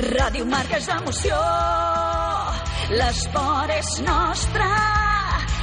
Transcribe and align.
Ràdio 0.00 0.46
Marca 0.48 0.78
és 0.80 0.86
emoció, 0.88 1.36
l'esport 2.96 3.70
és 3.74 3.90
nostre. 4.06 4.64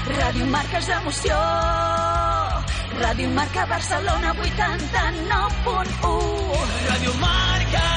Ràdio 0.09 0.45
Marca 0.53 0.77
és 0.77 0.89
emoció, 0.93 1.37
Ràdio 2.99 3.29
Marca 3.33 3.65
Barcelona 3.71 4.33
89.1. 4.37 6.77
Radio 6.91 7.13
Marca. 7.23 7.87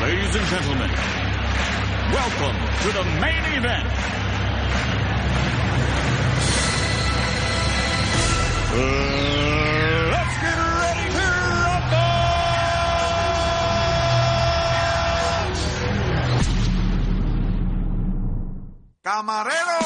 Ladies 0.00 0.34
and 0.36 0.46
gentlemen, 0.46 0.90
welcome 2.14 2.56
to 2.82 2.92
the 2.92 3.04
main 3.20 3.44
event. 3.58 3.88
Let's 8.72 10.36
get 10.40 10.56
ready 10.56 11.10
Camarero, 19.02 19.80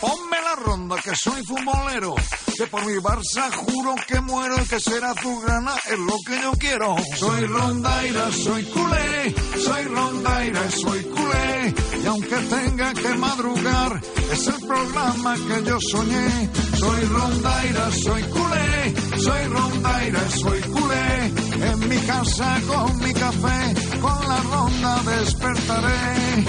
ponme 0.00 0.40
la 0.40 0.54
ronda 0.64 0.96
que 1.02 1.12
soy 1.16 1.42
futbolero, 1.44 2.14
que 2.56 2.66
por 2.68 2.86
mi 2.86 2.94
Barça 2.98 3.50
juro 3.52 3.94
que 4.06 4.20
muero 4.20 4.56
que 4.70 4.80
será 4.80 5.12
tu 5.14 5.40
gana 5.40 5.74
es 5.90 5.98
lo 5.98 6.16
que 6.26 6.40
yo 6.40 6.52
quiero. 6.52 6.96
Soy 7.16 7.46
rondaira, 7.46 8.32
soy 8.32 8.64
culé, 8.64 9.34
soy 9.62 9.84
rondaira, 9.84 10.70
soy 10.70 11.02
culé, 11.04 11.74
y 12.02 12.06
aunque 12.06 12.36
tenga 12.36 12.94
que 12.94 13.14
madrugar, 13.14 14.00
es 14.32 14.46
el 14.46 14.66
programa 14.66 15.34
que 15.34 15.64
yo 15.64 15.78
soñé. 15.80 16.50
Soy 16.78 17.04
rondaira, 17.04 17.90
soy 17.92 18.22
culé, 18.22 18.94
soy 19.18 19.44
rondaira, 19.48 20.30
soy 20.30 20.60
culé, 20.60 21.32
en 21.70 21.88
mi 21.88 21.98
casa 22.06 22.60
con 22.66 22.98
mi 23.00 23.12
café, 23.12 23.74
con 24.00 24.28
la 24.28 24.40
ronda 24.42 25.02
despertaré. 25.02 26.44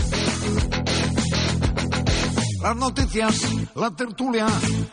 Las 2.61 2.75
noticias, 2.75 3.35
la 3.75 3.91
tertulia, 3.91 4.47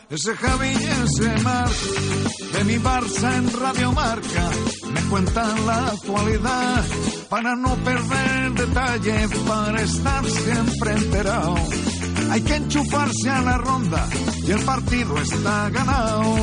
ese 0.09 0.35
Javi 0.35 0.67
y 0.67 1.03
ese 1.03 1.41
Marc. 1.43 1.75
De 2.53 2.63
mi 2.63 2.75
Barça 2.75 3.35
en 3.35 3.51
Radio 3.59 3.91
Marca, 3.91 4.49
me 4.93 5.01
cuentan 5.09 5.65
la 5.65 5.87
actualidad. 5.87 6.85
Para 7.29 7.55
no 7.55 7.75
perder 7.75 8.53
detalle, 8.53 9.27
para 9.45 9.81
estar 9.81 10.25
siempre 10.25 10.91
enterado. 10.93 11.55
Hay 12.31 12.41
que 12.41 12.55
enchufarse 12.55 13.29
a 13.29 13.41
la 13.41 13.57
ronda 13.57 14.07
y 14.45 14.51
el 14.51 14.63
partido 14.63 15.17
está 15.17 15.69
ganado. 15.69 16.35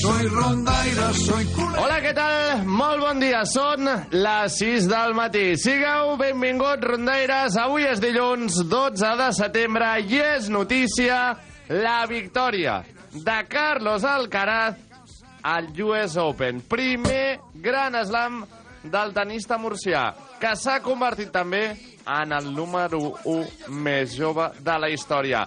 Soy 0.00 0.28
rondaira, 0.28 1.12
soy 1.12 1.44
culé. 1.46 1.78
Hola, 1.78 1.98
què 2.02 2.12
tal? 2.14 2.62
Molt 2.66 3.02
bon 3.02 3.18
dia. 3.18 3.42
Són 3.50 3.88
les 4.14 4.58
6 4.60 4.86
del 4.90 5.14
matí. 5.18 5.56
Sigueu 5.58 6.14
benvinguts, 6.20 6.86
rondaires. 6.86 7.56
Avui 7.58 7.86
és 7.88 7.98
dilluns 8.02 8.60
12 8.70 9.10
de 9.18 9.30
setembre 9.34 9.90
i 10.06 10.20
és 10.22 10.46
notícia 10.54 11.18
la 11.68 11.98
victòria 12.06 12.82
de 13.12 13.38
Carlos 13.50 14.06
Alcaraz 14.06 14.78
al 15.42 15.72
US 15.82 16.16
Open. 16.16 16.62
Primer 16.70 17.40
gran 17.54 17.98
slam 18.06 18.44
del 18.84 19.12
tenista 19.12 19.58
murcià, 19.58 20.12
que 20.38 20.54
s'ha 20.56 20.78
convertit 20.84 21.32
també 21.34 21.72
en 22.22 22.32
el 22.32 22.52
número 22.54 22.98
1 23.24 23.72
més 23.84 24.16
jove 24.16 24.50
de 24.64 24.78
la 24.80 24.88
història. 24.90 25.46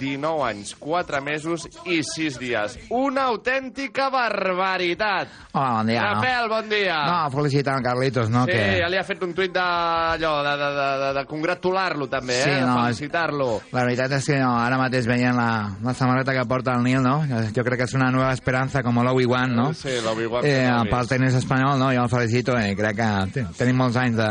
19 0.00 0.44
anys, 0.46 0.70
4 0.78 1.18
mesos 1.20 1.64
i 1.90 1.98
6 2.06 2.36
dies. 2.40 2.76
Una 2.94 3.24
autèntica 3.32 4.06
barbaritat. 4.08 5.28
Hola, 5.52 5.72
bon 5.82 5.90
dia. 5.90 6.04
Rafael, 6.14 6.48
bon 6.48 6.68
dia. 6.70 6.98
No, 7.04 7.16
felicitant 7.34 7.80
en 7.80 7.84
Carlitos, 7.84 8.30
no? 8.30 8.44
Sí, 8.46 8.54
que... 8.54 8.78
ja 8.80 8.88
li 8.88 8.96
ha 8.96 9.02
fet 9.04 9.20
un 9.26 9.34
tuit 9.36 9.52
d'allò, 9.52 10.30
de, 10.46 10.54
de, 10.62 10.70
de, 10.78 10.86
de, 11.02 11.10
de 11.18 11.24
congratular-lo 11.28 12.06
també, 12.08 12.38
Sí, 12.38 12.54
eh? 12.54 12.60
no, 12.62 12.78
de 12.78 12.86
felicitar-lo. 12.86 13.50
La 13.74 13.84
veritat 13.84 14.14
és 14.20 14.30
que 14.30 14.38
no, 14.40 14.54
ara 14.62 14.78
mateix 14.80 15.10
veient 15.10 15.36
la, 15.36 15.50
la 15.84 15.94
samarreta 15.98 16.38
que 16.38 16.46
porta 16.48 16.78
el 16.78 16.86
Nil, 16.86 17.02
no? 17.04 17.18
Jo 17.50 17.66
crec 17.66 17.82
que 17.82 17.88
és 17.90 17.96
una 17.98 18.12
nova 18.14 18.30
esperança 18.32 18.84
com 18.86 19.02
l'Obi-Wan, 19.04 19.56
no? 19.58 19.70
Sí, 19.76 19.98
l'Obi-Wan. 20.06 20.46
Eh, 20.48 20.70
pel 20.94 21.10
tenis 21.12 21.36
espanyol, 21.42 21.76
no? 21.82 21.90
Jo 21.92 22.06
el 22.06 22.14
felicito 22.14 22.56
i 22.62 22.72
crec 22.78 23.02
que 23.02 23.44
tenim 23.58 23.82
molts 23.82 23.98
anys 24.00 24.16
de 24.22 24.30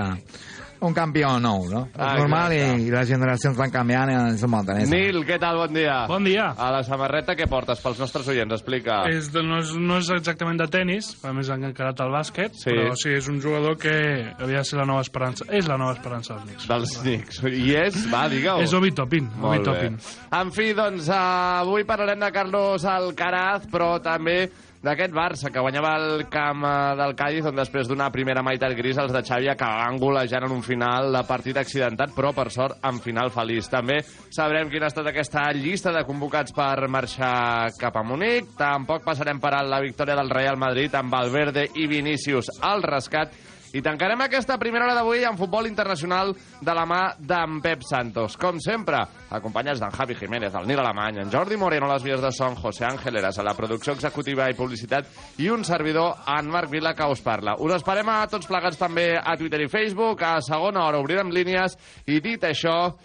un 0.82 0.94
campió 0.96 1.34
nou, 1.40 1.66
no? 1.70 1.82
Ah, 1.98 2.14
normal 2.18 2.54
i, 2.54 2.60
exacte. 2.62 2.84
i 2.86 2.92
les 2.94 3.10
generacions 3.10 3.58
van 3.60 3.72
canviant 3.74 4.12
i 4.14 4.38
són 4.40 4.52
molt 4.54 4.70
tenis. 4.70 4.90
Nil, 4.92 5.22
què 5.28 5.40
tal? 5.42 5.58
Bon 5.60 5.74
dia. 5.76 5.96
Bon 6.08 6.24
dia. 6.24 6.50
A 6.58 6.70
la 6.72 6.82
samarreta 6.88 7.36
què 7.36 7.48
portes 7.52 7.82
pels 7.84 8.00
nostres 8.00 8.28
oients? 8.32 8.54
Explica. 8.56 9.02
És 9.12 9.28
de, 9.34 9.44
no, 9.46 9.60
és, 9.64 9.74
no 9.76 9.98
és 10.00 10.10
exactament 10.16 10.60
de 10.62 10.68
tennis, 10.72 11.12
a 11.28 11.34
més 11.36 11.50
han 11.52 11.66
encarat 11.68 12.00
al 12.06 12.14
bàsquet, 12.16 12.56
Sí. 12.60 12.72
però 12.72 12.96
sí, 13.00 13.12
és 13.18 13.28
un 13.32 13.42
jugador 13.44 13.78
que 13.82 13.94
havia 14.40 14.64
de 14.64 14.66
ser 14.68 14.80
la 14.80 14.88
nova 14.88 15.02
esperança. 15.06 15.46
És 15.52 15.68
la 15.68 15.78
nova 15.78 15.98
esperança 15.98 16.36
dels 16.38 16.48
Knicks. 16.48 16.68
Dels 16.72 16.96
Knicks. 17.04 17.44
I 17.50 17.76
és? 17.84 18.00
Va, 18.12 18.28
digue-ho. 18.32 18.62
És 18.64 18.74
Obi 18.74 18.92
Topin. 18.96 19.28
Obi 19.40 19.60
Molt. 19.60 19.68
Topin. 19.68 20.00
En 20.40 20.52
fi, 20.56 20.72
doncs, 20.78 21.10
uh, 21.12 21.20
avui 21.66 21.84
parlarem 21.88 22.20
de 22.24 22.32
Carlos 22.32 22.86
Alcaraz, 22.86 23.68
però 23.72 23.98
també 24.04 24.50
d'aquest 24.80 25.12
Barça, 25.12 25.50
que 25.52 25.60
guanyava 25.60 25.92
el 26.00 26.24
camp 26.32 26.64
eh, 26.64 26.76
del 27.00 27.16
Cádiz, 27.20 27.48
on 27.50 27.58
després 27.58 27.90
d'una 27.90 28.08
primera 28.14 28.44
meitat 28.46 28.76
gris 28.78 29.00
els 29.02 29.12
de 29.12 29.22
Xavi 29.28 29.50
acabaven 29.52 30.00
golejant 30.00 30.48
en 30.48 30.56
un 30.56 30.64
final 30.64 31.12
de 31.16 31.24
partit 31.28 31.60
accidentat, 31.60 32.14
però 32.16 32.32
per 32.36 32.48
sort 32.54 32.80
en 32.88 33.02
final 33.04 33.34
feliç. 33.36 33.68
També 33.72 34.00
sabrem 34.32 34.72
quina 34.72 34.88
ha 34.88 34.94
estat 34.94 35.12
aquesta 35.12 35.50
llista 35.58 35.92
de 35.96 36.06
convocats 36.08 36.56
per 36.56 36.88
marxar 36.88 37.74
cap 37.80 38.00
a 38.00 38.06
Munic. 38.08 38.56
Tampoc 38.60 39.04
passarem 39.04 39.42
per 39.44 39.58
la 39.68 39.82
victòria 39.84 40.16
del 40.16 40.32
Real 40.32 40.60
Madrid 40.62 40.96
amb 40.96 41.12
Valverde 41.12 41.68
i 41.76 41.88
Vinícius 41.92 42.54
al 42.64 42.86
rescat. 42.86 43.36
I 43.70 43.84
tancarem 43.86 44.18
aquesta 44.26 44.58
primera 44.58 44.88
hora 44.88 44.96
d'avui 44.98 45.22
en 45.28 45.38
futbol 45.38 45.68
internacional 45.70 46.32
de 46.34 46.74
la 46.74 46.88
mà 46.90 47.02
d'en 47.22 47.60
Pep 47.62 47.84
Santos. 47.86 48.34
Com 48.40 48.58
sempre, 48.64 49.04
acompanyats 49.30 49.82
d'en 49.84 49.94
Javi 49.94 50.16
Jiménez, 50.18 50.56
el 50.58 50.66
Nil 50.66 50.82
Alemany, 50.82 51.20
en 51.22 51.30
Jordi 51.30 51.58
Moreno 51.58 51.86
a 51.86 51.94
les 51.94 52.08
vies 52.08 52.22
de 52.22 52.32
son, 52.34 52.58
José 52.58 52.88
Ángel 52.88 53.20
Eras 53.22 53.38
a 53.38 53.46
la 53.46 53.54
producció 53.54 53.94
executiva 53.94 54.48
i 54.50 54.58
publicitat 54.58 55.06
i 55.38 55.52
un 55.54 55.62
servidor, 55.68 56.18
en 56.34 56.50
Marc 56.50 56.72
Vila, 56.74 56.96
que 56.98 57.12
us 57.14 57.22
parla. 57.22 57.60
Us 57.62 57.76
esperem 57.78 58.10
a 58.10 58.26
tots 58.32 58.50
plegats 58.50 58.82
també 58.82 59.12
a 59.22 59.38
Twitter 59.38 59.62
i 59.62 59.70
Facebook. 59.70 60.26
A 60.26 60.42
segona 60.42 60.88
hora 60.88 61.04
obrirem 61.04 61.30
línies 61.30 61.78
i 62.10 62.18
dit 62.26 62.42
això, 62.50 62.96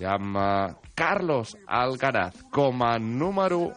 i 0.00 0.08
amb 0.08 0.40
uh, 0.40 0.72
Carlos 0.96 1.58
Alcaraz 1.68 2.40
com 2.50 2.80
a 2.88 2.96
número 2.98 3.68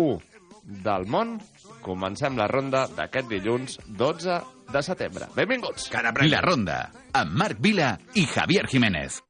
1 0.00 0.80
del 0.82 1.04
món, 1.10 1.36
comencem 1.84 2.38
la 2.38 2.48
ronda 2.48 2.86
d'aquest 2.96 3.28
dilluns 3.28 3.76
12 3.98 4.40
de 4.72 4.82
setembre. 4.82 5.28
Benvinguts. 5.36 5.90
La 6.32 6.40
Ronda, 6.44 6.78
amb 7.12 7.36
Marc 7.44 7.60
Vila 7.60 7.94
i 8.14 8.26
Javier 8.26 8.66
Jiménez. 8.72 9.22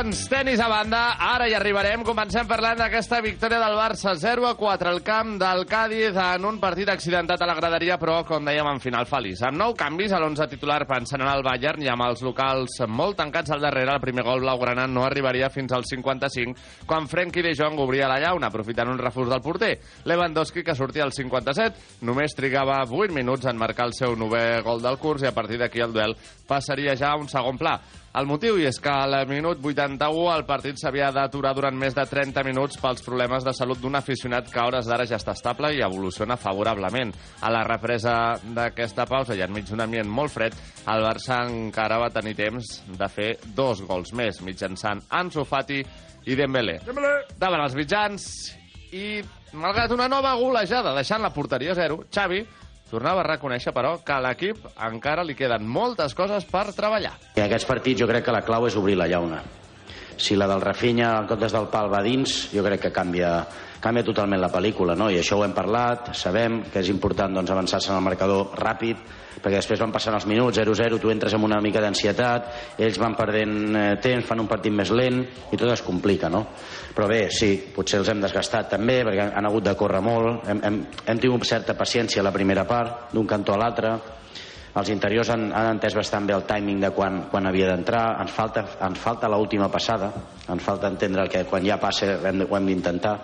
Tenis 0.00 0.60
a 0.60 0.68
banda, 0.68 1.16
ara 1.20 1.44
hi 1.48 1.52
arribarem. 1.52 2.00
Comencem 2.06 2.46
parlant 2.48 2.78
d'aquesta 2.80 3.18
victòria 3.20 3.58
del 3.60 3.74
Barça 3.76 4.14
0 4.16 4.46
a 4.48 4.54
4 4.56 4.88
al 4.88 5.02
camp 5.04 5.34
del 5.38 5.66
Cádiz 5.68 6.16
en 6.16 6.46
un 6.48 6.60
partit 6.60 6.88
accidentat 6.88 7.42
a 7.42 7.48
la 7.50 7.56
graderia, 7.58 7.98
però, 8.00 8.22
com 8.24 8.46
dèiem, 8.48 8.64
en 8.70 8.80
final 8.80 9.04
feliç. 9.10 9.42
Amb 9.44 9.60
nou 9.60 9.74
canvis 9.76 10.14
a 10.16 10.20
l'11 10.22 10.48
titular 10.48 10.86
pensant 10.88 11.20
en 11.20 11.28
el 11.28 11.44
Bayern 11.44 11.84
i 11.84 11.90
amb 11.92 12.06
els 12.06 12.24
locals 12.24 12.78
molt 12.88 13.18
tancats 13.20 13.52
al 13.52 13.60
darrere, 13.60 13.92
el 13.92 14.00
primer 14.00 14.24
gol 14.24 14.40
blaugrana 14.40 14.88
no 14.88 15.04
arribaria 15.04 15.52
fins 15.52 15.76
al 15.76 15.84
55, 15.84 16.86
quan 16.88 17.08
Frenkie 17.10 17.44
de 17.44 17.52
Jong 17.58 17.76
obria 17.84 18.08
la 18.08 18.20
llauna, 18.24 18.48
aprofitant 18.48 18.88
un 18.88 18.98
refús 19.04 19.28
del 19.28 19.44
porter. 19.44 19.74
Lewandowski, 20.08 20.64
que 20.64 20.78
sortia 20.78 21.04
al 21.04 21.12
57, 21.12 22.00
només 22.08 22.36
trigava 22.38 22.80
8 22.88 23.12
minuts 23.12 23.52
en 23.52 23.60
marcar 23.60 23.90
el 23.90 23.98
seu 23.98 24.16
novè 24.16 24.62
gol 24.64 24.80
del 24.80 24.96
curs 24.96 25.28
i 25.28 25.28
a 25.28 25.36
partir 25.36 25.60
d'aquí 25.60 25.84
el 25.84 25.92
duel 25.92 26.16
passaria 26.48 26.96
ja 26.96 27.12
a 27.12 27.20
un 27.20 27.28
segon 27.28 27.60
pla. 27.60 27.76
El 28.10 28.26
motiu 28.26 28.56
i 28.58 28.64
és 28.66 28.80
que 28.82 28.90
al 28.90 29.12
minut 29.30 29.60
81 29.62 30.24
el 30.32 30.42
partit 30.42 30.80
s'havia 30.80 31.12
d'aturar 31.14 31.52
durant 31.54 31.76
més 31.78 31.94
de 31.94 32.02
30 32.10 32.42
minuts 32.42 32.80
pels 32.82 33.04
problemes 33.06 33.44
de 33.46 33.52
salut 33.54 33.78
d'un 33.78 33.94
aficionat 33.94 34.48
que 34.50 34.58
a 34.58 34.64
hores 34.66 34.88
d'ara 34.90 35.06
ja 35.06 35.20
està 35.20 35.36
estable 35.36 35.70
i 35.76 35.84
evoluciona 35.86 36.34
favorablement. 36.34 37.12
A 37.46 37.52
la 37.54 37.62
represa 37.68 38.34
d'aquesta 38.42 39.06
pausa 39.06 39.36
i 39.38 39.44
enmig 39.46 39.70
d'un 39.70 39.84
ambient 39.86 40.10
molt 40.10 40.34
fred, 40.34 40.56
el 40.90 41.06
Barça 41.06 41.38
encara 41.46 42.00
va 42.02 42.10
tenir 42.10 42.34
temps 42.34 42.80
de 42.90 43.08
fer 43.14 43.30
dos 43.54 43.84
gols 43.86 44.10
més 44.18 44.42
mitjançant 44.42 45.04
Ansu 45.20 45.46
Fati 45.46 45.78
i 46.26 46.34
Dembélé. 46.34 46.80
Dembélé. 46.88 47.14
Davant 47.38 47.62
els 47.62 47.78
mitjans 47.78 48.26
i 48.90 49.20
malgrat 49.54 49.94
una 49.94 50.10
nova 50.10 50.34
golejada 50.34 50.96
deixant 50.98 51.22
la 51.22 51.30
porteria 51.30 51.78
a 51.78 51.78
zero, 51.78 52.02
Xavi 52.10 52.42
tornava 52.90 53.22
a 53.22 53.28
reconèixer, 53.28 53.72
però, 53.76 53.96
que 54.04 54.12
a 54.12 54.20
l'equip 54.24 54.66
encara 54.90 55.24
li 55.26 55.36
queden 55.38 55.66
moltes 55.66 56.14
coses 56.18 56.44
per 56.50 56.66
treballar. 56.76 57.14
En 57.36 57.46
aquests 57.46 57.68
partits 57.68 58.02
jo 58.02 58.10
crec 58.10 58.26
que 58.26 58.34
la 58.34 58.44
clau 58.46 58.66
és 58.68 58.76
obrir 58.76 58.98
la 58.98 59.08
llauna. 59.10 59.40
Si 60.20 60.36
la 60.36 60.50
del 60.50 60.60
Rafinha 60.60 61.14
en 61.22 61.28
comptes 61.30 61.54
del 61.54 61.70
pal 61.72 61.88
va 61.88 62.02
dins, 62.04 62.50
jo 62.52 62.64
crec 62.66 62.82
que 62.84 62.92
canvia, 62.92 63.46
canvia 63.80 64.04
totalment 64.04 64.40
la 64.42 64.50
pel·lícula, 64.52 64.94
no? 64.98 65.08
I 65.10 65.18
això 65.20 65.38
ho 65.38 65.44
hem 65.46 65.54
parlat, 65.56 66.12
sabem 66.16 66.60
que 66.68 66.82
és 66.82 66.90
important 66.92 67.32
doncs, 67.34 67.50
avançar-se 67.50 67.90
en 67.90 67.96
el 67.96 68.04
marcador 68.04 68.52
ràpid, 68.60 69.00
perquè 69.40 69.56
després 69.56 69.80
van 69.80 69.92
passant 69.94 70.14
els 70.18 70.26
minuts, 70.28 70.58
0-0, 70.60 70.98
tu 71.00 71.10
entres 71.12 71.34
amb 71.34 71.48
una 71.48 71.62
mica 71.64 71.80
d'ansietat, 71.80 72.76
ells 72.78 73.00
van 73.00 73.16
perdent 73.16 73.56
eh, 73.72 73.86
temps, 74.04 74.26
fan 74.28 74.44
un 74.44 74.50
partit 74.50 74.74
més 74.76 74.92
lent 74.92 75.22
i 75.24 75.56
tot 75.56 75.72
es 75.72 75.84
complica, 75.86 76.28
no? 76.28 76.44
Però 76.94 77.08
bé, 77.08 77.22
sí, 77.32 77.54
potser 77.74 78.02
els 78.02 78.12
hem 78.12 78.20
desgastat 78.20 78.74
també 78.76 79.00
perquè 79.06 79.24
han, 79.24 79.34
han 79.40 79.48
hagut 79.48 79.70
de 79.70 79.76
córrer 79.80 80.04
molt, 80.04 80.44
hem, 80.50 80.60
hem, 80.68 80.80
hem 81.06 81.22
tingut 81.22 81.48
certa 81.48 81.78
paciència 81.78 82.20
a 82.20 82.28
la 82.28 82.36
primera 82.36 82.66
part, 82.68 83.08
d'un 83.14 83.28
cantó 83.28 83.56
a 83.56 83.60
l'altre, 83.64 83.96
els 84.70 84.90
interiors 84.92 85.32
han, 85.34 85.48
han 85.56 85.72
entès 85.72 85.96
bastant 85.98 86.28
bé 86.28 86.34
el 86.36 86.44
timing 86.46 86.84
de 86.84 86.92
quan, 86.94 87.24
quan 87.32 87.48
havia 87.48 87.72
d'entrar, 87.72 88.04
ens 88.22 88.34
falta, 88.34 88.62
ens 88.86 89.00
falta 89.02 89.30
l'última 89.30 89.66
passada, 89.72 90.12
ens 90.46 90.62
falta 90.62 90.90
entendre 90.92 91.26
que 91.32 91.42
quan 91.48 91.64
ja 91.66 91.80
passa 91.80 92.18
hem, 92.28 92.44
ho 92.46 92.58
hem 92.58 92.68
d'intentar, 92.70 93.16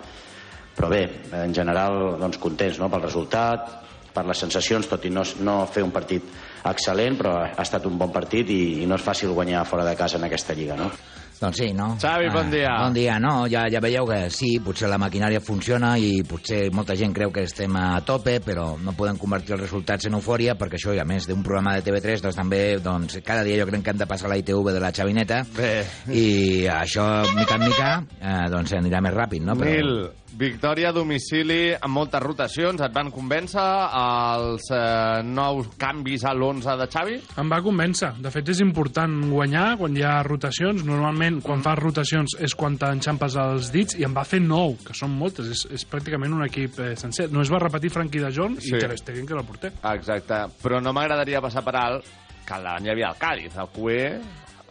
però 0.77 0.91
bé, 0.93 1.03
en 1.33 1.53
general 1.57 2.19
doncs, 2.21 2.37
contents 2.37 2.79
no? 2.79 2.89
pel 2.93 3.07
resultat, 3.07 3.69
per 4.13 4.25
les 4.25 4.45
sensacions, 4.45 4.87
tot 4.89 5.05
i 5.05 5.13
no, 5.13 5.25
no 5.45 5.59
fer 5.69 5.83
un 5.85 5.93
partit 5.93 6.25
excel·lent, 6.67 7.17
però 7.19 7.37
ha 7.45 7.63
estat 7.63 7.85
un 7.89 7.97
bon 7.97 8.13
partit 8.13 8.49
i, 8.53 8.61
i 8.83 8.89
no 8.89 8.97
és 8.97 9.05
fàcil 9.05 9.33
guanyar 9.33 9.65
fora 9.69 9.85
de 9.87 9.95
casa 9.97 10.17
en 10.21 10.27
aquesta 10.29 10.57
lliga, 10.57 10.77
no? 10.79 10.89
Doncs 11.37 11.59
sí, 11.61 11.67
no? 11.73 11.91
Xavi, 12.01 12.31
bon 12.33 12.49
dia. 12.49 12.71
Bon 12.81 12.95
dia, 12.95 13.19
no? 13.21 13.45
Ja, 13.45 13.67
ja 13.69 13.81
veieu 13.83 14.07
que 14.09 14.17
sí, 14.33 14.55
potser 14.65 14.89
la 14.89 14.97
maquinària 14.97 15.37
funciona 15.43 15.91
i 16.01 16.23
potser 16.25 16.63
molta 16.73 16.95
gent 16.97 17.13
creu 17.13 17.29
que 17.33 17.43
estem 17.45 17.77
a 17.77 17.99
tope, 18.05 18.39
però 18.41 18.71
no 18.81 18.95
podem 18.97 19.19
convertir 19.21 19.53
els 19.53 19.67
resultats 19.67 20.09
en 20.09 20.17
eufòria 20.17 20.57
perquè 20.57 20.79
això, 20.79 20.95
i 20.97 21.01
a 21.01 21.05
més 21.05 21.29
d'un 21.29 21.45
programa 21.45 21.75
de 21.77 21.85
TV3, 21.85 22.23
doncs 22.25 22.39
també 22.41 22.61
doncs, 22.81 23.19
cada 23.25 23.45
dia 23.45 23.59
jo 23.61 23.69
crec 23.69 23.85
que 23.85 23.93
hem 23.93 24.01
de 24.01 24.09
passar 24.09 24.33
la 24.33 24.39
ITV 24.41 24.73
de 24.73 24.81
la 24.81 24.89
xavineta 24.89 25.43
Bé. 25.53 25.71
i 26.09 26.65
això, 26.73 27.05
mica 27.37 27.59
en 27.61 27.67
mica, 27.67 27.91
eh, 28.17 28.39
doncs 28.53 28.73
anirà 28.81 29.03
més 29.05 29.13
ràpid, 29.13 29.45
no? 29.45 29.59
Nil, 29.61 30.07
victòria 30.35 30.89
a 30.89 30.95
domicili 30.95 31.71
amb 31.75 31.93
moltes 31.95 32.21
rotacions. 32.23 32.81
Et 32.83 32.93
van 32.93 33.09
convèncer 33.13 33.63
els 33.97 34.67
eh, 34.75 35.21
nous 35.25 35.69
canvis 35.79 36.25
a 36.27 36.33
l'11 36.35 36.75
de 36.81 36.87
Xavi? 36.91 37.17
Em 37.41 37.49
va 37.51 37.61
convèncer. 37.65 38.11
De 38.21 38.31
fet, 38.33 38.49
és 38.53 38.61
important 38.63 39.15
guanyar 39.31 39.77
quan 39.79 39.95
hi 39.97 40.03
ha 40.05 40.17
rotacions. 40.27 40.83
Normalment, 40.87 41.39
quan 41.45 41.63
fas 41.65 41.79
rotacions 41.79 42.37
és 42.43 42.55
quan 42.57 42.77
t'enxampes 42.77 43.37
els 43.41 43.71
dits 43.73 43.97
i 43.97 44.05
em 44.07 44.13
va 44.17 44.25
fer 44.27 44.41
nou, 44.43 44.75
que 44.85 44.95
són 44.97 45.15
moltes. 45.17 45.49
És, 45.53 45.65
és 45.79 45.87
pràcticament 45.89 46.33
un 46.35 46.45
equip 46.47 46.79
eh, 46.83 46.93
sencer. 46.99 47.29
No 47.31 47.41
es 47.45 47.51
va 47.53 47.61
repetir 47.63 47.93
Frankie 47.93 48.21
de 48.23 48.31
Jong 48.35 48.59
Sí. 48.61 48.75
i 48.75 48.79
Ter 48.81 48.97
Stegen, 48.97 49.25
que 49.25 49.33
era 49.33 49.41
el 49.41 49.47
porter. 49.47 49.71
Exacte. 49.93 50.43
Però 50.63 50.81
no 50.83 50.93
m'agradaria 50.95 51.41
passar 51.43 51.63
per 51.65 51.75
alt 51.79 52.05
que 52.47 52.57
l'any 52.63 52.85
hi 52.87 52.91
havia 52.93 53.09
el 53.11 53.17
Cádiz, 53.19 53.55
el 53.59 53.67
QE, 53.75 54.03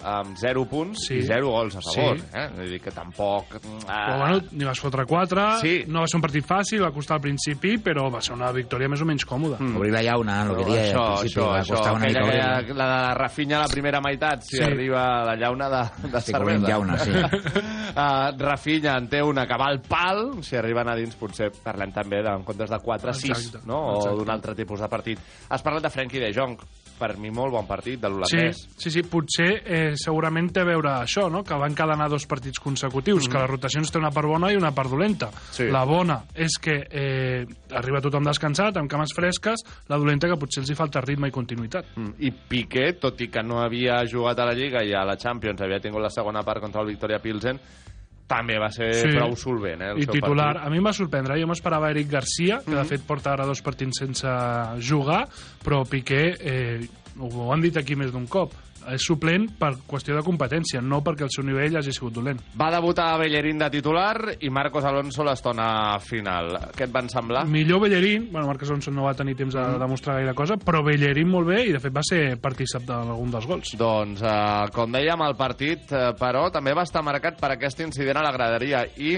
amb 0.05 0.37
0 0.37 0.65
punts 0.69 1.07
Sí. 1.07 1.15
i 1.19 1.23
0 1.23 1.49
gols 1.51 1.77
a 1.77 1.81
favor. 1.81 2.19
Sí. 2.19 2.27
Eh? 2.35 2.49
Vull 2.57 2.71
dir 2.71 2.81
que 2.81 2.91
tampoc... 2.91 3.57
Però 3.87 4.19
bueno, 4.21 4.41
n'hi 4.53 4.65
vas 4.69 4.81
fotre 4.81 5.05
4, 5.07 5.47
Sí. 5.63 5.85
no 5.89 6.01
va 6.01 6.07
ser 6.07 6.19
un 6.19 6.23
partit 6.23 6.45
fàcil, 6.47 6.83
va 6.85 6.91
costar 6.93 7.17
al 7.17 7.23
principi, 7.25 7.77
però 7.79 8.11
va 8.13 8.21
ser 8.21 8.35
una 8.37 8.51
victòria 8.53 8.89
més 8.89 9.01
o 9.03 9.07
menys 9.09 9.25
còmoda. 9.27 9.57
Mm. 9.61 9.77
Obrir 9.81 9.93
la 9.93 10.03
llauna, 10.03 10.43
el 10.43 10.57
que 10.57 10.65
això, 10.65 11.01
al 11.03 11.19
principi 11.21 11.41
això, 11.41 11.49
va 11.51 11.61
això, 11.61 11.75
costar 11.77 11.95
una 11.95 12.07
mica 12.07 12.21
aquella, 12.27 12.67
que, 12.67 12.75
la 12.75 12.87
de 13.09 13.15
Rafinha 13.15 13.57
a 13.59 13.63
la 13.63 13.69
primera 13.69 14.01
meitat, 14.01 14.43
si 14.43 14.57
Sí. 14.59 14.63
arriba 14.63 15.25
la 15.25 15.37
llauna 15.37 15.69
de, 15.71 16.09
de 16.11 16.19
Estic 16.19 16.37
obrint 16.41 16.67
cervesa. 16.67 16.69
llauna, 16.69 16.99
sí. 16.99 17.11
uh, 17.97 18.39
Rafinha 18.47 18.97
en 18.99 19.09
té 19.09 19.23
una 19.23 19.47
que 19.47 19.57
va 19.59 19.67
al 19.71 19.81
pal, 19.81 20.43
si 20.43 20.57
arriben 20.57 20.89
a 20.89 20.97
dins 20.97 21.17
potser 21.17 21.51
parlem 21.65 21.93
també 21.93 22.23
de, 22.23 22.31
en 22.37 22.45
comptes 22.45 22.71
de 22.71 22.79
4 22.79 23.13
6, 23.15 23.31
Exacte, 23.31 23.67
no? 23.67 23.81
o 23.81 23.97
exacte. 23.99 24.19
d'un 24.19 24.31
altre 24.31 24.55
tipus 24.55 24.81
de 24.81 24.89
partit. 24.89 25.19
Has 25.49 25.63
parlat 25.63 25.83
de 25.83 25.91
Frenkie 25.91 26.21
de 26.21 26.33
Jong, 26.37 26.59
per 26.99 27.17
mi 27.21 27.31
molt 27.31 27.53
bon 27.53 27.67
partit 27.69 28.01
de 28.01 28.09
Sí, 28.09 28.13
l'holandès. 28.13 28.61
sí, 28.77 28.91
sí, 28.91 29.03
potser 29.03 29.49
eh, 29.65 29.93
segurament 29.97 30.51
té 30.53 30.61
a 30.61 30.65
veure 30.69 30.91
això, 31.03 31.29
no? 31.31 31.43
que 31.45 31.55
van 31.55 31.75
cadenar 31.75 32.09
dos 32.09 32.27
partits 32.27 32.59
consecutius, 32.63 33.29
que 33.29 33.39
les 33.39 33.51
rotacions 33.51 33.91
té 33.93 33.99
una 33.99 34.11
part 34.11 34.27
bona 34.29 34.51
i 34.53 34.57
una 34.57 34.73
part 34.75 34.91
dolenta. 34.91 35.31
Sí. 35.53 35.69
La 35.71 35.85
bona 35.85 36.23
és 36.35 36.59
que 36.61 36.77
eh, 36.91 37.47
arriba 37.77 38.01
tothom 38.01 38.25
descansat, 38.25 38.77
amb 38.77 38.91
cames 38.91 39.13
fresques, 39.15 39.63
la 39.89 39.99
dolenta 39.99 40.29
que 40.29 40.37
potser 40.41 40.63
els 40.65 40.71
hi 40.71 40.79
falta 40.79 41.01
ritme 41.05 41.29
i 41.29 41.35
continuïtat. 41.35 41.95
Mm, 41.97 42.15
I 42.19 42.31
Piqué, 42.49 42.93
tot 43.01 43.21
i 43.21 43.29
que 43.29 43.43
no 43.43 43.61
havia 43.63 44.03
jugat 44.11 44.39
a 44.41 44.47
la 44.47 44.55
Lliga 44.55 44.83
i 44.85 44.93
a 44.95 45.05
la 45.05 45.17
Champions 45.17 45.61
havia 45.61 45.81
tingut 45.81 46.03
la 46.03 46.11
segona 46.11 46.43
part 46.43 46.61
contra 46.61 46.81
el 46.83 46.89
Victoria 46.89 47.19
Pilsen, 47.21 47.59
també 48.26 48.58
va 48.58 48.70
ser 48.75 48.93
Sí. 48.94 49.08
prou 49.17 49.37
solvent, 49.37 49.81
eh, 49.82 49.90
el 49.93 49.99
I 49.99 50.05
seu 50.05 50.14
titular, 50.14 50.55
partit. 50.55 50.67
a 50.67 50.70
mi 50.70 50.78
em 50.78 50.84
va 50.87 50.93
sorprendre, 50.93 51.40
jo 51.40 51.46
m'esperava 51.46 51.90
Eric 51.90 52.08
Garcia, 52.11 52.61
que 52.64 52.75
de 52.75 52.84
fet 52.84 53.02
porta 53.06 53.32
ara 53.32 53.46
dos 53.46 53.62
partits 53.62 53.99
sense 54.00 54.26
jugar, 54.80 55.28
però 55.64 55.85
Piqué, 55.88 56.35
eh, 56.40 56.88
ho 57.18 57.52
han 57.52 57.61
dit 57.62 57.76
aquí 57.76 57.95
més 57.97 58.11
d'un 58.12 58.26
cop, 58.26 58.52
és 58.93 59.05
suplent 59.07 59.49
per 59.59 59.73
qüestió 59.88 60.16
de 60.16 60.25
competència, 60.26 60.81
no 60.83 61.02
perquè 61.05 61.26
el 61.26 61.33
seu 61.35 61.45
nivell 61.47 61.78
hagi 61.78 61.95
sigut 61.95 62.14
dolent. 62.16 62.40
Va 62.59 62.71
debutar 62.75 63.09
Bellerín 63.21 63.61
de 63.61 63.71
titular 63.73 64.37
i 64.40 64.50
Marcos 64.50 64.87
Alonso 64.87 65.25
l'estona 65.26 65.69
final. 66.02 66.52
Què 66.76 66.87
et 66.87 66.95
van 66.95 67.11
semblar? 67.12 67.47
Millor 67.50 67.83
Bellerín, 67.85 68.28
bueno, 68.33 68.47
Marcos 68.50 68.71
Alonso 68.71 68.95
no 68.95 69.07
va 69.07 69.16
tenir 69.19 69.37
temps 69.38 69.57
de 69.57 69.64
demostrar 69.81 70.19
gaire 70.21 70.37
cosa, 70.38 70.59
però 70.61 70.83
Bellerín 70.87 71.31
molt 71.33 71.50
bé 71.50 71.62
i 71.66 71.75
de 71.75 71.83
fet 71.83 71.95
va 71.95 72.05
ser 72.07 72.23
partícip 72.43 72.87
d'algun 72.88 73.33
dels 73.35 73.49
gols. 73.49 73.75
Doncs, 73.78 74.23
eh, 74.23 74.69
com 74.75 74.95
dèiem, 74.95 75.26
el 75.26 75.37
partit, 75.38 75.90
eh, 75.93 76.12
però, 76.19 76.47
també 76.55 76.75
va 76.76 76.87
estar 76.87 77.05
marcat 77.07 77.40
per 77.40 77.52
aquest 77.55 77.83
incident 77.87 78.21
a 78.21 78.26
la 78.26 78.35
graderia 78.35 78.87
i 78.97 79.16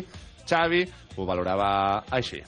Xavi 0.49 0.87
ho 1.17 1.27
valorava 1.29 2.05
així. 2.11 2.41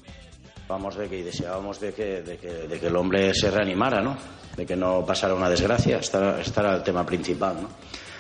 Vamos 0.70 0.96
de 0.96 1.08
que 1.08 1.18
y 1.18 1.22
deseábamos 1.22 1.80
de 1.80 1.92
que, 1.92 2.22
de 2.22 2.38
que, 2.38 2.52
de 2.68 2.78
que 2.78 2.86
el 2.86 2.96
hombre 2.96 3.34
se 3.34 3.50
reanimara, 3.50 4.00
¿no? 4.00 4.16
De 4.56 4.66
que 4.66 4.76
no 4.76 5.04
pasara 5.06 5.34
una 5.34 5.48
desgracia. 5.48 6.00
Era, 6.12 6.40
este 6.40 6.60
era 6.60 6.76
el 6.76 6.82
tema 6.82 7.04
principal, 7.06 7.62
¿no? 7.62 7.68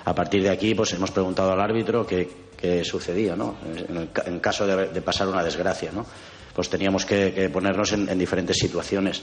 A 0.04 0.14
partir 0.14 0.42
de 0.42 0.50
aquí, 0.50 0.74
pues 0.74 0.92
hemos 0.94 1.10
preguntado 1.10 1.52
al 1.52 1.60
árbitro 1.60 2.06
qué, 2.06 2.28
qué 2.56 2.84
sucedía, 2.84 3.36
¿no? 3.36 3.56
En, 3.64 3.96
el 3.96 4.10
en 4.26 4.40
caso 4.40 4.66
de, 4.66 5.00
pasar 5.02 5.28
una 5.28 5.44
desgracia, 5.44 5.90
¿no? 5.92 6.06
Pues 6.54 6.68
teníamos 6.68 7.04
que, 7.04 7.50
ponernos 7.52 7.92
en, 7.92 8.08
en 8.08 8.18
diferentes 8.18 8.56
situaciones. 8.56 9.22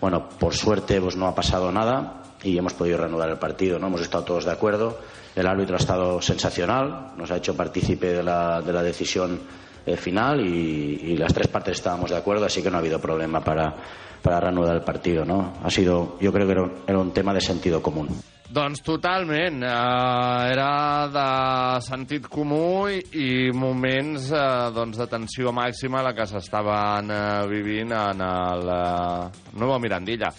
Bueno, 0.00 0.28
por 0.28 0.54
suerte, 0.54 1.00
pues 1.00 1.16
no 1.16 1.26
ha 1.26 1.34
pasado 1.34 1.72
nada 1.72 2.22
y 2.42 2.56
hemos 2.56 2.74
podido 2.74 2.98
reanudar 2.98 3.30
el 3.30 3.38
partido, 3.38 3.78
¿no? 3.78 3.88
Hemos 3.88 4.02
estado 4.02 4.24
todos 4.24 4.44
de 4.44 4.52
acuerdo. 4.52 4.98
El 5.34 5.46
árbitro 5.46 5.76
ha 5.76 5.78
estado 5.78 6.20
sensacional, 6.22 7.12
nos 7.16 7.30
ha 7.30 7.36
hecho 7.36 7.56
partícipe 7.56 8.12
de 8.12 8.22
la, 8.22 8.60
de 8.60 8.72
la 8.72 8.82
decisión 8.82 9.40
eh, 9.86 9.96
final 9.96 10.46
y, 10.46 11.00
y 11.12 11.16
las 11.16 11.32
tres 11.32 11.48
partes 11.48 11.78
estábamos 11.78 12.10
de 12.10 12.16
acuerdo, 12.16 12.44
así 12.44 12.62
que 12.62 12.70
no 12.70 12.76
ha 12.76 12.80
habido 12.80 13.00
problema 13.00 13.40
para, 13.40 13.74
para 14.22 14.40
reanudar 14.40 14.76
el 14.76 14.82
partido, 14.82 15.24
¿no? 15.24 15.54
Ha 15.62 15.70
sido, 15.70 16.18
yo 16.20 16.32
creo 16.32 16.46
que 16.46 16.52
era, 16.52 16.62
un- 16.62 16.72
era 16.86 16.98
un 16.98 17.12
tema 17.12 17.32
de 17.34 17.40
sentido 17.40 17.80
común. 17.82 18.08
Doncs 18.50 18.80
totalment. 18.82 19.62
Eh, 19.62 19.66
era 19.66 21.06
de 21.12 21.80
sentit 21.84 22.26
comú 22.32 22.88
i, 22.88 23.02
i 23.12 23.52
moments 23.52 24.30
eh, 24.32 24.70
doncs 24.72 24.96
de 24.96 25.06
tensió 25.06 25.52
màxima 25.52 26.00
la 26.02 26.14
que 26.16 26.24
s'estaven 26.26 27.10
eh, 27.12 27.46
vivint 27.50 27.92
en 27.92 28.22
el 28.24 28.70
eh, 28.72 29.28
Nuevo 29.52 29.78
Mirandilla. 29.78 30.32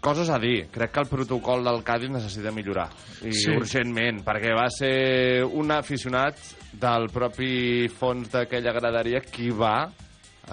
Coses 0.00 0.30
a 0.30 0.38
dir. 0.38 0.68
Crec 0.70 0.92
que 0.94 1.00
el 1.00 1.08
protocol 1.10 1.64
del 1.64 1.82
Cádiz 1.84 2.08
necessita 2.08 2.50
millorar. 2.50 2.88
I 3.26 3.32
Sí. 3.34 3.50
urgentment, 3.50 4.22
perquè 4.24 4.54
va 4.56 4.68
ser 4.70 5.44
un 5.44 5.70
aficionat 5.74 6.38
del 6.72 7.08
propi 7.12 7.88
fons 7.90 8.30
d'aquella 8.30 8.72
graderia 8.72 9.20
qui 9.20 9.50
va 9.50 9.88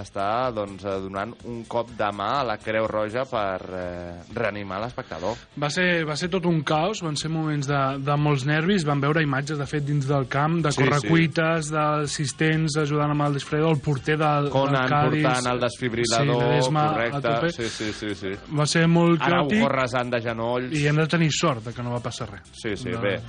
està 0.01 0.51
doncs, 0.55 0.83
eh, 0.85 0.95
donant 1.03 1.33
un 1.49 1.63
cop 1.69 1.89
de 1.97 2.09
mà 2.15 2.41
a 2.41 2.43
la 2.47 2.57
Creu 2.61 2.87
Roja 2.87 3.23
per 3.29 3.61
eh, 3.69 4.23
reanimar 4.35 4.81
l'espectador. 4.83 5.37
Va 5.61 5.69
ser, 5.69 6.03
va 6.07 6.15
ser 6.19 6.29
tot 6.33 6.45
un 6.49 6.61
caos, 6.67 7.01
van 7.05 7.15
ser 7.19 7.29
moments 7.33 7.67
de, 7.69 7.81
de 8.03 8.17
molts 8.19 8.45
nervis, 8.49 8.85
van 8.87 8.99
veure 9.03 9.23
imatges, 9.23 9.57
de 9.59 9.67
fet, 9.69 9.85
dins 9.87 10.07
del 10.09 10.27
camp, 10.31 10.59
de 10.65 10.71
Sí, 10.75 10.83
correcuites, 10.83 11.71
d'assistents 11.71 12.77
ajudant 12.81 13.11
amb 13.15 13.27
el 13.27 13.37
desfredor, 13.39 13.75
el 13.75 13.81
porter 13.83 14.17
del, 14.19 14.49
Conan 14.53 14.81
del 14.81 14.89
Cádiz... 14.91 15.23
portant 15.25 15.51
el 15.53 15.63
desfibrilador, 15.63 16.35
sí, 16.35 16.49
Ledesma 16.49 16.85
a 16.85 16.93
correcte. 16.93 17.51
Sí, 17.55 17.69
sí, 17.69 17.91
sí, 17.93 18.15
sí. 18.15 18.35
Va 18.55 18.65
ser 18.69 18.85
molt 18.91 19.21
Araujo 19.21 19.49
caòtic 19.49 19.67
resant 19.75 20.11
de 20.13 20.21
genolls. 20.21 20.73
i 20.75 20.85
hem 20.87 20.99
de 21.03 21.07
tenir 21.11 21.31
sort 21.33 21.63
de 21.69 21.73
que 21.73 21.83
no 21.83 21.95
va 21.95 22.01
passar 22.03 22.29
res. 22.31 22.47
Sí, 22.53 22.75
sí, 22.75 22.89
No. 22.91 23.01
bé. 23.01 23.19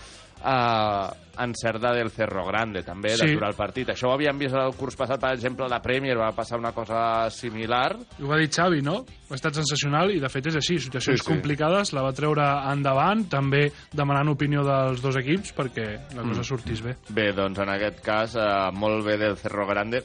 Uh, 0.46 1.10
encert 1.42 1.80
de 1.82 1.90
del 1.98 2.08
Cerro 2.14 2.44
Grande, 2.46 2.84
també, 2.86 3.10
Sí. 3.16 3.26
d'aturar 3.26 3.48
el 3.50 3.56
partit. 3.56 3.88
Això 3.90 4.06
ho 4.08 4.12
havíem 4.14 4.38
vist 4.38 4.54
el 4.54 4.72
curs 4.78 4.94
passat, 4.96 5.18
per 5.20 5.32
exemple, 5.34 5.66
a 5.66 5.68
la 5.68 5.82
Premier 5.82 6.16
va 6.16 6.30
passar 6.32 6.56
una 6.56 6.70
cosa 6.72 7.28
similar. 7.30 7.96
I 8.18 8.22
ho 8.22 8.28
va 8.28 8.38
dir 8.38 8.48
Xavi, 8.48 8.80
no? 8.80 9.04
Ha 9.28 9.34
estat 9.34 9.54
sensacional 9.58 10.12
i 10.14 10.20
de 10.20 10.28
fet 10.30 10.46
és 10.46 10.54
així, 10.56 10.78
situacions 10.78 11.18
Sí, 11.20 11.24
sí. 11.26 11.32
complicades, 11.32 11.92
la 11.92 12.02
va 12.06 12.12
treure 12.12 12.46
endavant, 12.72 13.26
també 13.28 13.72
demanant 13.92 14.28
opinió 14.28 14.62
dels 14.62 15.02
dos 15.02 15.16
equips 15.16 15.52
perquè 15.52 16.14
la 16.14 16.22
cosa 16.22 16.40
Mm. 16.40 16.44
sortís 16.44 16.80
bé. 16.80 16.96
Bé, 17.10 17.32
doncs 17.32 17.58
en 17.58 17.68
aquest 17.68 18.00
cas, 18.00 18.36
uh, 18.36 18.70
molt 18.72 19.04
bé 19.04 19.18
del 19.18 19.36
Cerro 19.36 19.66
Grande. 19.66 20.04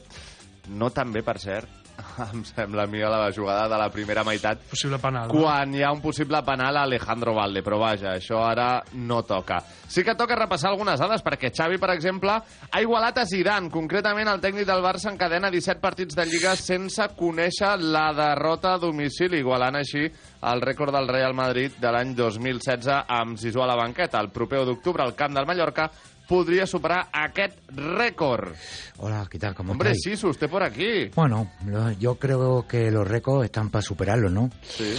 No 0.69 0.89
tan 0.89 1.11
bé, 1.13 1.21
per 1.23 1.37
cert, 1.39 1.69
em 2.33 2.43
sembla 2.45 2.83
a 2.83 2.87
mi, 2.87 3.01
a 3.01 3.09
la 3.09 3.31
jugada 3.33 3.67
de 3.69 3.77
la 3.79 3.89
primera 3.91 4.23
meitat, 4.23 4.59
Possible 4.69 4.99
penal. 4.99 5.27
no? 5.27 5.33
quan 5.41 5.73
hi 5.75 5.83
ha 5.83 5.91
un 5.91 6.01
possible 6.01 6.41
penal 6.43 6.77
a 6.77 6.83
Alejandro 6.83 7.33
Valde, 7.35 7.63
però 7.63 7.79
vaja, 7.81 8.15
això 8.17 8.41
ara 8.45 8.81
no 8.93 9.21
toca. 9.23 9.61
Sí 9.91 10.03
que 10.07 10.15
toca 10.15 10.35
repassar 10.39 10.69
algunes 10.71 10.99
dades, 10.99 11.21
perquè 11.23 11.49
Xavi, 11.51 11.77
per 11.77 11.89
exemple, 11.91 12.31
ha 12.71 12.81
igualat 12.81 13.17
a 13.19 13.25
Zidane, 13.27 13.69
concretament 13.69 14.29
el 14.31 14.39
tècnic 14.39 14.65
del 14.69 14.83
Barça 14.83 15.11
encadena 15.11 15.49
17 15.51 15.81
partits 15.83 16.15
de 16.15 16.25
Lliga 16.25 16.55
sense 16.55 17.09
conèixer 17.17 17.73
la 17.81 18.11
derrota 18.15 18.75
a 18.75 18.79
domicili, 18.79 19.41
igualant 19.43 19.75
així 19.81 20.05
el 20.07 20.61
rècord 20.63 20.95
del 20.95 21.09
Real 21.11 21.35
Madrid 21.37 21.75
de 21.81 21.91
l'any 21.91 22.15
2016 22.15 22.87
amb 23.07 23.37
Zizou 23.37 23.63
a 23.65 23.67
la 23.69 23.75
banqueta. 23.75 24.21
El 24.23 24.31
proper 24.31 24.61
1 24.63 24.69
d'octubre, 24.71 25.03
al 25.03 25.13
camp 25.15 25.35
del 25.35 25.45
Mallorca, 25.45 25.89
podria 26.27 26.65
superar 26.65 27.07
aquest 27.11 27.57
rècord. 27.75 28.53
Hola, 28.97 29.27
¿qué 29.29 29.37
tal? 29.39 29.53
¿Cómo 29.55 29.73
Hombre, 29.73 29.91
estáis? 29.91 30.19
sí, 30.19 30.25
usted 30.25 30.49
por 30.49 30.63
aquí. 30.63 31.09
Bueno, 31.15 31.51
yo 31.99 32.15
creo 32.15 32.65
que 32.67 32.89
los 32.91 33.07
récords 33.07 33.45
están 33.45 33.69
para 33.69 33.81
superarlos, 33.81 34.31
¿no? 34.31 34.49
Sí. 34.61 34.93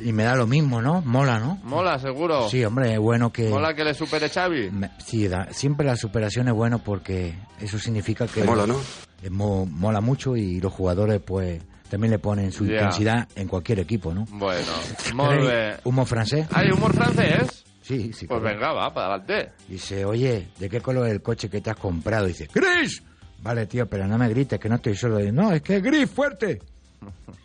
Y 0.00 0.12
me 0.12 0.24
da 0.24 0.34
lo 0.34 0.46
mismo, 0.46 0.82
¿no? 0.82 1.00
Mola, 1.02 1.38
¿no? 1.38 1.60
Mola, 1.62 1.98
seguro. 1.98 2.48
Sí, 2.48 2.64
hombre, 2.64 2.94
es 2.94 2.98
bueno 2.98 3.32
que... 3.32 3.48
Mola 3.48 3.74
que 3.74 3.84
le 3.84 3.94
supere 3.94 4.28
Xavi. 4.28 4.70
Me- 4.70 4.90
Sí, 5.04 5.28
da- 5.28 5.48
siempre 5.52 5.86
la 5.86 5.96
superación 5.96 6.48
es 6.48 6.54
bueno 6.54 6.78
porque 6.78 7.34
eso 7.60 7.78
significa 7.78 8.26
que... 8.26 8.42
Mola, 8.44 8.66
¿no? 8.66 8.80
Es 9.22 9.30
mo- 9.30 9.66
mola 9.66 10.00
mucho 10.00 10.36
y 10.36 10.60
los 10.60 10.72
jugadores, 10.72 11.20
pues, 11.24 11.62
también 11.88 12.10
le 12.10 12.18
ponen 12.18 12.50
su 12.50 12.64
intensidad 12.64 13.28
en 13.36 13.46
cualquier 13.46 13.78
equipo, 13.80 14.12
¿no? 14.12 14.24
Bueno, 14.30 14.66
molt 15.14 15.30
¿Queréis 15.30 15.48
bé. 15.48 15.76
¿Humo 15.84 16.04
francés? 16.06 16.46
¿Hay 16.52 16.70
humor 16.70 16.92
francés? 16.94 17.64
Sí, 17.82 18.12
sí. 18.12 18.26
Pues 18.26 18.42
venga, 18.42 18.72
va, 18.72 18.92
para 18.94 19.14
adelante. 19.14 19.52
Dice, 19.68 20.04
oye, 20.04 20.48
¿de 20.58 20.68
qué 20.70 20.80
color 20.80 21.06
es 21.08 21.12
el 21.12 21.22
coche 21.22 21.50
que 21.50 21.60
te 21.60 21.70
has 21.70 21.76
comprado? 21.76 22.26
Dice, 22.26 22.48
¡gris! 22.52 23.02
Vale, 23.42 23.66
tío, 23.66 23.86
pero 23.86 24.06
no 24.06 24.16
me 24.16 24.28
grites, 24.28 24.58
que 24.58 24.68
no 24.68 24.76
estoy 24.76 24.94
solo. 24.94 25.18
Dice, 25.18 25.32
no, 25.32 25.52
es 25.52 25.62
que 25.62 25.76
es 25.76 25.82
gris, 25.82 26.08
fuerte. 26.10 26.60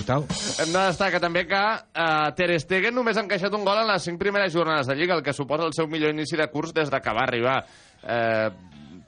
Gustavo. 0.00 0.26
Hem 0.60 0.72
de 0.72 0.82
destacar 0.90 1.20
també 1.22 1.44
que 1.48 1.60
uh, 1.60 2.32
Ter 2.36 2.56
Stegen 2.60 2.96
només 2.96 3.18
ha 3.18 3.24
encaixat 3.24 3.54
un 3.56 3.64
gol 3.66 3.80
en 3.82 3.88
les 3.88 4.04
cinc 4.04 4.20
primeres 4.20 4.52
jornades 4.52 4.88
de 4.90 4.96
Lliga, 4.98 5.16
el 5.16 5.24
que 5.24 5.34
suposa 5.36 5.66
el 5.68 5.74
seu 5.76 5.88
millor 5.88 6.12
inici 6.14 6.38
de 6.40 6.48
curs 6.52 6.74
des 6.76 6.90
de 6.92 7.00
que 7.00 7.14
va 7.16 7.24
arribar. 7.26 7.56
Uh, 8.02 8.50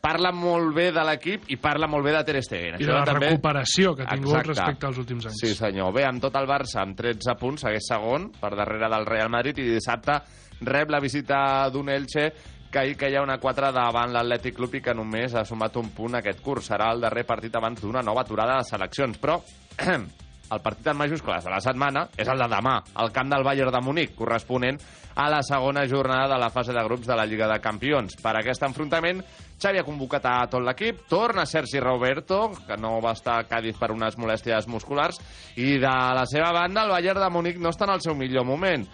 parla 0.02 0.32
molt 0.34 0.72
bé 0.74 0.88
de 0.90 1.02
l'equip 1.06 1.44
i 1.54 1.56
parla 1.62 1.86
molt 1.86 2.02
bé 2.04 2.10
de 2.16 2.22
Ter 2.26 2.40
Stegen. 2.42 2.80
I 2.80 2.84
de 2.84 2.92
la 2.92 3.04
també- 3.06 3.28
recuperació 3.30 3.94
que 3.94 4.02
ha 4.02 4.06
tingut 4.16 4.32
Exacte. 4.34 4.48
respecte 4.50 4.86
als 4.88 4.98
últims 4.98 5.26
anys. 5.26 5.38
Sí, 5.38 5.54
senyor. 5.54 5.92
Bé, 5.94 6.04
amb 6.04 6.20
tot 6.20 6.34
el 6.36 6.48
Barça, 6.48 6.80
amb 6.82 6.96
13 6.98 7.36
punts, 7.38 7.62
segueix 7.62 7.86
segon, 7.86 8.32
per 8.40 8.50
darrere 8.56 8.88
del 8.90 9.06
Real 9.06 9.30
Madrid, 9.30 9.58
i 9.58 9.68
dissabte 9.76 10.18
rep 10.62 10.90
la 10.90 10.98
visita 11.00 11.68
d'un 11.70 11.88
Elche 11.88 12.32
que 12.72 12.78
ahir 12.80 12.96
queia 12.96 13.22
una 13.22 13.38
4 13.38 13.70
davant 13.70 14.10
l'Atlètic 14.12 14.54
Club 14.56 14.74
i 14.74 14.80
que 14.80 14.94
només 14.94 15.34
ha 15.34 15.44
sumat 15.44 15.76
un 15.76 15.90
punt 15.90 16.16
aquest 16.16 16.40
curs. 16.40 16.66
Serà 16.70 16.90
el 16.92 17.00
darrer 17.00 17.24
partit 17.24 17.54
abans 17.54 17.80
d'una 17.80 18.02
nova 18.02 18.22
aturada 18.22 18.56
de 18.58 18.64
seleccions. 18.64 19.18
Però 19.20 19.38
el 20.50 20.60
partit 20.60 20.88
en 20.90 20.98
majúscules 20.98 21.44
de 21.44 21.52
la 21.52 21.60
setmana 21.64 22.06
és 22.16 22.28
el 22.28 22.40
de 22.42 22.48
demà, 22.50 22.74
al 23.00 23.12
camp 23.12 23.30
del 23.30 23.44
Bayern 23.46 23.72
de 23.72 23.80
Munic, 23.84 24.14
corresponent 24.18 24.80
a 25.14 25.28
la 25.30 25.42
segona 25.42 25.86
jornada 25.88 26.34
de 26.34 26.40
la 26.40 26.50
fase 26.50 26.72
de 26.72 26.82
grups 26.84 27.06
de 27.06 27.16
la 27.16 27.26
Lliga 27.26 27.48
de 27.48 27.60
Campions. 27.60 28.16
Per 28.20 28.34
aquest 28.36 28.64
enfrontament, 28.66 29.22
Xavi 29.62 29.80
ha 29.80 29.86
convocat 29.86 30.26
a 30.26 30.34
tot 30.50 30.64
l'equip, 30.64 31.04
torna 31.08 31.46
Sergi 31.46 31.80
Roberto, 31.80 32.50
que 32.66 32.76
no 32.80 32.98
va 33.04 33.14
estar 33.16 33.38
a 33.38 33.46
Cádiz 33.48 33.78
per 33.78 33.92
unes 33.92 34.18
molèsties 34.18 34.68
musculars, 34.68 35.20
i 35.56 35.78
de 35.78 35.96
la 36.18 36.26
seva 36.26 36.52
banda, 36.56 36.84
el 36.84 36.94
Bayern 36.96 37.22
de 37.22 37.30
Munic 37.30 37.60
no 37.60 37.72
està 37.72 37.88
en 37.88 37.96
el 37.96 38.04
seu 38.04 38.16
millor 38.18 38.48
moment. 38.48 38.86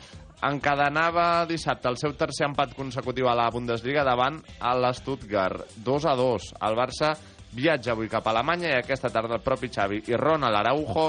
Encadenava 0.44 1.46
dissabte 1.50 1.88
el 1.90 1.96
seu 1.98 2.12
tercer 2.14 2.46
empat 2.46 2.76
consecutiu 2.76 3.26
a 3.26 3.34
la 3.34 3.48
Bundesliga 3.50 4.04
davant 4.06 4.38
a 4.60 4.76
l'Stuttgart. 4.78 5.64
2 5.82 6.06
a 6.06 6.14
2. 6.14 6.52
El 6.68 6.78
Barça 6.78 7.16
viatja 7.58 7.94
avui 7.94 8.10
cap 8.12 8.26
a 8.26 8.30
Alemanya 8.30 8.70
i 8.70 8.76
aquesta 8.78 9.10
tarda 9.10 9.38
el 9.38 9.42
propi 9.42 9.70
Xavi 9.72 10.04
i 10.06 10.16
Ronald 10.20 10.60
Araujo 10.60 11.08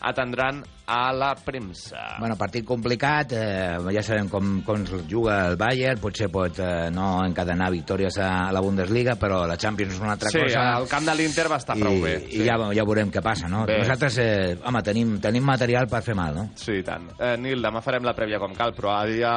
atendran 0.00 0.62
a 0.90 1.12
la 1.12 1.34
premsa. 1.36 2.16
Bueno, 2.18 2.34
partit 2.36 2.64
complicat, 2.66 3.32
eh, 3.32 3.78
ja 3.94 4.02
sabem 4.02 4.28
com, 4.28 4.56
com 4.66 4.82
es 4.82 5.04
juga 5.06 5.36
el 5.46 5.56
Bayern, 5.60 6.00
potser 6.02 6.26
pot 6.32 6.58
eh, 6.58 6.88
no 6.90 7.20
encadenar 7.22 7.70
victòries 7.70 8.18
a, 8.18 8.30
a 8.48 8.50
la 8.52 8.62
Bundesliga, 8.64 9.14
però 9.20 9.44
la 9.46 9.58
Champions 9.60 9.94
és 9.94 10.02
una 10.02 10.16
altra 10.16 10.32
sí, 10.34 10.40
cosa. 10.42 10.64
el 10.80 10.88
camp 10.90 11.06
de 11.06 11.14
l'Inter 11.14 11.46
va 11.52 11.60
estar 11.62 11.76
I, 11.78 11.84
prou 11.84 12.02
bé. 12.02 12.16
i 12.34 12.42
ja, 12.42 12.58
ja 12.74 12.88
veurem 12.88 13.14
què 13.14 13.22
passa, 13.22 13.46
no? 13.52 13.62
Bé. 13.70 13.78
Nosaltres, 13.84 14.18
eh, 14.18 14.58
home, 14.66 14.82
tenim, 14.82 15.14
tenim 15.22 15.46
material 15.46 15.86
per 15.90 16.02
fer 16.06 16.18
mal, 16.18 16.34
no? 16.34 16.48
Sí, 16.58 16.80
i 16.80 16.86
tant. 16.86 17.06
Eh, 17.20 17.36
Nil, 17.38 17.62
demà 17.62 17.84
farem 17.86 18.06
la 18.06 18.16
prèvia 18.18 18.42
com 18.42 18.56
cal, 18.58 18.74
però 18.74 18.96
a 18.96 19.06
dia 19.06 19.32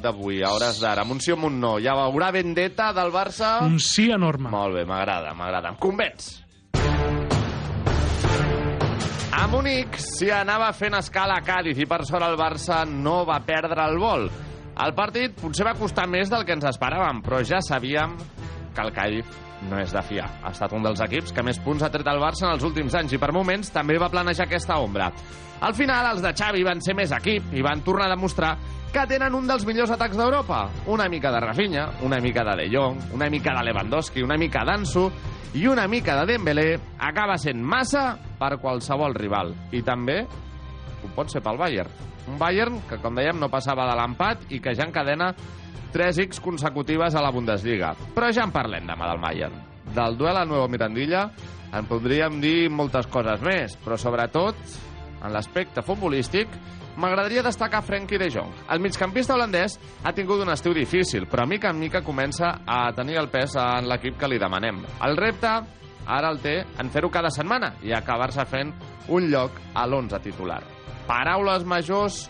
d'avui, 0.00 0.40
a 0.40 0.54
hores 0.56 0.80
d'ara, 0.80 1.04
Montsió 1.04 1.36
Montnó, 1.36 1.76
ja 1.84 1.98
veurà 2.00 2.32
vendetta 2.32 2.94
del 2.96 3.12
Barça? 3.12 3.58
Un 3.68 3.76
sí 3.82 4.08
enorme. 4.14 4.48
Molt 4.54 4.80
bé, 4.80 4.88
m'agrada, 4.88 5.36
m'agrada. 5.36 5.76
Em 5.76 5.80
convenç. 5.80 6.47
A 9.38 9.44
Múnich 9.46 10.00
s'hi 10.02 10.32
anava 10.34 10.72
fent 10.74 10.96
escala 10.98 11.36
a 11.38 11.42
Cádiz 11.46 11.78
i 11.78 11.84
per 11.86 12.00
sort 12.08 12.26
el 12.26 12.34
Barça 12.34 12.80
no 12.90 13.20
va 13.28 13.36
perdre 13.46 13.84
el 13.86 13.94
vol. 14.02 14.24
El 14.82 14.94
partit 14.96 15.36
potser 15.38 15.62
va 15.68 15.76
costar 15.78 16.08
més 16.10 16.26
del 16.32 16.42
que 16.42 16.56
ens 16.56 16.66
esperàvem, 16.66 17.20
però 17.22 17.38
ja 17.46 17.60
sabíem 17.62 18.16
que 18.74 18.82
el 18.82 18.90
Cádiz 18.96 19.36
no 19.70 19.78
és 19.78 19.94
de 19.94 20.02
fiar. 20.08 20.26
Ha 20.42 20.50
estat 20.50 20.74
un 20.74 20.82
dels 20.82 21.04
equips 21.06 21.30
que 21.36 21.44
més 21.46 21.62
punts 21.62 21.86
ha 21.86 21.90
tret 21.94 22.10
el 22.10 22.18
Barça 22.18 22.48
en 22.48 22.56
els 22.56 22.66
últims 22.66 22.98
anys 22.98 23.14
i 23.14 23.22
per 23.22 23.30
moments 23.36 23.70
també 23.70 23.94
va 24.02 24.10
planejar 24.10 24.48
aquesta 24.48 24.80
ombra. 24.82 25.12
Al 25.62 25.78
final, 25.78 26.10
els 26.16 26.26
de 26.26 26.34
Xavi 26.34 26.66
van 26.66 26.82
ser 26.82 26.98
més 26.98 27.14
equip 27.14 27.54
i 27.54 27.62
van 27.62 27.86
tornar 27.86 28.10
a 28.10 28.16
demostrar 28.16 28.56
que 28.92 29.04
tenen 29.08 29.34
un 29.36 29.46
dels 29.48 29.64
millors 29.68 29.90
atacs 29.92 30.16
d'Europa. 30.16 30.62
Una 30.88 31.08
mica 31.12 31.30
de 31.32 31.40
Rafinha, 31.44 31.88
una 32.06 32.20
mica 32.24 32.44
de 32.44 32.56
De 32.56 32.68
Jong, 32.72 33.12
una 33.14 33.28
mica 33.28 33.54
de 33.56 33.64
Lewandowski, 33.66 34.22
una 34.22 34.38
mica 34.38 34.64
d'Ansu 34.64 35.10
i 35.54 35.66
una 35.66 35.86
mica 35.88 36.16
de 36.18 36.32
Dembélé 36.32 36.68
acaba 36.98 37.36
sent 37.38 37.60
massa 37.60 38.16
per 38.38 38.56
qualsevol 38.60 39.14
rival. 39.14 39.54
I 39.72 39.82
també 39.82 40.22
ho 40.24 41.10
pot 41.14 41.30
ser 41.32 41.42
pel 41.44 41.60
Bayern. 41.60 41.90
Un 42.28 42.38
Bayern 42.40 42.80
que, 42.88 42.98
com 43.00 43.16
dèiem, 43.16 43.38
no 43.40 43.50
passava 43.52 43.86
de 43.88 43.96
l'empat 43.96 44.48
i 44.52 44.60
que 44.60 44.74
ja 44.76 44.88
encadena 44.88 45.32
3 45.92 46.24
X 46.26 46.40
consecutives 46.44 47.14
a 47.14 47.22
la 47.24 47.32
Bundesliga. 47.32 47.94
Però 48.16 48.32
ja 48.32 48.44
en 48.44 48.52
parlem 48.52 48.88
demà 48.88 49.08
del 49.12 49.22
Bayern. 49.22 49.62
Del 49.94 50.18
duel 50.20 50.36
a 50.36 50.44
Nuevo 50.44 50.68
Mirandilla 50.68 51.30
en 51.76 51.88
podríem 51.88 52.40
dir 52.40 52.68
moltes 52.72 53.08
coses 53.12 53.40
més, 53.44 53.76
però 53.84 53.96
sobretot, 54.00 54.56
en 55.22 55.32
l'aspecte 55.32 55.82
futbolístic, 55.82 56.52
m'agradaria 56.98 57.44
destacar 57.46 57.82
Frenkie 57.86 58.18
de 58.18 58.30
Jong. 58.30 58.52
El 58.74 58.82
migcampista 58.82 59.34
holandès 59.34 59.78
ha 60.02 60.12
tingut 60.12 60.42
un 60.42 60.50
estiu 60.52 60.74
difícil, 60.74 61.28
però 61.30 61.46
mica 61.46 61.70
en 61.70 61.78
mica 61.78 62.02
comença 62.02 62.58
a 62.66 62.92
tenir 62.96 63.18
el 63.20 63.30
pes 63.30 63.54
en 63.58 63.88
l'equip 63.88 64.18
que 64.18 64.30
li 64.30 64.38
demanem. 64.38 64.82
El 65.06 65.16
repte 65.16 65.52
ara 66.08 66.32
el 66.32 66.40
té 66.42 66.56
en 66.80 66.90
fer-ho 66.90 67.10
cada 67.12 67.30
setmana 67.30 67.74
i 67.84 67.92
acabar-se 67.94 68.44
fent 68.48 68.72
un 69.14 69.28
lloc 69.30 69.60
a 69.74 69.86
l'11 69.86 70.22
titular. 70.24 70.62
Paraules 71.08 71.64
majors, 71.64 72.24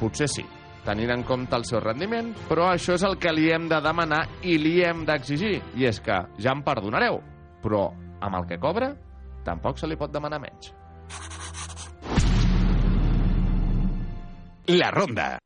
potser 0.00 0.28
sí, 0.30 0.44
tenint 0.86 1.10
en 1.10 1.24
compte 1.26 1.56
el 1.58 1.66
seu 1.66 1.80
rendiment, 1.82 2.32
però 2.50 2.70
això 2.70 2.94
és 2.94 3.04
el 3.06 3.18
que 3.22 3.32
li 3.34 3.50
hem 3.52 3.66
de 3.70 3.80
demanar 3.82 4.22
i 4.46 4.58
li 4.62 4.78
hem 4.86 5.04
d'exigir. 5.08 5.56
I 5.74 5.88
és 5.90 6.00
que 6.00 6.20
ja 6.38 6.54
em 6.54 6.62
perdonareu, 6.66 7.20
però 7.62 7.88
amb 8.20 8.42
el 8.42 8.50
que 8.50 8.60
cobra 8.62 8.92
tampoc 9.46 9.78
se 9.78 9.90
li 9.90 9.98
pot 9.98 10.12
demanar 10.12 10.42
menys. 10.42 10.72
La 14.68 14.90
ronda. 14.90 15.38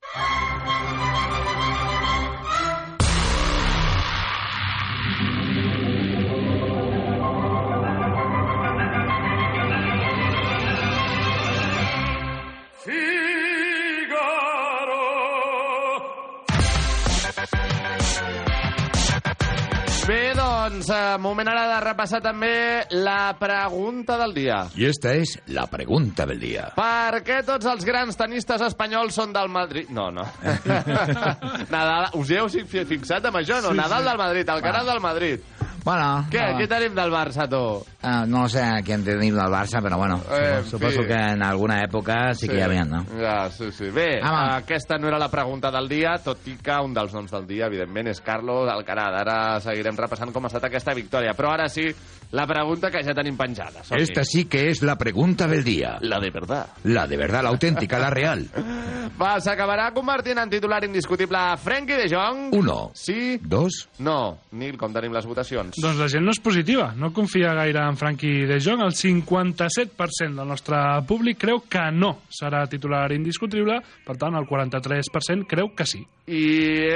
Eh, 20.91 21.17
moment 21.23 21.49
ara 21.49 21.67
de 21.71 21.79
repassar 21.85 22.21
també 22.25 22.51
la 22.91 23.35
pregunta 23.39 24.17
del 24.19 24.35
dia. 24.35 24.61
Y 24.77 24.85
esta 24.87 25.13
es 25.15 25.39
la 25.47 25.67
pregunta 25.67 26.27
del 26.27 26.41
día. 26.41 26.71
Per 26.77 27.23
què 27.25 27.41
tots 27.47 27.67
els 27.67 27.85
grans 27.85 28.17
tenistes 28.19 28.61
espanyols 28.67 29.15
són 29.15 29.33
del 29.33 29.49
Madrid? 29.49 29.89
No, 29.91 30.11
no. 30.11 30.27
Nadal, 31.71 32.11
us 32.19 32.31
hi 32.31 32.39
heu 32.41 32.49
fi- 32.51 32.85
fixat 32.89 33.27
amb 33.31 33.41
això, 33.41 33.61
no? 33.63 33.71
Sí, 33.75 33.79
Nadal 33.81 34.03
sí. 34.05 34.09
del 34.11 34.19
Madrid, 34.19 34.49
el 34.57 34.63
canal 34.63 34.87
del 34.87 35.01
Madrid. 35.01 35.41
Bueno, 35.85 36.27
Què? 36.31 36.43
Qui 36.59 36.67
tenim 36.69 36.95
del 36.95 37.11
Barça, 37.13 37.47
tu? 37.49 37.61
Ah, 38.03 38.25
no 38.27 38.47
sé 38.49 38.63
qui 38.85 38.93
en 38.93 39.05
tenim 39.05 39.35
del 39.37 39.51
Barça, 39.53 39.81
però 39.83 39.97
bueno, 39.97 40.21
Eh, 40.31 40.63
suposo 40.69 41.03
sí. 41.03 41.07
que 41.09 41.15
en 41.33 41.43
alguna 41.43 41.81
època 41.83 42.35
sí, 42.35 42.49
que 42.49 42.59
hi 42.59 42.63
havia, 42.63 42.85
no? 42.85 43.05
Ja, 43.19 43.51
sí, 43.51 43.71
sí. 43.73 43.91
Bé, 43.91 44.21
Ah, 44.23 44.57
aquesta 44.57 44.99
no 44.99 45.09
era 45.09 45.19
la 45.19 45.31
pregunta 45.31 45.71
del 45.71 45.89
dia, 45.89 46.19
tot 46.23 46.47
i 46.49 46.57
que 46.63 46.77
un 46.85 46.93
dels 46.95 47.13
noms 47.15 47.31
del 47.31 47.47
dia, 47.47 47.67
evidentment, 47.67 48.09
és 48.09 48.21
Carlos 48.21 48.69
Alcaraz. 48.71 49.21
Ara 49.21 49.61
seguirem 49.61 49.97
repassant 49.97 50.33
com 50.33 50.45
ha 50.45 50.49
estat 50.49 50.65
aquesta 50.65 50.95
victòria. 50.95 51.33
Però 51.37 51.51
ara 51.53 51.69
sí, 51.69 51.87
la 52.33 52.47
pregunta 52.47 52.91
que 52.91 53.03
ja 53.03 53.15
tenim 53.15 53.37
penjada. 53.37 53.83
Som-hi. 53.83 54.03
Esta 54.03 54.25
sí 54.25 54.45
que 54.45 54.69
es 54.71 54.83
la 54.83 54.97
pregunta 54.97 55.47
del 55.49 55.65
día. 55.65 55.97
La 56.01 56.21
de 56.21 56.31
verdad. 56.31 56.67
La 56.85 57.07
de 57.07 57.17
verdad, 57.17 57.43
la 57.43 57.49
auténtica, 57.51 57.99
la 57.99 58.11
real. 58.11 58.47
Va, 59.21 59.35
s'acabarà 59.43 59.91
convertint 59.93 60.39
en 60.39 60.49
titular 60.49 60.83
indiscutible 60.85 61.39
Frenkie 61.61 61.97
de 61.97 62.07
Jong? 62.09 62.55
Uno. 62.55 62.91
Sí? 62.95 63.39
Dos. 63.43 63.89
No. 63.99 64.39
Nil, 64.53 64.79
com 64.79 64.93
tenim 64.95 65.13
les 65.13 65.27
votacions? 65.27 65.77
Doncs 65.81 65.97
la 65.97 66.11
gent 66.13 66.27
no 66.27 66.33
és 66.35 66.41
positiva, 66.45 66.91
no 66.93 67.09
confia 67.17 67.55
gaire 67.57 67.81
en 67.89 67.97
Frankie 67.97 68.45
de 68.45 68.59
Jong. 68.61 68.83
El 68.85 68.93
57% 68.93 70.37
del 70.37 70.51
nostre 70.51 70.77
públic 71.09 71.39
creu 71.41 71.63
que 71.73 71.87
no 71.95 72.11
serà 72.29 72.67
titular 72.69 73.07
indiscutible, 73.17 73.79
per 74.05 74.19
tant, 74.21 74.37
el 74.37 74.45
43% 74.51 75.49
creu 75.49 75.71
que 75.73 75.87
sí. 75.89 76.03
I 76.31 76.43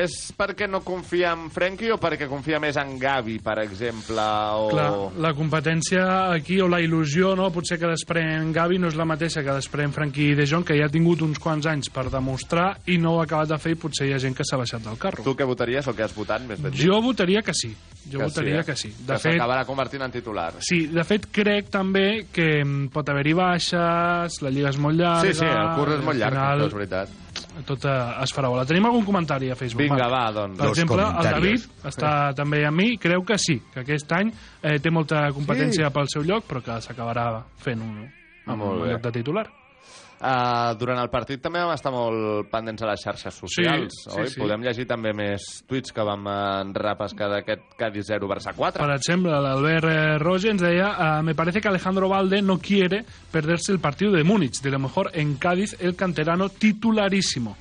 és 0.04 0.14
perquè 0.38 0.68
no 0.70 0.80
confia 0.86 1.32
en 1.34 1.48
Frenkie 1.50 1.90
o 1.90 1.98
perquè 1.98 2.28
confia 2.30 2.60
més 2.62 2.76
en 2.78 2.92
Gavi, 3.00 3.40
per 3.42 3.56
exemple? 3.64 4.22
O... 4.54 4.68
Clar, 4.70 4.86
la 5.24 5.32
competència 5.34 6.04
aquí, 6.36 6.60
o 6.62 6.68
la 6.70 6.78
il·lusió, 6.84 7.32
no? 7.34 7.48
potser 7.54 7.80
que 7.82 7.90
desprèn 7.90 8.52
Gavi 8.54 8.78
no 8.78 8.92
és 8.92 8.98
la 8.98 9.06
mateixa 9.08 9.42
que 9.42 9.56
desprèn 9.56 9.94
Frankie 9.96 10.36
de 10.38 10.46
Jong, 10.46 10.66
que 10.68 10.76
ja 10.78 10.86
ha 10.86 10.92
tingut 10.92 11.24
uns 11.26 11.42
quants 11.42 11.66
anys 11.70 11.90
per 11.90 12.06
demostrar 12.12 12.68
i 12.86 12.98
no 13.02 13.16
ho 13.16 13.22
ha 13.22 13.26
acabat 13.26 13.50
de 13.50 13.58
fer 13.58 13.74
i 13.74 13.80
potser 13.80 14.06
hi 14.06 14.14
ha 14.14 14.22
gent 14.22 14.38
que 14.38 14.46
s'ha 14.46 14.60
baixat 14.60 14.86
del 14.86 15.00
carro. 15.02 15.26
Tu 15.26 15.34
què 15.34 15.48
votaries 15.48 15.90
o 15.90 15.96
què 15.96 16.06
has 16.06 16.14
votat, 16.14 16.46
més 16.46 16.62
ben 16.62 16.70
dit? 16.70 16.84
Jo 16.84 17.00
votaria 17.02 17.42
que 17.42 17.56
sí. 17.58 17.72
Jo 18.04 18.20
Que 18.20 18.28
votaria 18.28 18.60
eh? 18.60 18.64
que 18.64 18.76
sí. 18.76 18.92
De 19.00 19.14
que 19.14 19.20
fet, 19.22 19.34
s'acabarà 19.34 19.64
convertint 19.66 20.04
en 20.04 20.12
titular. 20.12 20.52
Sí, 20.62 20.84
de 20.92 21.04
fet 21.08 21.26
crec 21.32 21.70
també 21.72 22.26
que 22.30 22.48
mm, 22.60 22.92
pot 22.94 23.08
haver-hi 23.08 23.34
baixes, 23.38 24.40
la 24.44 24.52
lliga 24.52 24.70
és 24.70 24.78
molt 24.78 25.00
llarga... 25.00 25.26
Sí, 25.26 25.38
sí, 25.40 25.48
el 25.48 25.70
curs 25.78 25.98
és 25.98 26.04
molt 26.04 26.20
llarg, 26.20 26.36
final 26.38 26.66
és 26.68 26.76
veritat. 26.78 27.20
Tot 27.66 27.84
eh, 27.86 28.22
es 28.24 28.32
farà 28.34 28.48
bola. 28.50 28.64
Tenim 28.66 28.84
algun 28.86 29.04
comentari 29.06 29.50
a 29.50 29.56
Facebook? 29.56 29.82
Vinga, 29.86 30.08
Marc? 30.08 30.12
va, 30.12 30.32
doncs. 30.32 30.58
Per 30.58 30.66
Dos 30.66 30.78
exemple, 30.78 31.02
el. 31.04 31.28
David 31.30 31.66
està 31.90 32.12
també 32.34 32.64
amb 32.66 32.76
mi, 32.76 32.96
creu 32.98 33.24
que 33.24 33.38
sí, 33.38 33.60
que 33.72 33.80
aquest 33.84 34.12
any 34.12 34.32
eh, 34.62 34.78
té 34.82 34.90
molta 34.90 35.28
competència 35.32 35.86
Sí. 35.88 35.94
pel 35.94 36.08
seu 36.08 36.22
lloc, 36.22 36.44
però 36.48 36.62
que 36.62 36.80
s'acabarà 36.80 37.42
fent 37.56 37.80
un, 37.80 38.08
amb 38.46 38.58
Molt 38.62 38.82
un 38.82 38.88
lloc 38.90 39.02
de 39.02 39.12
titular. 39.12 39.46
Uh, 40.24 40.70
durant 40.80 40.96
el 41.02 41.10
partit 41.12 41.42
també 41.44 41.60
vam 41.60 41.74
estar 41.74 41.90
molt 41.92 42.46
pendents 42.48 42.80
a 42.80 42.86
les 42.88 43.02
xarxes 43.04 43.34
socials, 43.42 43.92
Sí, 43.92 44.08
sí, 44.08 44.20
oi? 44.22 44.28
sí. 44.32 44.40
Podem 44.40 44.62
llegir 44.64 44.86
també 44.88 45.12
més 45.12 45.44
tuits 45.68 45.92
que 45.92 46.06
vam 46.06 46.24
repescar 46.72 47.28
d'aquest 47.28 47.74
Cádiz 47.76 48.06
0 48.08 48.26
Barça 48.30 48.54
4. 48.56 48.80
Per 48.80 48.94
exemple, 48.94 49.34
l'Albert 49.44 49.84
eh, 49.90 50.16
Roge 50.22 50.48
ens 50.54 50.62
deia 50.64 50.94
eh, 50.96 51.22
me 51.22 51.34
parece 51.34 51.60
que 51.60 51.68
Alejandro 51.68 52.08
Valde 52.08 52.40
no 52.40 52.56
quiere 52.58 53.04
perderse 53.30 53.72
el 53.72 53.80
partido 53.80 54.12
de 54.12 54.24
Múnich. 54.24 54.62
De 54.62 54.70
lo 54.70 54.78
mejor 54.78 55.10
en 55.12 55.36
Cádiz 55.36 55.76
el 55.80 55.94
canterano 55.94 56.48
titularísimo. 56.48 57.56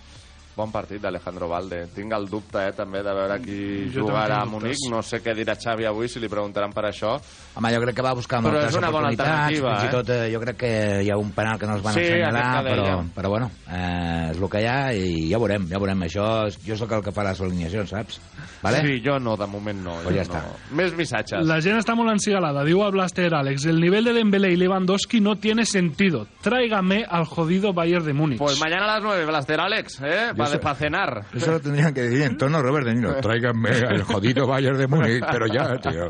Bon 0.55 0.69
partit 0.69 1.01
d'Alejandro 1.01 1.48
Valde. 1.50 1.88
Tinc 1.95 2.13
el 2.13 2.27
dubte, 2.29 2.62
eh, 2.67 2.74
també, 2.77 3.01
de 3.01 3.13
veure 3.17 3.39
qui 3.41 3.57
Jo 3.93 4.03
jugarà 4.05 4.41
a 4.43 4.45
Munic. 4.45 4.83
No 4.91 5.01
sé 5.01 5.17
què 5.24 5.33
dirà 5.33 5.55
Xavi 5.57 5.88
avui, 5.89 6.07
si 6.07 6.22
li 6.22 6.29
preguntaran 6.29 6.72
per 6.74 6.86
això. 6.91 7.15
Home, 7.55 7.72
jo 7.74 7.81
crec 7.81 7.95
que 7.98 8.05
va 8.05 8.13
buscar 8.13 8.39
Però 8.41 8.53
moltes 8.53 8.69
és 8.69 8.77
una 8.77 8.91
bona 8.93 9.10
oportunitats, 9.10 9.29
alternativa, 9.29 9.74
fins 9.74 9.83
eh? 9.83 9.88
i 9.88 9.95
tot 9.98 10.10
eh, 10.13 10.19
jo 10.33 10.41
crec 10.43 10.57
que 10.57 10.72
hi 11.03 11.10
ha 11.10 11.17
un 11.17 11.31
penal 11.33 11.57
que 11.60 11.69
no 11.69 11.77
es 11.77 11.83
van 11.86 11.93
Sí, 11.98 12.05
assenyalar, 12.05 12.63
però, 12.65 12.88
però 13.15 13.29
bueno, 13.33 13.50
eh, 13.67 14.29
és 14.31 14.38
el 14.38 14.50
que 14.50 14.62
hi 14.62 14.67
ha 14.69 14.77
i 14.93 15.07
ja 15.31 15.42
veurem, 15.42 15.68
ja 15.72 15.81
veurem. 15.81 16.05
Això, 16.05 16.27
jo 16.68 16.77
sóc 16.77 16.92
el 16.98 17.03
que 17.05 17.13
fa 17.16 17.25
les 17.25 17.42
alineacions, 17.42 17.89
saps? 17.89 18.20
Vale? 18.61 18.83
Sí, 18.85 19.00
jo 19.05 19.18
no, 19.20 19.35
de 19.37 19.48
moment 19.48 19.81
no. 19.83 19.98
Pues 20.03 20.16
jo 20.16 20.22
ja 20.22 20.44
no. 20.44 20.53
Més 20.77 20.94
missatges. 20.98 21.46
La 21.50 21.59
gent 21.66 21.79
està 21.81 21.96
molt 21.98 22.13
encigalada. 22.13 22.63
Diu 22.68 22.83
al 22.85 22.94
Blaster 22.94 23.31
Alex, 23.33 23.66
el 23.66 23.81
nivel 23.81 24.05
de 24.05 24.13
Dembélé 24.13 24.53
y 24.53 24.57
Lewandowski 24.57 25.20
no 25.20 25.35
tiene 25.37 25.66
sentido. 25.66 26.27
Tráigame 26.42 27.05
al 27.09 27.25
jodido 27.25 27.74
Bayern 27.74 28.05
de 28.05 28.13
Múnich. 28.13 28.39
Pues 28.39 28.59
mañana 28.59 28.85
a 28.85 28.96
las 28.96 29.03
9, 29.03 29.25
Blaster 29.25 29.59
Alex, 29.59 30.01
¿eh? 30.01 30.31
Para 30.46 30.60
pa 30.60 30.75
cenar. 30.75 31.25
Eso 31.34 31.51
lo 31.51 31.60
tendrían 31.60 31.94
que 31.94 32.01
decir 32.03 32.22
en 32.24 32.38
tono 32.38 32.62
Robert 32.62 32.86
De 32.86 32.96
Niro. 32.96 33.16
Tráiganme 33.22 33.70
el 33.72 34.03
jodido 34.03 34.48
Bayern 34.48 34.77
de 34.77 34.88
Múnich, 34.88 35.24
pero 35.32 35.48
ya, 35.48 35.77
tío. 35.77 36.08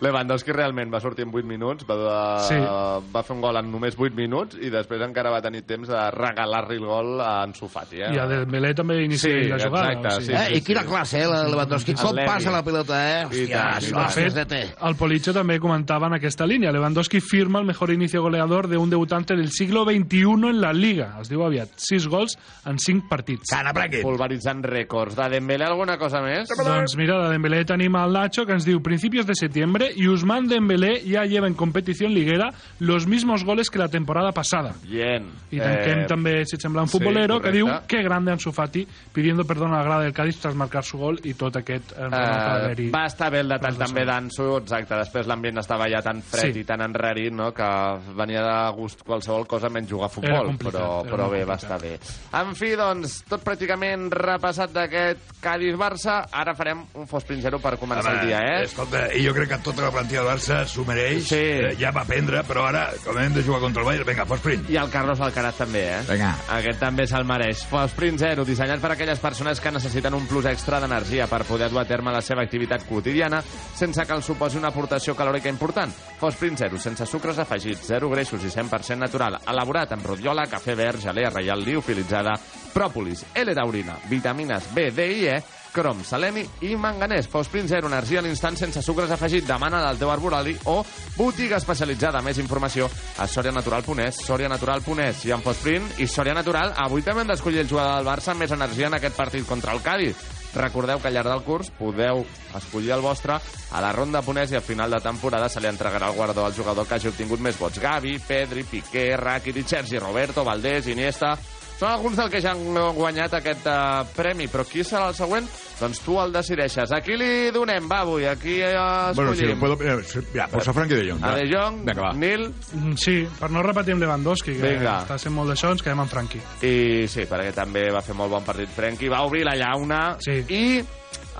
Lewandowski 0.00 0.52
realment 0.52 0.92
va 0.92 1.00
sortir 1.00 1.24
en 1.26 1.30
8 1.34 1.46
minuts, 1.46 1.84
va, 1.88 2.40
Sí. 2.40 2.54
va 2.54 3.22
fer 3.22 3.34
un 3.36 3.40
gol 3.42 3.56
en 3.56 3.70
només 3.70 3.94
8 3.98 4.14
minuts 4.14 4.56
i 4.60 4.70
després 4.70 5.00
encara 5.02 5.30
va 5.30 5.40
tenir 5.42 5.62
temps 5.66 5.88
de 5.88 6.10
regalar-li 6.10 6.76
el 6.76 6.84
gol 6.86 7.20
a 7.20 7.42
Ansu 7.42 7.68
Fati. 7.68 8.00
Eh? 8.02 8.12
I 8.14 8.18
a 8.18 8.26
Dembélé 8.26 8.74
també 8.74 9.02
inicia 9.04 9.30
Sí, 9.30 9.48
la 9.48 9.58
jugada. 9.58 9.92
exacte, 9.92 10.08
o 10.08 10.20
sigui. 10.20 10.36
sí, 10.36 10.42
Eh, 10.54 10.56
I 10.58 10.60
quina 10.62 10.84
classe, 10.84 11.22
eh, 11.22 11.26
Lewandowski. 11.26 11.94
Com 11.94 12.16
passa 12.26 12.50
la 12.50 12.62
pilota, 12.64 12.98
eh? 13.22 13.22
I 13.24 13.44
Hòstia, 13.44 13.62
això 13.78 14.06
és 14.06 14.14
De 14.14 14.22
fet, 14.22 14.34
de 14.34 14.44
té. 14.46 14.74
el 14.82 14.96
Policho 14.96 15.32
també 15.32 15.58
comentava 15.60 16.06
en 16.06 16.14
aquesta 16.14 16.46
línia. 16.46 16.72
Lewandowski 16.72 17.20
firma 17.20 17.58
el 17.60 17.66
mejor 17.66 17.90
inicio 17.90 18.22
goleador 18.22 18.68
de 18.68 18.76
un 18.76 18.90
debutante 18.90 19.34
del 19.36 19.50
siglo 19.50 19.84
XXI 19.84 20.48
en 20.50 20.60
la 20.60 20.72
Liga. 20.72 21.16
Es 21.20 21.28
diu 21.28 21.42
aviat. 21.44 21.68
6 21.76 22.06
gols 22.08 22.36
en 22.66 22.78
5 22.78 23.08
partits. 23.08 23.48
Cana, 23.64 23.72
Bracket. 23.72 24.02
Pulveritzant 24.04 24.62
rècords. 24.64 25.16
De 25.16 25.28
Dembélé 25.32 25.64
alguna 25.64 25.96
cosa 25.98 26.20
més? 26.22 26.48
Doncs 26.56 26.96
mira, 27.00 27.16
de 27.24 27.32
Dembélé 27.32 27.64
tenim 27.64 27.96
al 27.96 28.12
Nacho 28.12 28.44
que 28.46 28.52
ens 28.52 28.64
diu 28.66 28.82
principios 28.84 29.26
de 29.26 29.34
septiembre 29.34 29.90
y 29.96 30.06
Usman 30.08 30.46
Dembélé 30.48 31.00
ya 31.04 31.24
lleva 31.24 31.46
en 31.48 31.54
competición 31.54 32.12
liguera 32.14 32.52
los 32.78 33.06
mismos 33.06 33.44
goles 33.44 33.70
que 33.70 33.78
la 33.78 33.88
temporada 33.88 34.32
pasada. 34.32 34.74
Bien. 34.84 35.30
I 35.50 35.58
tanquem 35.60 36.04
Eh, 36.04 36.06
també, 36.08 36.32
si 36.46 36.56
et 36.56 36.62
sembla, 36.62 36.82
un 36.82 36.88
sí, 36.88 36.98
futbolero 36.98 37.40
que 37.40 37.48
correcte. 37.50 37.56
diu 37.58 37.68
que 37.88 38.02
grande 38.02 38.32
Ansu 38.32 38.52
Fati 38.52 38.86
pidiendo 39.12 39.44
perdón 39.44 39.72
a 39.72 39.78
la 39.78 39.84
grada 39.84 40.02
del 40.02 40.12
Cádiz 40.12 40.38
tras 40.40 40.54
marcar 40.54 40.84
su 40.84 40.98
gol 40.98 41.18
i 41.24 41.34
tot 41.34 41.56
aquest 41.56 41.92
eh, 41.92 42.04
Uh, 42.04 42.90
va 42.94 43.06
estar 43.06 43.30
bé 43.32 43.40
el 43.40 43.48
detall 43.48 43.76
també 43.78 44.04
d'Ansu, 44.04 44.56
exacte. 44.58 44.94
Després 45.00 45.26
l'ambient 45.26 45.58
estava 45.58 45.88
ja 45.90 46.00
tan 46.02 46.20
fred 46.22 46.52
Sí. 46.54 46.60
i 46.60 46.64
tan 46.64 46.82
enrarit 46.82 47.32
no? 47.32 47.52
que 47.54 47.66
venia 48.14 48.42
de 48.42 48.72
gust 48.76 49.02
qualsevol 49.02 49.46
cosa 49.46 49.68
menys 49.70 49.88
jugar 49.90 50.06
a 50.06 50.12
futbol, 50.12 50.52
però, 50.58 51.02
però 51.08 51.30
bé, 51.30 51.44
va 51.44 51.54
estar 51.54 51.80
bé. 51.80 51.94
En 52.32 52.54
fi, 52.54 52.74
doncs, 52.76 53.22
tot 53.28 53.42
pràcticament 53.54 54.08
repassat 54.10 54.72
d'aquest 54.74 55.34
Cádiz-Barça. 55.42 56.24
Ara 56.34 56.54
farem 56.58 56.80
un 56.98 57.06
fos 57.06 57.24
zero 57.40 57.60
per 57.62 57.76
començar 57.78 58.14
el 58.16 58.26
dia, 58.26 58.40
eh? 58.40 58.64
Escolta, 58.64 59.06
i 59.14 59.22
jo 59.24 59.34
crec 59.34 59.48
que 59.52 59.58
tota 59.62 59.84
la 59.84 59.90
plantilla 59.94 60.22
del 60.22 60.30
Barça 60.32 60.64
s'ho 60.66 60.84
mereix. 60.84 61.28
Sí. 61.28 61.38
Eh, 61.38 61.74
ja 61.78 61.92
va 61.94 62.02
aprendre, 62.02 62.42
però 62.42 62.64
ara, 62.66 62.88
com 63.04 63.18
hem 63.18 63.34
de 63.34 63.44
jugar 63.44 63.60
contra 63.60 63.82
el 63.82 63.86
Bayern, 63.86 64.08
vinga, 64.08 64.26
fos 64.26 64.40
sprint. 64.42 64.66
I 64.72 64.78
el 64.80 64.90
Carlos 64.90 65.20
Alcaraz 65.20 65.60
també, 65.60 65.84
eh? 65.92 66.00
Vinga. 66.08 66.32
Aquest 66.56 66.80
també 66.82 67.06
se'l 67.06 67.26
mereix. 67.28 67.62
Sprint 67.94 68.18
Zero, 68.18 68.44
dissenyat 68.44 68.82
per 68.82 68.90
aquelles 68.94 69.20
persones 69.22 69.60
que 69.60 69.70
necessiten 69.70 70.14
un 70.14 70.26
plus 70.26 70.48
extra 70.50 70.80
d'energia 70.82 71.28
per 71.30 71.44
poder 71.46 71.70
dur 71.70 71.84
a 71.84 71.86
terme 71.86 72.12
la 72.12 72.22
seva 72.24 72.42
activitat 72.42 72.88
quotidiana 72.88 73.42
sense 73.74 74.02
que 74.02 74.16
els 74.16 74.26
suposi 74.26 74.58
una 74.58 74.72
aportació 74.72 75.14
calòrica 75.14 75.52
important. 75.52 75.92
Sprint 76.24 76.58
Zero, 76.58 76.78
sense 76.80 77.04
sucres 77.06 77.38
afegits, 77.38 77.84
zero 77.86 78.08
greixos 78.10 78.42
i 78.42 78.50
100% 78.50 78.96
natural. 78.98 79.36
Elaborat 79.46 79.92
amb 79.92 80.06
rotiola, 80.08 80.48
cafè 80.50 80.74
verd, 80.74 81.02
gelea 81.04 81.30
reial 81.30 81.60
liofilitzada, 81.62 82.32
pròpolis, 82.72 83.26
L-taurina, 83.44 83.98
vitamines 84.10 84.72
B, 84.74 84.90
D 84.94 85.06
i 85.20 85.28
E, 85.30 85.36
crom, 85.74 86.04
seleni 86.06 86.44
i 86.62 86.76
manganès. 86.78 87.26
Sprint 87.26 87.68
Zero, 87.68 87.90
energia 87.90 88.20
a 88.20 88.24
l'instant 88.24 88.56
sense 88.56 88.80
sucres 88.82 89.10
afegit. 89.10 89.44
Demana 89.48 89.82
del 89.84 89.98
teu 89.98 90.12
arborali 90.12 90.54
o 90.70 90.78
botiga 91.16 91.58
especialitzada. 91.58 92.22
Més 92.22 92.38
informació 92.38 92.88
a 93.18 93.26
sorianatural.es, 93.26 94.22
sorianatural.es. 94.24 95.24
I 95.26 95.34
en 95.34 95.42
Sprint 95.50 95.98
i 95.98 96.06
Soria 96.06 96.34
Natural, 96.34 96.72
avui 96.86 97.02
també 97.02 97.24
hem 97.24 97.34
d'escollir 97.34 97.64
el 97.64 97.68
jugador 97.68 97.98
del 97.98 98.08
Barça 98.08 98.32
amb 98.32 98.46
més 98.46 98.54
energia 98.54 98.86
en 98.86 98.96
aquest 99.00 99.18
partit 99.18 99.46
contra 99.46 99.74
el 99.74 99.82
Cádiz. 99.82 100.16
Recordeu 100.54 101.00
que 101.02 101.10
al 101.10 101.16
llarg 101.16 101.32
del 101.32 101.42
curs 101.42 101.72
podeu 101.74 102.22
escollir 102.54 102.92
el 102.94 103.02
vostre 103.02 103.34
a 103.34 103.80
la 103.82 103.90
ronda 103.92 104.22
Ponès 104.22 104.52
i 104.52 104.58
al 104.60 104.62
final 104.62 104.92
de 104.94 105.00
temporada 105.02 105.48
se 105.50 105.58
li 105.58 105.66
entregarà 105.66 106.12
el 106.12 106.14
guardó 106.14 106.44
al 106.46 106.54
jugador 106.54 106.86
que 106.86 106.94
hagi 106.94 107.10
obtingut 107.10 107.42
més 107.42 107.58
vots. 107.58 107.82
Gavi, 107.82 108.20
Pedri, 108.22 108.62
Piqué, 108.62 109.16
Rakitic, 109.18 109.66
Sergi, 109.66 109.98
Roberto, 109.98 110.46
Valdés, 110.46 110.86
Iniesta... 110.86 111.34
Són 111.74 111.90
alguns 111.90 112.14
dels 112.16 112.30
que 112.30 112.40
ja 112.40 112.52
han 112.54 112.60
guanyat 112.94 113.32
aquest 113.34 113.64
uh, 113.66 114.04
premi, 114.14 114.46
però 114.46 114.62
qui 114.64 114.84
serà 114.86 115.08
el 115.10 115.14
següent? 115.18 115.48
Doncs 115.80 115.98
tu 116.04 116.14
el 116.22 116.30
decideixes. 116.32 116.92
A 116.94 117.00
qui 117.02 117.16
li 117.18 117.50
donem, 117.50 117.88
va, 117.90 118.02
avui? 118.04 118.28
A 118.30 118.36
qui 118.38 118.60
uh, 118.62 119.10
Bueno, 119.12 119.34
si 119.34 119.42
lo 119.42 119.52
escollim? 119.56 119.58
puedo... 119.58 119.76
eh, 119.82 120.04
sí, 120.06 120.20
Ya, 120.32 120.46
pues 120.46 120.68
a 120.68 120.72
Frankie 120.72 120.94
de 120.94 121.10
Jong. 121.10 121.24
a. 121.24 121.32
De 121.34 121.48
Jong, 121.50 121.80
Vinga. 121.84 122.12
Nil... 122.14 122.46
Mm, 122.74 122.94
Sí, 122.96 123.16
per 123.40 123.50
no 123.50 123.62
repetir 123.66 123.92
amb 123.96 124.02
Lewandowski, 124.04 124.54
que 124.54 124.70
Vinga. 124.76 125.00
està 125.02 125.18
sent 125.18 125.34
molt 125.34 125.50
d'això, 125.50 125.72
ens 125.74 125.82
quedem 125.82 125.98
amb 126.04 126.10
Franqui. 126.14 126.38
I 126.62 127.08
sí, 127.10 127.26
perquè 127.26 127.50
també 127.52 127.88
va 127.90 128.00
fer 128.06 128.14
molt 128.14 128.30
bon 128.30 128.44
partit 128.46 128.70
Frenkie, 128.70 129.10
va 129.10 129.24
obrir 129.26 129.42
la 129.44 129.56
llauna 129.58 130.16
Sí. 130.22 130.44
i 130.54 130.84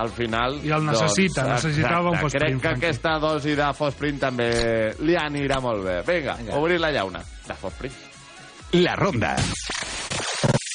al 0.03 0.11
final... 0.11 0.59
I 0.67 0.73
el 0.75 0.85
necessita, 0.91 1.45
doncs, 1.47 1.63
necessitava 1.63 2.09
un 2.11 2.17
exacte, 2.17 2.25
Fosprint, 2.27 2.43
Crec 2.43 2.61
que 2.61 2.69
Frenkie. 2.75 2.89
aquesta 2.91 3.15
dosi 3.23 3.55
de 3.55 3.71
Fosprint 3.79 4.19
també 4.27 4.51
li 4.99 5.15
anirà 5.15 5.61
molt 5.63 5.87
bé. 5.87 6.01
Vinga, 6.11 6.35
Vinga. 6.43 6.59
obrir 6.59 6.81
la 6.83 6.91
llauna 6.91 7.23
de 7.23 7.55
Fosprint. 7.55 7.95
La 8.75 8.97
Ronda. 8.99 9.37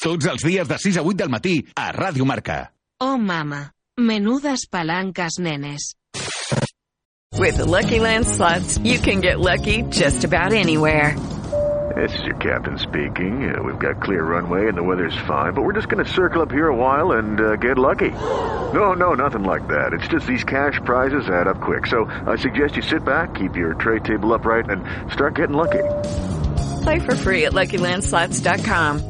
Tots 0.00 0.26
els 0.30 0.40
dies 0.40 0.64
de 0.64 0.76
6 0.80 0.96
a 0.96 1.02
8 1.04 1.16
del 1.20 1.28
matí 1.28 1.58
a 1.76 1.90
Ràdio 1.92 2.24
Marca. 2.24 2.70
Oh 3.04 3.18
mama, 3.18 3.72
menudas 4.00 4.64
palancas 4.66 5.36
nenes. 5.38 5.94
With 7.36 7.58
the 7.58 7.66
Lucky 7.66 8.00
Land 8.00 8.26
slots, 8.26 8.78
you 8.78 8.98
can 8.98 9.20
get 9.20 9.40
lucky 9.40 9.82
just 9.90 10.24
about 10.24 10.54
anywhere. 10.54 11.16
This 11.96 12.18
is 12.18 12.24
your 12.24 12.36
captain 12.36 12.78
speaking. 12.78 13.52
Uh, 13.52 13.62
we've 13.62 13.78
got 13.78 14.00
clear 14.00 14.24
runway 14.24 14.68
and 14.68 14.76
the 14.76 14.82
weather's 14.82 15.16
fine, 15.26 15.52
but 15.52 15.64
we're 15.64 15.74
just 15.74 15.88
going 15.90 16.02
to 16.02 16.10
circle 16.10 16.40
up 16.40 16.50
here 16.50 16.68
a 16.68 16.76
while 16.76 17.12
and 17.12 17.38
uh, 17.40 17.56
get 17.56 17.76
lucky. 17.76 18.10
No, 18.72 18.94
no, 18.94 19.12
nothing 19.12 19.42
like 19.42 19.68
that. 19.68 19.92
It's 19.92 20.08
just 20.08 20.26
these 20.26 20.44
cash 20.44 20.80
prizes 20.84 21.28
add 21.28 21.46
up 21.46 21.60
quick. 21.60 21.86
So 21.86 22.04
I 22.26 22.36
suggest 22.36 22.76
you 22.76 22.82
sit 22.82 23.04
back, 23.04 23.34
keep 23.34 23.54
your 23.54 23.74
tray 23.74 23.98
table 23.98 24.32
upright, 24.32 24.70
and 24.70 24.82
start 25.12 25.34
getting 25.34 25.56
lucky. 25.56 25.84
Play 26.84 27.00
for 27.00 27.14
free 27.16 27.44
at 27.44 27.52
LuckyLandSlots.com. 27.52 29.09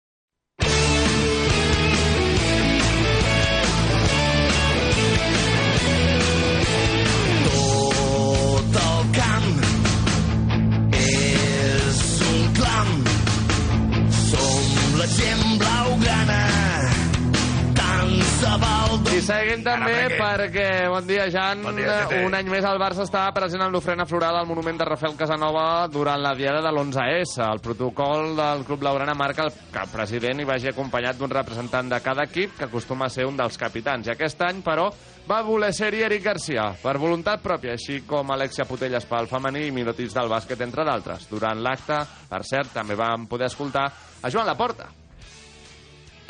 Seguim 19.31 19.61
també 19.63 19.95
perquè, 20.17 20.67
bon 20.91 21.05
dia, 21.07 21.27
Jan, 21.31 21.61
bon 21.63 21.77
dia, 21.77 21.95
un 22.25 22.35
any 22.35 22.49
més 22.51 22.65
el 22.67 22.79
Barça 22.81 23.05
està 23.05 23.23
present 23.35 23.63
en 23.63 23.71
l'ofrena 23.73 24.05
floral 24.09 24.41
al 24.41 24.47
monument 24.49 24.79
de 24.79 24.87
Rafael 24.87 25.15
Casanova 25.19 25.87
durant 25.91 26.19
la 26.21 26.33
diada 26.35 26.59
de 26.63 26.71
l'11S. 26.71 27.37
El 27.45 27.61
protocol 27.63 28.35
del 28.37 28.65
Club 28.67 28.81
Blaugrana 28.83 29.15
marca 29.17 29.45
el 29.47 29.53
que 29.71 29.83
el 29.85 29.91
president 29.93 30.41
hi 30.41 30.47
vagi 30.49 30.71
acompanyat 30.71 31.19
d'un 31.19 31.31
representant 31.31 31.91
de 31.91 32.01
cada 32.03 32.25
equip, 32.27 32.57
que 32.57 32.67
acostuma 32.67 33.07
a 33.07 33.13
ser 33.13 33.27
un 33.29 33.39
dels 33.39 33.57
capitans. 33.61 34.07
I 34.07 34.15
aquest 34.15 34.43
any, 34.47 34.61
però, 34.65 34.89
va 35.29 35.41
voler 35.47 35.71
ser-hi 35.75 36.03
Eric 36.09 36.25
Garcia, 36.27 36.67
per 36.81 36.97
voluntat 36.99 37.43
pròpia, 37.43 37.77
així 37.77 38.01
com 38.07 38.35
Alexia 38.35 38.67
Putelles 38.67 39.07
pel 39.07 39.31
femení 39.31 39.67
i 39.69 39.75
Minotits 39.75 40.17
del 40.17 40.31
bàsquet, 40.31 40.65
entre 40.65 40.87
d'altres. 40.87 41.29
Durant 41.31 41.63
l'acte, 41.63 42.01
per 42.29 42.43
cert, 42.47 42.73
també 42.75 42.99
vam 42.99 43.29
poder 43.31 43.47
escoltar 43.51 43.87
a 44.21 44.33
Joan 44.33 44.49
Laporta. 44.49 44.91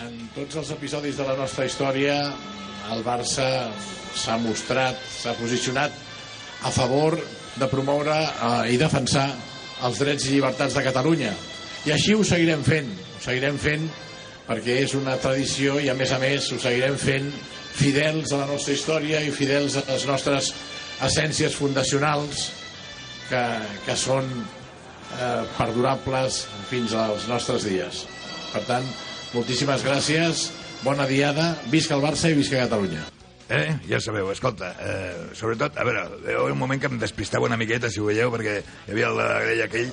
En 0.02 0.18
tots 0.34 0.58
els 0.58 0.74
episodis 0.74 1.18
de 1.18 1.26
la 1.28 1.38
nostra 1.38 1.68
història, 1.70 2.18
el 2.94 3.04
Barça 3.06 3.48
s'ha 4.18 4.38
mostrat, 4.42 4.98
s'ha 5.22 5.36
posicionat 5.40 5.94
a 6.64 6.72
favor 6.74 7.18
de 7.56 7.68
promoure 7.72 8.18
eh, 8.18 8.74
i 8.74 8.80
defensar 8.82 9.30
els 9.86 10.00
drets 10.02 10.28
i 10.28 10.36
llibertats 10.36 10.78
de 10.78 10.84
Catalunya. 10.86 11.34
I 11.86 11.96
així 11.96 12.14
ho 12.14 12.24
seguirem 12.28 12.64
fent, 12.66 12.90
ho 13.18 13.24
seguirem 13.24 13.58
fent 13.62 13.88
perquè 14.48 14.82
és 14.84 14.94
una 14.98 15.16
tradició 15.22 15.80
i 15.80 15.90
a 15.90 15.96
més 15.98 16.12
a 16.12 16.20
més 16.22 16.50
ho 16.52 16.60
seguirem 16.62 16.98
fent 17.00 17.30
fidels 17.72 18.34
a 18.34 18.42
la 18.42 18.50
nostra 18.50 18.76
història 18.76 19.22
i 19.24 19.32
fidels 19.34 19.78
a 19.80 19.86
les 19.88 20.06
nostres 20.10 20.52
essències 21.02 21.56
fundacionals 21.58 22.50
que, 23.30 23.44
que 23.86 23.96
són 23.98 24.28
eh, 24.32 25.44
perdurables 25.58 26.44
fins 26.70 26.94
als 26.98 27.28
nostres 27.32 27.66
dies. 27.70 28.04
Per 28.52 28.64
tant, 28.68 28.86
moltíssimes 29.34 29.86
gràcies, 29.88 30.50
bona 30.84 31.08
diada, 31.10 31.56
visca 31.72 31.96
el 31.98 32.04
Barça 32.04 32.30
i 32.32 32.38
visca 32.38 32.62
Catalunya. 32.64 33.04
Eh? 33.52 33.74
Ja 33.90 34.00
sabeu, 34.00 34.30
escolta, 34.32 34.70
eh, 34.80 35.32
sobretot, 35.36 35.76
a 35.76 35.84
veure, 35.84 36.06
hi 36.24 36.36
un 36.54 36.58
moment 36.58 36.80
que 36.80 36.88
em 36.88 36.96
despistava 37.02 37.50
una 37.50 37.58
miqueta, 37.60 37.90
si 37.92 38.00
ho 38.00 38.06
veieu, 38.08 38.32
perquè 38.32 38.62
hi 38.62 38.94
havia 38.94 39.10
el 39.10 39.18
de 39.20 39.26
la 39.28 39.40
grella 39.44 39.66
aquell... 39.68 39.90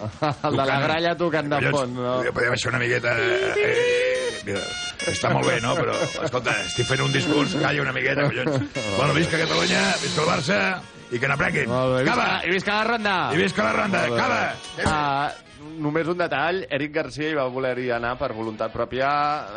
El 0.47 0.59
de 0.61 0.67
la 0.71 0.77
gralla 0.85 1.15
tocant 1.19 1.51
de 1.51 1.59
fons, 1.75 1.97
no? 1.97 2.13
Podria 2.31 2.53
baixar 2.55 2.71
una 2.71 2.79
miqueta... 2.85 3.17
Eh, 3.19 4.45
mira, 4.47 4.63
està 5.11 5.33
molt 5.35 5.51
bé, 5.51 5.57
no? 5.65 5.75
Però, 5.75 5.97
escolta, 6.23 6.55
estic 6.69 6.87
fent 6.87 7.03
un 7.09 7.11
discurs, 7.17 7.57
calla 7.59 7.83
una 7.83 7.97
miqueta, 7.97 8.29
collons. 8.31 8.63
Bueno, 9.01 9.19
visca 9.19 9.43
Catalunya, 9.43 9.83
visca 10.05 10.23
el 10.23 10.31
Barça, 10.31 10.61
i 11.11 11.19
que 11.19 11.29
n'aprenguin. 11.35 11.67
Cava! 11.67 11.99
visca- 12.07 12.41
I 12.47 12.55
visca 12.55 12.79
la 12.79 12.89
ronda! 12.93 13.19
I 13.35 13.43
visca 13.43 13.67
la 13.67 13.75
ronda, 13.81 14.07
cava! 14.15 14.41
Ah, 14.87 15.35
només 15.79 16.07
un 16.09 16.19
detall, 16.19 16.63
Eric 16.71 16.93
Garcia 16.95 17.29
hi 17.31 17.37
va 17.39 17.47
voler-hi 17.53 17.89
anar 17.95 18.15
per 18.21 18.31
voluntat 18.37 18.73
pròpia. 18.75 19.09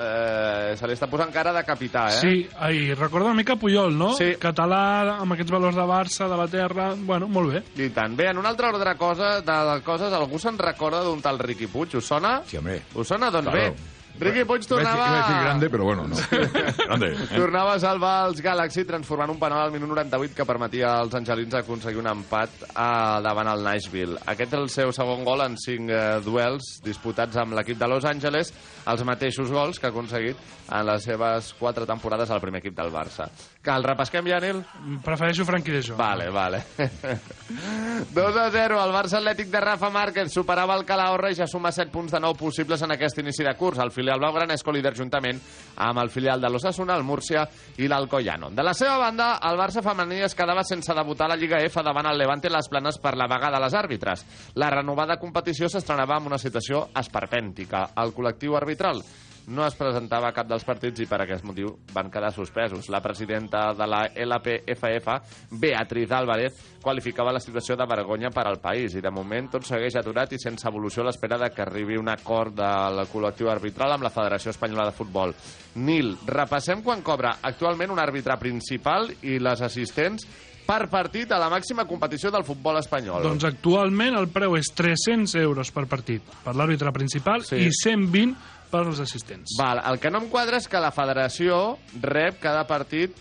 Eh, 0.05 0.75
se 0.79 0.87
li 0.89 0.95
està 0.97 1.07
posant 1.11 1.31
cara 1.33 1.53
de 1.55 1.63
capità, 1.67 2.07
eh? 2.09 2.19
Sí, 2.21 2.33
ai, 2.59 2.93
recorda 2.97 3.27
una 3.29 3.37
mica 3.37 3.55
Puyol, 3.55 3.95
no? 3.97 4.11
Sí. 4.17 4.33
Català, 4.41 5.17
amb 5.21 5.33
aquests 5.37 5.51
valors 5.53 5.75
de 5.77 5.85
Barça, 5.89 6.27
de 6.31 6.37
la 6.39 6.47
terra... 6.51 6.91
Bueno, 6.97 7.27
molt 7.27 7.53
bé. 7.53 7.63
I 7.85 7.89
tant. 7.95 8.15
Bé, 8.17 8.29
en 8.31 8.37
un 8.41 8.45
altre 8.49 8.67
ordre 8.73 8.95
cosa, 8.97 9.37
de, 9.41 9.57
de 9.71 9.79
coses, 9.85 10.13
algú 10.13 10.39
se'n 10.41 10.57
recorda 10.59 11.03
d'un 11.05 11.21
tal 11.21 11.39
Riqui 11.39 11.67
Puig? 11.71 11.95
Us 12.01 12.05
sona? 12.11 12.39
Sí, 12.47 12.57
hombre. 12.57 12.81
Us 12.95 13.07
sona? 13.13 13.29
Doncs 13.31 13.49
Claro. 13.51 13.73
bé. 13.73 14.00
Riqui 14.21 14.43
Puig 14.45 14.65
tornava... 14.69 14.95
iba 14.95 15.05
a 15.11 15.21
decir 15.21 15.37
grande, 15.43 15.69
pero 15.73 15.83
bueno, 15.87 16.07
no. 16.07 16.15
grande. 16.85 17.07
eh? 17.15 17.29
Tornava 17.35 17.73
a 17.73 17.79
salvar 17.81 18.13
els 18.29 18.41
Galaxy 18.45 18.83
transformant 18.85 19.33
un 19.33 19.39
penal 19.41 19.63
al 19.65 19.71
minut 19.73 19.89
98 19.89 20.35
que 20.37 20.45
permetia 20.45 20.91
als 20.99 21.15
angelins 21.17 21.55
aconseguir 21.57 21.97
un 22.03 22.09
empat 22.11 22.67
a, 22.75 23.19
davant 23.25 23.49
el 23.49 23.63
Nashville. 23.65 24.19
Aquest 24.29 24.53
és 24.53 24.59
el 24.61 24.69
seu 24.69 24.93
segon 24.93 25.25
gol 25.25 25.41
en 25.45 25.57
cinc 25.57 25.89
eh, 25.89 26.03
duels 26.25 26.77
disputats 26.85 27.41
amb 27.41 27.57
l'equip 27.57 27.79
de 27.81 27.89
Los 27.89 28.05
Angeles, 28.05 28.53
els 28.89 29.03
mateixos 29.05 29.51
gols 29.51 29.79
que 29.79 29.87
ha 29.89 29.93
aconseguit 29.93 30.37
en 30.71 30.85
les 30.87 31.03
seves 31.03 31.53
quatre 31.59 31.85
temporades 31.85 32.29
al 32.31 32.41
primer 32.41 32.61
equip 32.61 32.75
del 32.77 32.91
Barça. 32.93 33.27
Que 33.61 33.73
el 33.75 33.83
repesquem 33.83 34.25
ja, 34.31 34.39
Nil? 34.41 34.61
Prefereixo 35.03 35.45
Franqui 35.45 35.73
de 35.73 35.81
Jong. 35.83 35.97
Vale, 35.99 36.29
vale. 36.31 36.63
2 38.15 38.37
a 38.37 38.49
0, 38.49 38.79
el 38.81 38.93
Barça 38.95 39.19
Atlètic 39.19 39.51
de 39.51 39.59
Rafa 39.61 39.91
Márquez 39.93 40.31
superava 40.33 40.77
el 40.79 40.85
Calahorra 40.87 41.29
i 41.31 41.37
ja 41.37 41.47
suma 41.47 41.73
7 41.75 41.91
punts 41.91 42.15
de 42.15 42.21
nou 42.23 42.33
possibles 42.39 42.81
en 42.81 42.95
aquest 42.95 43.19
inici 43.21 43.43
de 43.45 43.53
curs. 43.59 43.81
El 43.83 43.91
filial 43.91 44.21
blaugrana 44.21 44.55
és 44.55 44.63
colíder 44.63 44.95
juntament 44.97 45.39
amb 45.75 46.01
el 46.01 46.09
filial 46.09 46.41
de 46.41 46.49
l'Ossassuna, 46.49 46.95
el 46.95 47.05
Múrcia 47.05 47.43
i 47.77 47.89
l'Alcoyano. 47.91 48.49
De 48.55 48.63
la 48.63 48.73
seva 48.77 48.97
banda, 49.01 49.33
el 49.49 49.59
Barça 49.59 49.83
femení 49.85 50.21
es 50.25 50.35
quedava 50.37 50.63
sense 50.67 50.95
debutar 50.95 51.27
a 51.27 51.35
la 51.35 51.39
Lliga 51.39 51.61
F 51.67 51.83
davant 51.83 52.09
el 52.09 52.17
Levante 52.17 52.49
les 52.49 52.69
planes 52.71 52.97
per 53.01 53.15
la 53.19 53.27
vaga 53.29 53.51
de 53.51 53.61
les 53.61 53.75
àrbitres. 53.77 54.25
La 54.55 54.71
renovada 54.73 55.19
competició 55.19 55.69
s'estrenava 55.69 56.17
amb 56.17 56.31
una 56.31 56.39
situació 56.41 56.87
esperpèntica. 56.97 57.89
El 58.01 58.15
col·lectiu 58.15 58.55
arbitral 58.71 59.03
no 59.47 59.65
es 59.65 59.73
presentava 59.75 60.29
a 60.29 60.35
cap 60.35 60.47
dels 60.47 60.63
partits 60.63 61.01
i 61.01 61.07
per 61.09 61.17
aquest 61.23 61.43
motiu 61.43 61.71
van 61.91 62.11
quedar 62.13 62.29
suspesos. 62.31 62.87
La 62.93 63.01
presidenta 63.01 63.71
de 63.73 63.87
la 63.89 64.03
LPFF, 64.13 65.15
Beatriz 65.59 66.11
Álvarez, 66.11 66.59
qualificava 66.81 67.33
la 67.33 67.41
situació 67.41 67.75
de 67.75 67.87
vergonya 67.89 68.29
per 68.29 68.45
al 68.47 68.59
país 68.61 68.93
i 68.95 69.01
de 69.01 69.11
moment 69.11 69.49
tot 69.51 69.65
segueix 69.67 69.97
aturat 69.97 70.31
i 70.31 70.39
sense 70.39 70.67
evolució 70.69 71.01
a 71.03 71.07
l'espera 71.09 71.39
de 71.41 71.49
que 71.53 71.65
arribi 71.65 71.97
un 71.97 72.09
acord 72.13 72.53
del 72.61 73.01
col·lectiu 73.11 73.49
arbitral 73.51 73.97
amb 73.97 74.05
la 74.05 74.13
Federació 74.13 74.53
Espanyola 74.53 74.87
de 74.91 74.95
Futbol. 74.95 75.33
Nil, 75.81 76.13
repassem 76.27 76.85
quan 76.85 77.01
cobra 77.01 77.39
actualment 77.41 77.91
un 77.91 77.99
àrbitre 77.99 78.37
principal 78.39 79.09
i 79.23 79.39
les 79.41 79.61
assistents 79.65 80.29
per 80.65 80.85
partit 80.87 81.31
a 81.33 81.39
la 81.41 81.49
màxima 81.51 81.83
competició 81.89 82.29
del 82.31 82.45
futbol 82.47 82.77
espanyol. 82.79 83.25
Doncs 83.25 83.43
actualment 83.49 84.15
el 84.15 84.29
preu 84.31 84.55
és 84.55 84.69
300 84.77 85.33
euros 85.41 85.73
per 85.73 85.87
partit 85.89 86.23
per 86.45 86.53
l'àrbitre 86.55 86.93
principal 86.95 87.43
Sí. 87.43 87.57
i 87.65 87.71
120 87.73 88.60
per 88.71 88.85
als 88.85 89.01
assistents. 89.03 89.57
Val, 89.59 89.83
el 89.91 89.99
que 90.01 90.11
no 90.13 90.23
em 90.23 90.29
quadra 90.31 90.59
és 90.61 90.69
que 90.71 90.81
la 90.81 90.93
federació 90.95 91.77
rep 92.01 92.39
cada 92.43 92.63
partit 92.69 93.17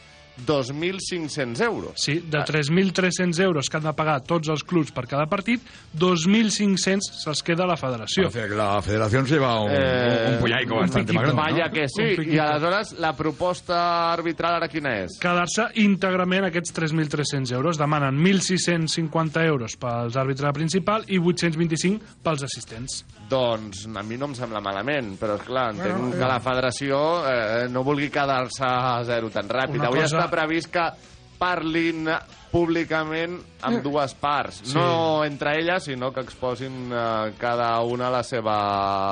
2.500 0.47 1.61
euros. 1.65 1.93
Sí, 1.97 2.21
de 2.21 2.39
3.300 2.39 3.39
euros 3.41 3.69
que 3.69 3.77
han 3.77 3.83
de 3.85 3.93
pagar 3.93 4.21
tots 4.23 4.49
els 4.49 4.65
clubs 4.65 4.91
per 4.93 5.07
cada 5.07 5.27
partit, 5.27 5.61
2.500 5.99 7.01
se'ls 7.25 7.43
queda 7.43 7.65
a 7.65 7.67
la 7.67 7.77
federació. 7.77 8.29
Parece 8.31 8.49
que 8.49 8.55
la 8.57 8.81
federación 8.83 9.27
se 9.27 9.35
lleva 9.35 9.61
un, 9.61 9.71
Eh, 9.73 10.31
un 10.35 10.39
puñaico 10.41 10.77
bastante 10.77 11.13
más 11.13 11.23
grande. 11.25 11.43
Vaya 11.43 11.67
¿no? 11.67 11.73
que 11.73 11.89
sí. 11.89 12.03
I 12.03 12.17
piquito. 12.17 12.43
aleshores 12.43 12.93
la 12.99 13.15
proposta 13.17 14.13
arbitral 14.13 14.55
ara 14.55 14.69
quina 14.69 14.95
és? 15.05 15.19
Quedar-se 15.21 15.69
íntegrament 15.83 16.45
aquests 16.49 16.73
3.300 16.75 17.53
euros. 17.55 17.79
Demanen 17.79 18.17
1.650 18.19 19.45
euros 19.47 19.77
pels 19.77 20.17
àrbitre 20.17 20.53
principal 20.53 21.05
i 21.09 21.19
825 21.19 22.21
pels 22.23 22.43
assistents. 22.47 23.05
Doncs 23.31 23.87
a 23.95 24.03
mi 24.03 24.17
no 24.19 24.27
em 24.31 24.35
sembla 24.35 24.61
malament, 24.61 25.13
però 25.21 25.37
és 25.39 25.45
clar, 25.47 25.69
entenc 25.75 25.97
Bueno, 25.97 26.15
eh. 26.15 26.19
que 26.19 26.27
la 26.27 26.41
federació 26.41 26.99
eh, 27.31 27.69
no 27.71 27.85
vulgui 27.87 28.09
quedar-se 28.11 28.65
a 28.67 29.03
zero 29.05 29.31
tan 29.31 29.49
ràpid. 29.49 29.79
Una 29.79 29.87
Avui 29.91 30.01
cosa- 30.01 30.19
està 30.19 30.30
previst 30.33 30.71
que 30.73 30.91
parlin 31.41 32.09
públicament 32.51 33.39
amb 33.65 33.81
dues 33.85 34.13
parts. 34.19 34.61
Sí. 34.65 34.75
No 34.75 35.23
entre 35.25 35.55
elles, 35.61 35.87
sinó 35.87 36.11
que 36.13 36.25
exposin 36.25 36.91
eh, 36.91 37.33
cada 37.39 37.71
una 37.87 38.11
la 38.11 38.23
seva 38.27 38.57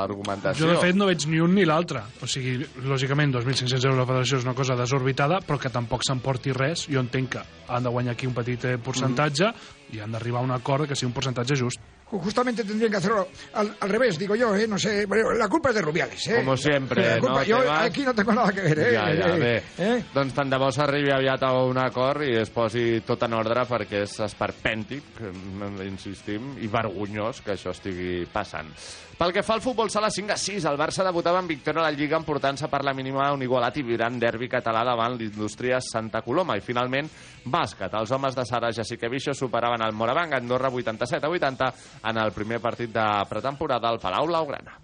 argumentació. 0.02 0.66
Jo, 0.66 0.74
de 0.74 0.82
fet, 0.82 0.98
no 0.98 1.06
veig 1.08 1.24
ni 1.30 1.40
un 1.40 1.54
ni 1.54 1.64
l'altre. 1.68 2.02
O 2.22 2.28
sigui, 2.30 2.58
lògicament, 2.84 3.36
2.500 3.38 3.78
euros 3.78 4.02
la 4.02 4.08
federació 4.10 4.42
és 4.42 4.48
una 4.48 4.56
cosa 4.58 4.76
desorbitada, 4.78 5.40
però 5.46 5.60
que 5.62 5.72
tampoc 5.72 6.04
s'emporti 6.06 6.54
res. 6.56 6.88
Jo 6.90 7.04
entenc 7.04 7.36
que 7.36 7.44
han 7.68 7.86
de 7.86 7.94
guanyar 7.94 8.16
aquí 8.18 8.28
un 8.28 8.36
petit 8.36 8.66
eh, 8.66 8.78
percentatge 8.82 9.52
i 9.92 10.00
han 10.00 10.12
d'arribar 10.12 10.40
a 10.40 10.44
un 10.44 10.50
acord 10.52 10.86
que 10.88 10.94
sigui 10.96 11.08
un 11.08 11.14
percentatge 11.14 11.56
just. 11.56 11.80
justamente 12.10 12.64
tendrían 12.64 12.90
que 12.90 12.96
hacerlo 12.96 13.28
al, 13.52 13.76
al 13.80 13.88
revés, 13.90 14.18
digo 14.18 14.34
yo, 14.34 14.54
¿eh? 14.56 14.66
No 14.66 14.78
sé, 14.78 15.04
bueno, 15.04 15.30
la 15.32 15.46
culpa 15.46 15.68
es 15.68 15.74
de 15.74 15.82
Rubiales, 15.82 16.26
¿eh? 16.28 16.36
Como 16.36 16.56
sempre, 16.56 17.06
La 17.16 17.18
culpa- 17.20 17.34
no, 17.34 17.42
yo 17.42 17.60
Tebas? 17.60 17.82
aquí 17.84 18.02
no 18.02 18.14
tengo 18.14 18.32
nada 18.32 18.50
que 18.50 18.62
ver, 18.62 18.78
¿eh? 18.78 18.92
Ja, 18.94 19.04
ja, 19.14 19.36
Eh, 19.36 19.38
bé. 19.38 19.62
eh? 19.76 20.04
Doncs 20.14 20.32
tant 20.32 20.48
de 20.48 20.56
bo 20.56 20.70
s'arribi 20.72 21.10
aviat 21.12 21.42
a 21.44 21.52
un 21.68 21.76
acord 21.76 22.22
i 22.24 22.32
es 22.40 22.48
posi 22.48 23.02
tot 23.04 23.22
en 23.28 23.34
ordre 23.36 23.66
perquè 23.68 24.00
és 24.06 24.16
esperpèntic, 24.24 25.20
mm, 25.20 25.82
insistim, 25.84 26.54
i 26.62 26.66
vergonyós 26.66 27.42
que 27.42 27.52
això 27.52 27.70
estigui 27.76 28.24
passant. 28.32 28.72
Pel 29.18 29.32
que 29.34 29.42
fa 29.42 29.56
al 29.56 29.62
futbol 29.64 29.88
sala 29.90 30.12
5 30.14 30.30
a 30.30 30.36
6, 30.38 30.64
el 30.70 30.76
Barça 30.78 31.02
debutava 31.02 31.40
en 31.42 31.48
victòria 31.50 31.82
a 31.82 31.88
la 31.88 31.94
Lliga 31.94 32.14
emportant-se 32.20 32.68
per 32.70 32.84
la 32.86 32.92
mínima 32.94 33.24
un 33.34 33.42
igualat 33.42 33.80
i 33.80 33.82
vibrant 33.82 34.14
derbi 34.22 34.46
català 34.52 34.84
davant 34.86 35.16
l'Indústria 35.18 35.80
Santa 35.82 36.20
Coloma. 36.22 36.54
I 36.54 36.62
finalment, 36.62 37.08
bàsquet. 37.42 37.96
Els 37.98 38.12
homes 38.14 38.38
de 38.38 38.44
Sara 38.46 38.70
Jessiquevicho 38.70 39.34
superaven 39.34 39.82
el 39.82 39.96
Morabanc 39.98 40.36
Andorra 40.38 40.70
87 40.70 41.26
a 41.26 41.32
80 41.34 41.72
en 42.12 42.22
el 42.22 42.30
primer 42.30 42.60
partit 42.62 42.94
de 42.94 43.08
pretemporada 43.28 43.90
al 43.90 43.98
Palau 43.98 44.30
Blaugrana. 44.30 44.78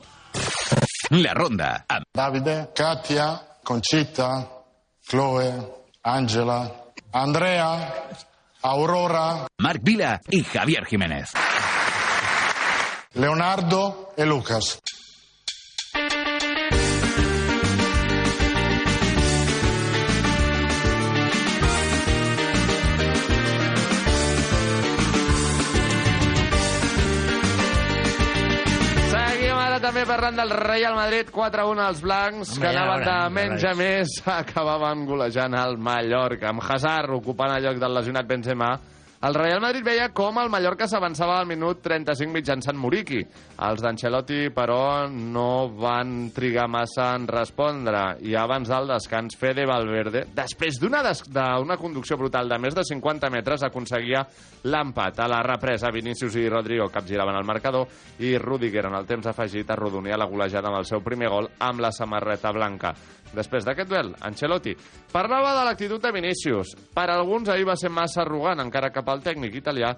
La 1.15 1.35
ronda 1.39 1.85
amb 1.87 2.11
Davide, 2.11 2.57
Katia, 2.75 3.29
Concita, 3.63 4.33
Chloe, 5.07 5.47
Angela, 6.03 6.59
Andrea, 7.13 7.71
Aurora, 8.63 9.47
Marc 9.63 9.87
Vila 9.87 10.19
i 10.33 10.43
Javier 10.43 10.83
Jiménez. 10.91 11.39
Leonardo 13.15 14.13
e 14.17 14.25
Lucas. 14.25 14.79
També 29.85 30.09
parlant 30.09 30.35
del 30.35 30.51
Real 30.51 30.97
Madrid 30.97 31.29
4-1 31.31 31.81
als 31.85 32.01
blancs, 32.03 32.55
Home, 32.57 32.63
que 32.65 32.71
ja 32.73 32.81
anaven 32.83 33.05
de 33.05 33.35
menys 33.37 33.67
a 33.69 33.75
més, 33.79 34.15
acabaven 34.41 35.05
golejant 35.07 35.55
el 35.55 35.77
Mallorca, 35.79 36.49
amb 36.51 36.65
Hazard 36.65 37.13
ocupant 37.15 37.53
el 37.55 37.63
lloc 37.63 37.79
del 37.79 37.95
lesionat 37.95 38.27
Benzema. 38.27 38.73
El 39.25 39.33
Real 39.33 39.63
Madrid 39.63 39.81
veia 39.87 40.11
com 40.13 40.37
el 40.37 40.51
Mallorca 40.53 40.85
s'avançava 40.85 41.39
al 41.41 41.47
minut 41.49 41.79
35 41.81 42.29
mitjançant 42.29 42.77
Muriqui. 42.77 43.23
Els 43.65 43.81
d'Ancelotti, 43.81 44.51
però, 44.53 45.07
no 45.09 45.71
van 45.81 46.27
trigar 46.37 46.67
massa 46.69 47.07
en 47.17 47.25
respondre. 47.31 48.03
I 48.21 48.37
abans 48.37 48.69
del 48.69 48.93
descans, 48.93 49.39
Fede 49.41 49.65
Valverde, 49.65 50.27
després 50.37 50.77
d'una 50.83 51.01
des 51.07 51.25
conducció 51.81 52.19
brutal 52.21 52.53
de 52.53 52.59
més 52.61 52.77
de 52.77 52.85
50 52.85 53.33
metres, 53.33 53.65
aconseguia 53.65 54.27
l'empat. 54.69 55.25
A 55.25 55.33
la 55.33 55.41
represa, 55.43 55.89
Vinícius 55.89 56.37
i 56.37 56.49
Rodrigo 56.51 56.91
capgiraven 56.93 57.41
el 57.41 57.49
marcador 57.49 57.89
i 58.21 58.37
Rudiger, 58.37 58.91
en 58.91 59.01
el 59.01 59.07
temps 59.07 59.27
afegit, 59.27 59.71
arrodonia 59.71 60.21
la 60.21 60.29
golejada 60.29 60.69
amb 60.69 60.83
el 60.83 60.85
seu 60.85 61.01
primer 61.01 61.33
gol 61.33 61.49
amb 61.65 61.81
la 61.81 61.97
samarreta 61.97 62.53
blanca. 62.53 62.93
Després 63.35 63.65
d'aquest 63.67 63.89
duel, 63.91 64.13
Ancelotti 64.21 64.75
parlava 65.13 65.55
de 65.59 65.65
l'actitud 65.67 66.03
de 66.03 66.13
Vinícius. 66.15 66.75
Per 66.95 67.09
alguns 67.11 67.49
ahir 67.49 67.67
va 67.69 67.77
ser 67.77 67.91
massa 67.91 68.23
arrogant, 68.23 68.61
encara 68.63 68.91
que 68.95 69.03
pel 69.03 69.23
tècnic 69.25 69.57
italià 69.61 69.95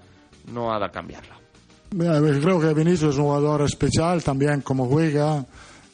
no 0.53 0.71
ha 0.73 0.79
de 0.79 0.89
canviar-la. 0.93 1.37
Creo 1.89 2.59
que 2.59 2.73
Vinicius 2.73 3.13
es 3.13 3.17
un 3.17 3.25
jugador 3.25 3.61
especial 3.61 4.21
también 4.23 4.61
como 4.61 4.87
juega 4.87 5.45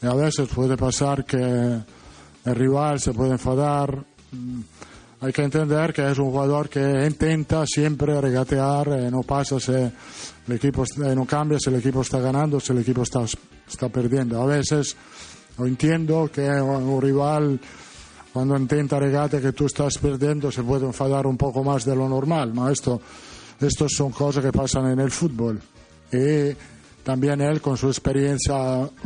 y 0.01 0.07
a 0.07 0.13
veces 0.15 0.49
puede 0.49 0.75
pasar 0.75 1.23
que 1.23 1.37
el 1.37 2.55
rival 2.55 2.99
se 2.99 3.13
puede 3.13 3.31
enfadar. 3.31 4.03
Mm, 4.31 4.61
Hay 5.23 5.31
que 5.31 5.43
entender 5.43 5.93
que 5.93 6.11
es 6.11 6.19
un 6.19 6.31
jugador 6.31 6.67
que 6.67 7.05
intenta 7.07 7.65
siempre 7.65 8.19
regatear, 8.19 8.89
eh, 8.89 9.09
no 9.09 9.23
pasa 9.23 9.57
si 9.57 9.71
el 9.71 9.91
equipo 10.53 10.83
no 10.97 11.25
cambia 11.25 11.57
si 11.59 11.69
el 11.69 11.77
equipo 11.77 12.01
está 12.01 12.19
ganando, 12.19 12.59
si 12.59 12.73
el 12.73 12.79
equipo 12.79 13.03
está, 13.03 13.23
está 13.65 13.87
perdiendo. 13.87 14.41
A 14.41 14.45
veces 14.45 14.97
lo 15.57 15.65
entiendo 15.65 16.29
que 16.33 16.49
un 16.49 17.01
rival 17.01 17.59
cuando 18.33 18.57
intenta 18.57 18.99
regate 18.99 19.39
que 19.39 19.51
tú 19.51 19.67
estás 19.67 19.99
perdiendo 19.99 20.51
se 20.51 20.63
puede 20.63 20.87
enfadar 20.87 21.27
un 21.27 21.37
poco 21.37 21.63
más 21.63 21.85
de 21.85 21.95
lo 21.95 22.09
normal, 22.09 22.53
¿no? 22.53 22.67
Esto, 22.69 22.99
estos 23.61 23.91
son 23.95 24.11
cosas 24.11 24.43
que 24.43 24.51
pasan 24.51 24.89
en 24.89 24.99
el 24.99 25.11
fútbol. 25.11 25.61
Y 26.11 26.55
también 27.03 27.41
él 27.41 27.61
con 27.61 27.77
su 27.77 27.87
experiencia 27.87 28.55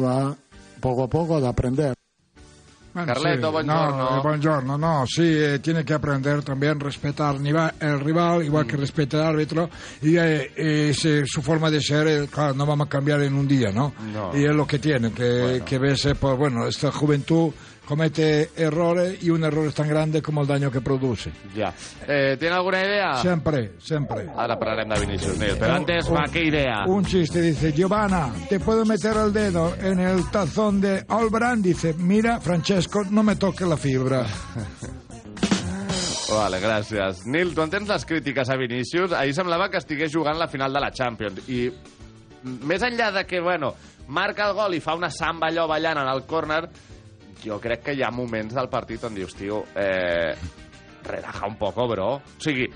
va 0.02 0.36
poco 0.80 1.04
a 1.04 1.10
poco 1.10 1.36
a 1.36 1.50
aprender. 1.50 1.97
Bueno, 2.98 3.14
Carleto, 3.14 3.48
sí, 3.48 3.52
buongiorno. 3.52 4.10
No, 4.10 4.18
eh, 4.18 4.22
buongiorno, 4.24 4.78
no, 4.80 5.06
sí, 5.06 5.22
eh, 5.24 5.60
tiene 5.60 5.86
que 5.86 5.94
aprender 5.94 6.42
también 6.42 6.82
a 6.82 6.84
respetar 6.84 7.36
el 7.36 8.00
rival, 8.00 8.44
igual 8.44 8.66
que 8.66 8.76
respeta 8.76 9.20
al 9.20 9.36
árbitro, 9.36 9.70
y 10.02 10.18
eh, 10.18 10.52
eh, 10.56 11.24
su 11.28 11.44
forma 11.44 11.70
de 11.70 11.80
ser, 11.80 12.08
eh, 12.08 12.28
claro, 12.28 12.56
no 12.56 12.66
vamos 12.66 12.88
a 12.88 12.90
cambiar 12.90 13.22
en 13.22 13.36
un 13.36 13.48
día, 13.48 13.72
¿no? 13.72 13.94
No. 14.12 14.36
Y 14.36 14.46
es 14.46 14.56
lo 14.56 14.66
que 14.66 14.80
tiene, 14.80 15.12
que, 15.12 15.62
que 15.64 15.78
ves, 15.78 16.08
eh, 16.08 16.16
pues, 16.16 16.36
bueno, 16.40 16.66
esta 16.66 16.92
juventud 16.92 17.52
comete 17.88 18.50
errores 18.56 19.24
y 19.24 19.30
un 19.30 19.44
error 19.44 19.68
es 19.68 19.74
tan 19.74 19.88
grande 19.88 20.22
como 20.22 20.42
el 20.42 20.48
daño 20.48 20.70
que 20.70 20.82
produce. 20.82 21.32
Ja. 21.56 21.74
Eh, 22.08 22.36
¿Tiene 22.38 22.56
alguna 22.56 22.82
idea? 22.82 23.16
Siempre, 23.22 23.74
siempre. 23.80 24.28
Ara 24.36 24.60
parlarem 24.60 24.90
de 24.90 25.00
Vinícius, 25.00 25.38
Nil. 25.40 25.56
Però 25.58 25.78
antes, 25.78 26.10
va, 26.12 26.26
què 26.28 26.44
idea? 26.50 26.84
Un 26.88 27.06
chiste 27.06 27.42
dice, 27.42 27.72
Giovanna, 27.72 28.30
¿te 28.50 28.60
puedo 28.60 28.86
meter 28.86 29.16
el 29.16 29.32
dedo 29.32 29.74
en 29.80 30.00
el 30.00 30.30
tazón 30.30 30.82
de 30.82 31.06
Olbran? 31.10 31.62
Dice, 31.62 31.94
mira, 31.94 32.40
Francesco, 32.42 33.06
no 33.10 33.24
me 33.24 33.36
toque 33.36 33.66
la 33.66 33.78
fibra. 33.78 34.26
Vale, 36.28 36.60
gràcies. 36.60 37.24
Nil, 37.26 37.54
tu 37.56 37.64
entens 37.64 37.88
les 37.88 38.04
crítiques 38.06 38.50
a 38.52 38.58
Vinícius? 38.60 39.14
Ahir 39.16 39.34
semblava 39.34 39.70
que 39.72 39.80
estigués 39.80 40.12
jugant 40.12 40.36
la 40.38 40.50
final 40.52 40.74
de 40.76 40.82
la 40.84 40.92
Champions. 40.92 41.40
I 41.48 41.70
més 42.68 42.84
enllà 42.84 43.14
de 43.16 43.24
que, 43.26 43.40
bueno, 43.40 43.74
marca 44.08 44.50
el 44.50 44.56
gol 44.58 44.76
i 44.76 44.84
fa 44.84 44.96
una 45.00 45.10
samba 45.10 45.48
allò 45.48 45.68
ballant 45.72 46.02
en 46.04 46.12
el 46.12 46.26
córner, 46.28 46.68
jo 47.44 47.60
crec 47.62 47.84
que 47.86 47.98
hi 47.98 48.04
ha 48.04 48.12
moments 48.12 48.56
del 48.56 48.70
partit 48.70 49.04
on 49.08 49.16
dius, 49.18 49.36
tio, 49.38 49.64
eh, 49.76 50.36
relaja 51.08 51.48
un 51.48 51.58
poco, 51.58 51.88
bro. 51.88 52.10
O 52.18 52.44
sigui, 52.44 52.68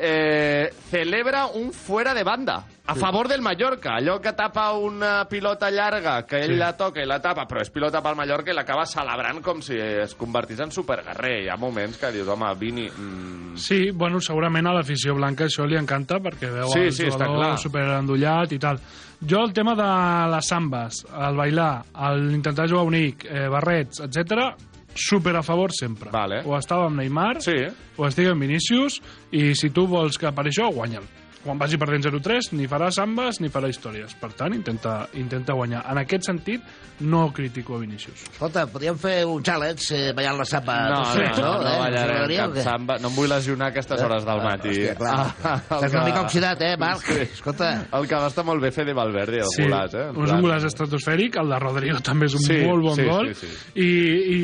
eh, 0.00 0.70
celebra 0.90 1.46
un 1.46 1.72
fuera 1.72 2.14
de 2.14 2.22
banda 2.24 2.64
a 2.86 2.94
favor 2.94 3.28
del 3.28 3.42
Mallorca. 3.42 3.96
Allò 3.96 4.18
que 4.18 4.32
tapa 4.32 4.72
una 4.72 5.26
pilota 5.28 5.68
llarga, 5.70 6.24
que 6.26 6.36
ell 6.40 6.52
Sí. 6.52 6.56
la 6.56 6.74
toca 6.76 7.02
i 7.02 7.06
la 7.06 7.20
tapa, 7.20 7.44
però 7.46 7.60
és 7.60 7.68
pilota 7.70 8.00
pel 8.00 8.16
Mallorca 8.16 8.50
i 8.50 8.54
l'acaba 8.54 8.86
celebrant 8.86 9.42
com 9.42 9.60
si 9.60 9.76
es 9.76 10.14
convertís 10.14 10.60
en 10.60 10.70
superguerrer. 10.72 11.42
Hi 11.44 11.48
ha 11.50 11.56
moments 11.56 11.98
que 11.98 12.10
dius, 12.12 12.28
home, 12.28 12.54
Vini... 12.58 12.88
Mm, 12.88 13.56
Sí, 13.58 13.90
bueno, 13.90 14.20
segurament 14.20 14.66
a 14.68 14.72
l'afició 14.72 15.14
blanca 15.16 15.44
això 15.44 15.66
li 15.66 15.76
encanta 15.76 16.20
perquè 16.22 16.48
veu 16.48 16.68
Sí, 16.70 16.78
el 16.86 16.92
sí, 16.92 17.10
jugador 17.10 17.58
superendollat 17.58 18.52
i 18.52 18.58
tal. 18.58 18.78
Jo 19.20 19.42
el 19.44 19.52
tema 19.52 19.74
de 19.74 20.30
les 20.30 20.46
sambes, 20.46 21.04
el 21.12 21.36
bailar, 21.36 21.82
l'intentar 22.16 22.68
jugar 22.70 22.84
únic, 22.86 23.24
eh, 23.24 23.48
barrets, 23.50 24.00
etc 24.00 24.54
super 24.98 25.36
a 25.36 25.42
favor 25.46 25.72
sempre. 25.74 26.10
Vale. 26.14 26.42
O 26.44 26.56
estava 26.58 26.88
amb 26.88 26.98
Neymar, 27.00 27.38
sí. 27.44 27.56
o 27.96 28.06
estigui 28.08 28.32
amb 28.32 28.44
Vinícius, 28.44 29.00
i 29.32 29.54
si 29.58 29.70
tu 29.74 29.86
vols 29.90 30.18
que 30.20 30.32
per 30.34 30.48
això, 30.50 30.68
guanya'l. 30.74 31.06
Quan 31.48 31.56
vagi 31.56 31.78
perdent 31.80 32.04
0-3, 32.04 32.50
ni 32.58 32.66
farà 32.68 32.90
sambes 32.92 33.38
ni 33.40 33.48
farà 33.48 33.70
històries. 33.72 34.12
Per 34.20 34.28
tant, 34.36 34.52
intenta, 34.52 35.06
intenta 35.16 35.54
guanyar. 35.56 35.80
En 35.88 35.96
aquest 36.02 36.26
sentit, 36.28 36.60
no 37.00 37.30
critico 37.32 37.76
a 37.76 37.78
Vinícius. 37.80 38.26
Escolta, 38.28 38.66
podríem 38.68 38.98
fer 39.00 39.22
un 39.24 39.40
challenge 39.46 39.94
eh, 39.96 40.12
ballant 40.12 40.36
la 40.42 40.44
samba 40.44 40.74
No, 40.90 40.98
no, 40.98 41.14
no, 41.14 41.36
no? 41.38 41.52
no, 41.62 41.70
Eh? 41.70 41.78
ballarem 41.78 41.94
M'agradaria 41.94 42.42
cap 42.50 42.58
samba. 42.66 42.98
No 43.00 43.08
em 43.08 43.14
vull 43.16 43.30
lesionar 43.32 43.68
a 43.68 43.70
aquestes 43.72 44.02
hores 44.04 44.26
del 44.26 44.42
matí. 44.44 44.68
hòstia, 44.74 44.94
clar. 44.98 45.14
Ah, 45.48 45.54
Estàs 45.70 45.94
una 45.94 46.02
que- 46.02 46.04
mica 46.10 46.20
oxidat, 46.26 46.60
eh, 46.68 46.76
Marc? 46.76 47.00
Sí. 47.06 47.18
Escolta. 47.32 47.70
El 47.96 48.06
que 48.08 48.14
va 48.14 48.26
estar 48.28 48.44
molt 48.44 48.60
bé 48.60 48.70
fer 48.72 48.84
de 48.84 48.92
Valverde, 48.92 49.38
el 49.38 49.48
Sí, 49.54 49.62
golaç, 49.62 49.94
eh? 49.94 50.08
És 50.10 50.32
un 50.36 50.42
golaç 50.42 50.64
estratosfèric, 50.68 51.36
el 51.40 51.48
de 51.48 51.58
Rodrigo 51.64 52.00
també 52.00 52.26
és 52.26 52.34
un 52.34 52.40
Sí, 52.44 52.58
molt 52.66 52.82
bon 52.82 52.94
sí, 52.96 53.04
gol. 53.08 53.34
sí, 53.34 53.46
sí. 53.46 53.80
I, 53.80 53.88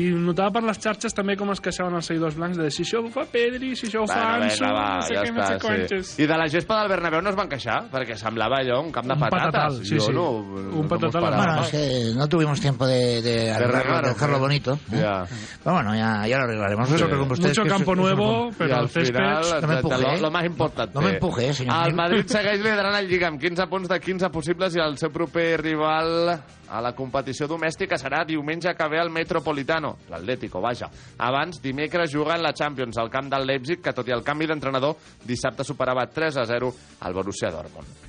I 0.09 0.11
notava 0.15 0.49
per 0.57 0.63
les 0.63 0.79
xarxes 0.81 1.13
també 1.13 1.37
com 1.37 1.51
es 1.51 1.61
queixaven 1.61 1.93
els 1.93 2.05
seguidors 2.09 2.35
blancs 2.35 2.57
de 2.57 2.71
si 2.71 2.81
això 2.83 3.03
ho 3.05 3.11
fa 3.11 3.25
Pedri, 3.29 3.75
si 3.75 3.85
això 3.91 4.01
ho 4.01 4.07
fa 4.07 4.37
Bueno, 4.39 4.45
Ansu, 4.45 4.63
no 4.63 5.01
sé 5.01 5.13
ja 5.13 5.21
què, 5.21 5.31
no 5.33 5.87
sé 5.87 6.03
sí. 6.03 6.23
I 6.23 6.25
de 6.25 6.37
la 6.37 6.47
gespa 6.47 6.79
del 6.81 6.89
Bernabéu 6.95 7.21
no 7.21 7.29
es 7.29 7.35
van 7.35 7.49
queixar, 7.51 7.83
perquè 7.91 8.15
semblava 8.17 8.57
allò 8.63 8.79
un 8.81 8.91
camp 8.91 9.05
de 9.07 9.13
Un 9.13 9.19
patates. 9.19 9.51
patatal, 9.51 9.85
sí, 9.85 9.95
jo 9.99 10.05
sí. 10.07 10.13
no, 10.13 10.29
Un 10.39 10.81
no 10.81 10.87
patatal 10.87 11.23
esperava. 11.23 11.37
Bueno, 11.37 11.61
es 11.63 11.69
que 11.69 12.13
no 12.15 12.27
tuvimos 12.29 12.61
tiempo 12.61 12.87
de, 12.87 13.21
de 13.21 13.51
arreglarlo, 13.51 13.83
regar, 13.83 14.03
de 14.05 14.09
dejarlo 14.13 14.39
bonito. 14.39 14.73
¿eh? 14.91 14.97
Ya. 15.01 15.23
Pero 15.63 15.75
bueno, 15.75 15.95
ya, 15.95 16.25
ya 16.27 16.37
lo 16.37 16.43
arreglaremos. 16.45 16.89
No 16.89 16.97
se 16.97 17.03
Sí. 17.03 17.07
preocupen 17.09 17.31
ustedes, 17.33 17.57
Mucho 17.57 17.61
que 17.63 17.67
eso- 17.67 17.77
campo 17.77 17.93
eso 17.93 18.01
nuevo, 18.01 18.45
no- 18.45 18.51
pero 18.57 18.75
al 18.75 18.83
el 18.83 18.89
césped... 18.89 19.15
final, 19.15 19.43
No 19.61 19.67
me 19.67 19.67
de- 19.67 19.67
de 19.67 19.75
empuje, 19.75 20.01
lo, 20.01 20.09
eh? 20.13 20.21
lo 20.21 20.31
más 20.31 20.45
importante. 20.45 20.93
No 20.95 21.01
me 21.01 21.09
empuje, 21.11 21.49
eh, 21.49 21.53
senyor 21.53 21.87
El. 21.87 21.93
Madrid 21.93 22.25
segueix 22.27 22.59
liderant 22.61 22.95
el 22.95 23.07
Lliga 23.07 23.27
amb 23.27 23.39
15 23.41 23.67
punts 23.67 23.89
de 23.89 23.99
15 23.99 24.29
possibles 24.29 24.75
i 24.75 24.79
el 24.79 24.97
seu 24.97 25.11
proper 25.11 25.61
rival 25.61 26.39
a 26.67 26.81
la 26.81 26.93
competició 26.95 27.45
domèstica 27.47 27.93
serà 27.95 28.23
diumenge 28.25 28.73
que 28.73 28.87
ve 28.89 28.99
al 28.99 29.11
Metropolitano, 29.11 29.97
l'Atlético, 30.09 30.59
vaja. 30.61 30.89
Abans, 31.19 31.61
dimecres, 31.61 32.11
juga 32.11 32.35
en 32.35 32.41
la 32.41 32.53
Champions 32.53 32.97
al 32.97 33.09
camp 33.09 33.29
del 33.31 33.45
Leipzig, 33.45 33.81
que 33.81 33.93
tot 33.93 34.07
i 34.07 34.11
el 34.11 34.23
canvi 34.23 34.47
d'entrenador, 34.47 34.95
dissabte 35.23 35.63
superava 35.63 36.07
3 36.07 36.37
a 36.37 36.45
0 36.45 36.73
al 37.01 37.13
Borussia 37.13 37.51
Dortmund. 37.51 38.05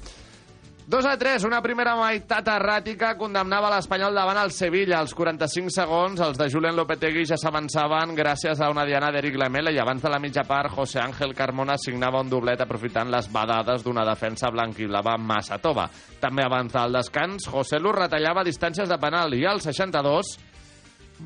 2 0.89 1.05
a 1.05 1.17
3, 1.19 1.43
una 1.43 1.59
primera 1.59 1.97
meitat 1.99 2.47
erràtica 2.47 3.17
condemnava 3.19 3.73
l'Espanyol 3.73 4.15
davant 4.15 4.39
el 4.39 4.53
Sevilla. 4.55 5.01
Als 5.01 5.17
45 5.19 5.73
segons, 5.75 6.21
els 6.23 6.39
de 6.39 6.47
Julen 6.47 6.77
Lopetegui 6.79 7.25
ja 7.27 7.35
s'avançaven 7.43 8.13
gràcies 8.15 8.61
a 8.63 8.69
una 8.71 8.85
diana 8.87 9.09
d'Eric 9.11 9.35
Lamela 9.35 9.73
i 9.75 9.81
abans 9.83 10.05
de 10.05 10.13
la 10.13 10.21
mitja 10.23 10.45
part, 10.47 10.71
José 10.71 11.01
Ángel 11.03 11.35
Carmona 11.35 11.75
signava 11.75 12.21
un 12.23 12.31
doblet 12.31 12.63
aprofitant 12.63 13.11
les 13.11 13.27
badades 13.35 13.83
d'una 13.83 14.05
defensa 14.07 14.53
blanquiblava 14.55 15.17
massa 15.19 15.59
tova. 15.59 15.89
També 16.23 16.47
abans 16.47 16.71
del 16.79 16.95
descans, 16.95 17.49
José 17.51 17.81
Lu 17.83 17.91
retallava 17.91 18.47
distàncies 18.47 18.87
de 18.87 19.01
penal 19.03 19.35
i 19.35 19.43
al 19.43 19.59
62, 19.65 20.37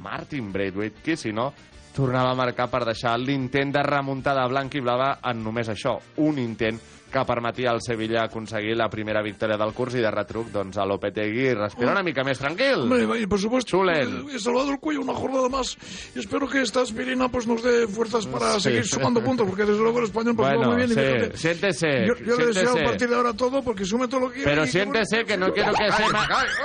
Martin 0.01 0.49
Braithwaite, 0.55 1.05
qui 1.05 1.19
si 1.21 1.35
no, 1.37 1.51
tornava 1.93 2.33
a 2.33 2.39
marcar 2.39 2.71
per 2.73 2.87
deixar 2.89 3.19
l'intent 3.21 3.77
de 3.77 3.85
remuntada 3.85 4.49
blanquiblava 4.49 5.19
en 5.29 5.45
només 5.45 5.69
això, 5.69 5.99
un 6.25 6.41
intent 6.41 6.81
que 7.11 7.25
permetia 7.27 7.71
al 7.71 7.81
Sevilla 7.83 8.25
aconseguir 8.25 8.77
la 8.79 8.89
primera 8.89 9.21
victòria 9.23 9.57
del 9.59 9.73
curs 9.75 9.95
i 9.99 10.01
de 10.01 10.11
retruc 10.11 10.49
doncs, 10.55 10.79
a 10.79 10.85
Lopetegui 10.87 11.53
respira 11.55 11.93
una 11.93 12.03
mica 12.07 12.23
més 12.25 12.39
tranquil. 12.39 12.85
Hombre, 12.87 13.21
y 13.21 13.27
por 13.27 13.39
supuesto, 13.41 13.71
Chulen. 13.77 14.27
he 14.33 14.39
salvado 14.39 14.71
el 14.71 14.79
cuello 14.79 15.01
una 15.03 15.15
jornada 15.15 15.49
más 15.49 15.77
y 16.15 16.21
espero 16.21 16.49
que 16.49 16.63
esta 16.63 16.83
aspirina 16.83 17.29
pues 17.29 17.47
nos 17.47 17.63
dé 17.63 17.87
fuerzas 17.89 18.27
para 18.27 18.55
Sí. 18.55 18.61
seguir 18.61 18.87
sumando 18.87 19.23
puntos, 19.23 19.47
porque 19.47 19.65
desde 19.65 19.81
luego 19.83 19.99
el 19.99 20.05
español 20.05 20.37
pues 20.37 20.49
Bueno, 20.55 20.69
muy 20.73 20.77
bien. 20.77 20.91
y 20.91 20.95
sí, 20.95 21.01
fíjate, 21.01 21.37
siéntese, 21.37 22.07
Yo, 22.07 22.15
yo 22.25 22.37
le 22.37 22.47
deseo 22.47 22.63
a 22.63 22.73
siéntese. 22.73 22.85
partir 22.85 23.09
de 23.09 23.15
ahora 23.17 23.33
todo 23.35 23.63
porque 23.63 23.85
sume 23.85 24.07
todo 24.09 24.21
lo 24.21 24.31
que 24.31 24.41
y 24.41 24.45
que, 24.45 24.67
siéntese 24.67 25.25
que 25.25 25.37
no 25.37 25.53
quiero 25.53 25.73
que 25.75 25.91
se... 25.93 26.03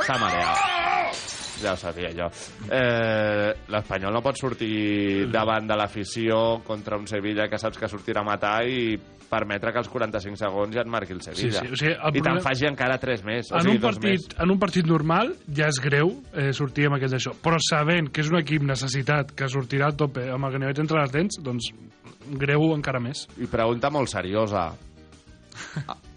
S'ha 0.05 0.17
mareat. 0.19 0.57
Ja 1.63 1.71
ho 1.71 1.77
sabia 1.77 2.09
jo. 2.11 2.27
Eh, 2.69 3.53
L'Espanyol 3.71 4.11
no 4.13 4.19
pot 4.21 4.35
sortir 4.35 5.29
davant 5.31 5.65
de 5.69 5.77
l'afició 5.79 6.59
contra 6.67 6.97
un 6.99 7.07
Sevilla 7.07 7.47
que 7.47 7.57
saps 7.57 7.79
que 7.79 7.87
sortirà 7.87 8.19
a 8.21 8.27
matar 8.27 8.57
i 8.67 8.97
permetre 9.29 9.73
que 9.73 9.81
als 9.81 9.89
45 9.91 10.39
segons 10.39 10.75
ja 10.75 10.83
et 10.85 10.91
marqui 10.91 11.15
el 11.15 11.21
Sevilla. 11.25 11.59
Sí, 11.59 11.67
sí, 11.67 11.73
o 11.73 11.79
sigui, 11.79 11.93
el 11.95 12.19
I 12.19 12.23
te'n 12.25 12.41
faci 12.45 12.69
encara 12.69 12.97
3 13.01 13.25
més. 13.27 13.51
O 13.51 13.59
en, 13.59 13.67
sigui, 13.67 13.75
un 13.77 13.83
dos 13.83 13.99
més. 13.99 14.23
partit, 14.25 14.39
en 14.45 14.55
un 14.55 14.61
partit 14.61 14.89
normal 14.89 15.35
ja 15.59 15.69
és 15.71 15.81
greu 15.83 16.15
eh, 16.33 16.51
sortir 16.55 16.89
amb 16.89 16.99
aquest 16.99 17.17
d'això, 17.17 17.35
però 17.43 17.59
sabent 17.63 18.09
que 18.13 18.23
és 18.25 18.31
un 18.31 18.39
equip 18.41 18.65
necessitat 18.65 19.35
que 19.37 19.49
sortirà 19.51 19.91
al 19.91 19.99
tope 19.99 20.27
amb 20.31 20.49
el 20.49 20.57
ganivet 20.57 20.81
entre 20.83 21.01
les 21.01 21.13
dents, 21.13 21.39
doncs 21.43 21.71
greu 22.39 22.71
encara 22.73 23.01
més. 23.03 23.27
I 23.37 23.49
pregunta 23.51 23.91
molt 23.93 24.11
seriosa. 24.13 24.69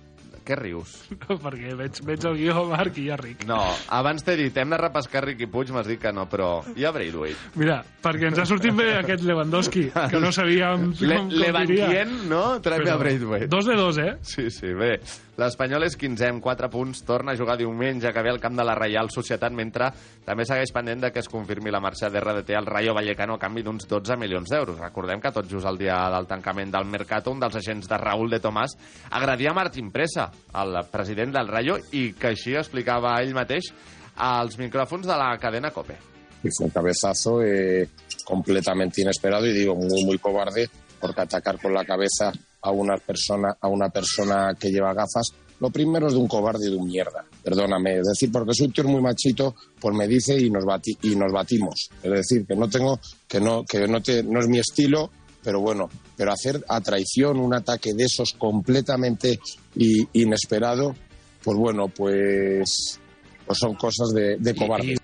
Què 0.49 0.57
rius? 0.57 0.95
Perquè 1.29 1.75
veig, 1.77 1.99
veig 2.09 2.23
el 2.31 2.39
guió, 2.39 2.63
Marc, 2.71 2.97
i 2.97 3.09
ja 3.11 3.19
ric. 3.21 3.43
No, 3.49 3.59
abans 3.93 4.25
t'he 4.25 4.37
dit, 4.41 4.57
hem 4.57 4.73
de 4.73 4.79
repescar 4.81 5.21
Riqui 5.27 5.49
Puig, 5.53 5.69
m'has 5.77 5.89
dit 5.91 6.01
que 6.01 6.13
no, 6.17 6.25
però 6.31 6.63
hi 6.73 6.87
ha 6.89 6.93
Braithwaite. 6.95 7.53
Mira, 7.61 7.83
perquè 8.05 8.31
ens 8.31 8.41
ha 8.41 8.47
sortit 8.49 8.73
bé 8.79 8.95
aquest 9.03 9.27
Lewandowski, 9.29 9.91
que 9.93 10.23
no 10.25 10.33
sabíem 10.33 10.91
Le, 11.03 11.21
com, 11.21 11.29
com 11.29 11.41
Levantien, 11.45 12.15
no? 12.33 12.45
Tráeme 12.65 12.87
Però 12.89 12.97
a 12.97 13.03
Braithwaite. 13.05 13.51
Dos 13.53 13.69
de 13.69 13.77
dos, 13.77 14.01
eh? 14.01 14.15
Sí, 14.25 14.49
sí, 14.55 14.73
bé. 14.73 14.97
L'Espanyol 15.39 15.85
és 15.87 15.95
15 15.95 16.33
amb 16.33 16.43
4 16.43 16.67
punts, 16.67 17.05
torna 17.07 17.31
a 17.31 17.39
jugar 17.39 17.55
diumenge 17.61 18.11
que 18.11 18.23
ve 18.27 18.31
al 18.33 18.41
camp 18.43 18.57
de 18.59 18.65
la 18.67 18.75
Reial 18.75 19.07
Societat, 19.15 19.55
mentre 19.55 19.87
també 20.27 20.43
segueix 20.43 20.73
pendent 20.75 21.05
de 21.05 21.13
que 21.15 21.23
es 21.23 21.31
confirmi 21.31 21.71
la 21.71 21.79
marxa 21.79 22.11
d'RDT 22.11 22.57
al 22.59 22.67
Rayo 22.67 22.97
Vallecano 22.97 23.37
a 23.37 23.43
canvi 23.45 23.63
d'uns 23.63 23.87
12 23.87 24.17
milions 24.19 24.51
d'euros. 24.51 24.81
Recordem 24.83 25.23
que 25.23 25.31
tot 25.31 25.47
just 25.47 25.71
el 25.71 25.79
dia 25.79 26.01
del 26.11 26.27
tancament 26.27 26.75
del 26.75 26.91
Mercato, 26.91 27.31
un 27.31 27.39
dels 27.39 27.55
agents 27.63 27.87
de 27.87 28.01
Raúl 28.03 28.35
de 28.35 28.43
Tomàs 28.43 28.75
agradia 29.15 29.55
a 29.55 29.59
Martín 29.61 29.93
Presa, 29.95 30.27
el 30.59 30.81
president 30.91 31.39
del 31.39 31.55
Rayo, 31.55 31.79
i 31.95 32.09
que 32.19 32.33
així 32.33 32.59
explicava 32.59 33.15
ell 33.23 33.31
mateix 33.37 33.71
als 34.19 34.59
micròfons 34.59 35.07
de 35.07 35.23
la 35.23 35.37
cadena 35.39 35.71
COPE. 35.71 36.19
y 36.43 36.51
fue 36.57 36.67
un 36.67 36.71
cabezazo 36.71 37.43
eh, 37.43 37.89
completamente 38.25 39.03
inesperado 39.03 39.45
y 39.47 39.53
digo 39.53 39.75
muy 39.75 40.05
muy 40.05 40.19
cobarde 40.19 40.69
porque 41.01 41.21
atacar 41.23 41.61
con 41.61 41.73
la 41.75 41.85
cabeza 41.85 42.33
a 42.63 42.71
una 42.71 42.97
persona 42.97 43.57
a 43.61 43.69
una 43.69 43.89
persona 43.89 44.55
que 44.59 44.71
lleva 44.71 44.93
gafas 44.95 45.29
lo 45.61 45.71
primero 45.71 46.07
es 46.07 46.13
de 46.13 46.21
un 46.21 46.29
cobarde 46.29 46.69
y 46.69 46.71
de 46.71 46.77
un 46.77 46.87
mierda. 46.87 47.25
Perdóname 47.43 47.99
es 47.99 48.07
decir 48.07 48.31
porque 48.31 48.55
soy 48.55 48.67
un 48.69 48.73
tío 48.73 48.85
muy 48.85 49.01
machito 49.03 49.57
pues 49.81 49.93
me 49.97 50.07
dice 50.07 50.39
y 50.39 50.51
nos 50.51 50.65
bati 50.65 50.97
y 51.03 51.17
nos 51.17 51.33
batimos. 51.33 51.89
Es 52.01 52.11
decir 52.13 52.47
que 52.47 52.55
no 52.55 52.69
tengo 52.69 53.01
que 53.27 53.41
no 53.41 53.65
que 53.65 53.89
no 53.89 54.01
te 54.01 54.23
no 54.23 54.39
es 54.41 54.47
mi 54.49 54.59
estilo 54.61 55.11
pero 55.43 55.61
bueno 55.61 55.89
pero 56.17 56.33
hacer 56.33 56.65
a 56.69 56.81
traición 56.81 57.39
un 57.41 57.55
ataque 57.55 57.93
de 57.95 58.05
esos 58.05 58.35
completamente 58.35 59.41
i- 59.77 60.07
inesperado 60.13 60.95
pues 61.43 61.57
bueno 61.59 61.89
pues 61.89 63.01
pues 63.47 63.59
son 63.59 63.75
cosas 63.75 64.11
de, 64.15 64.37
de 64.39 64.55
cobarde 64.55 64.97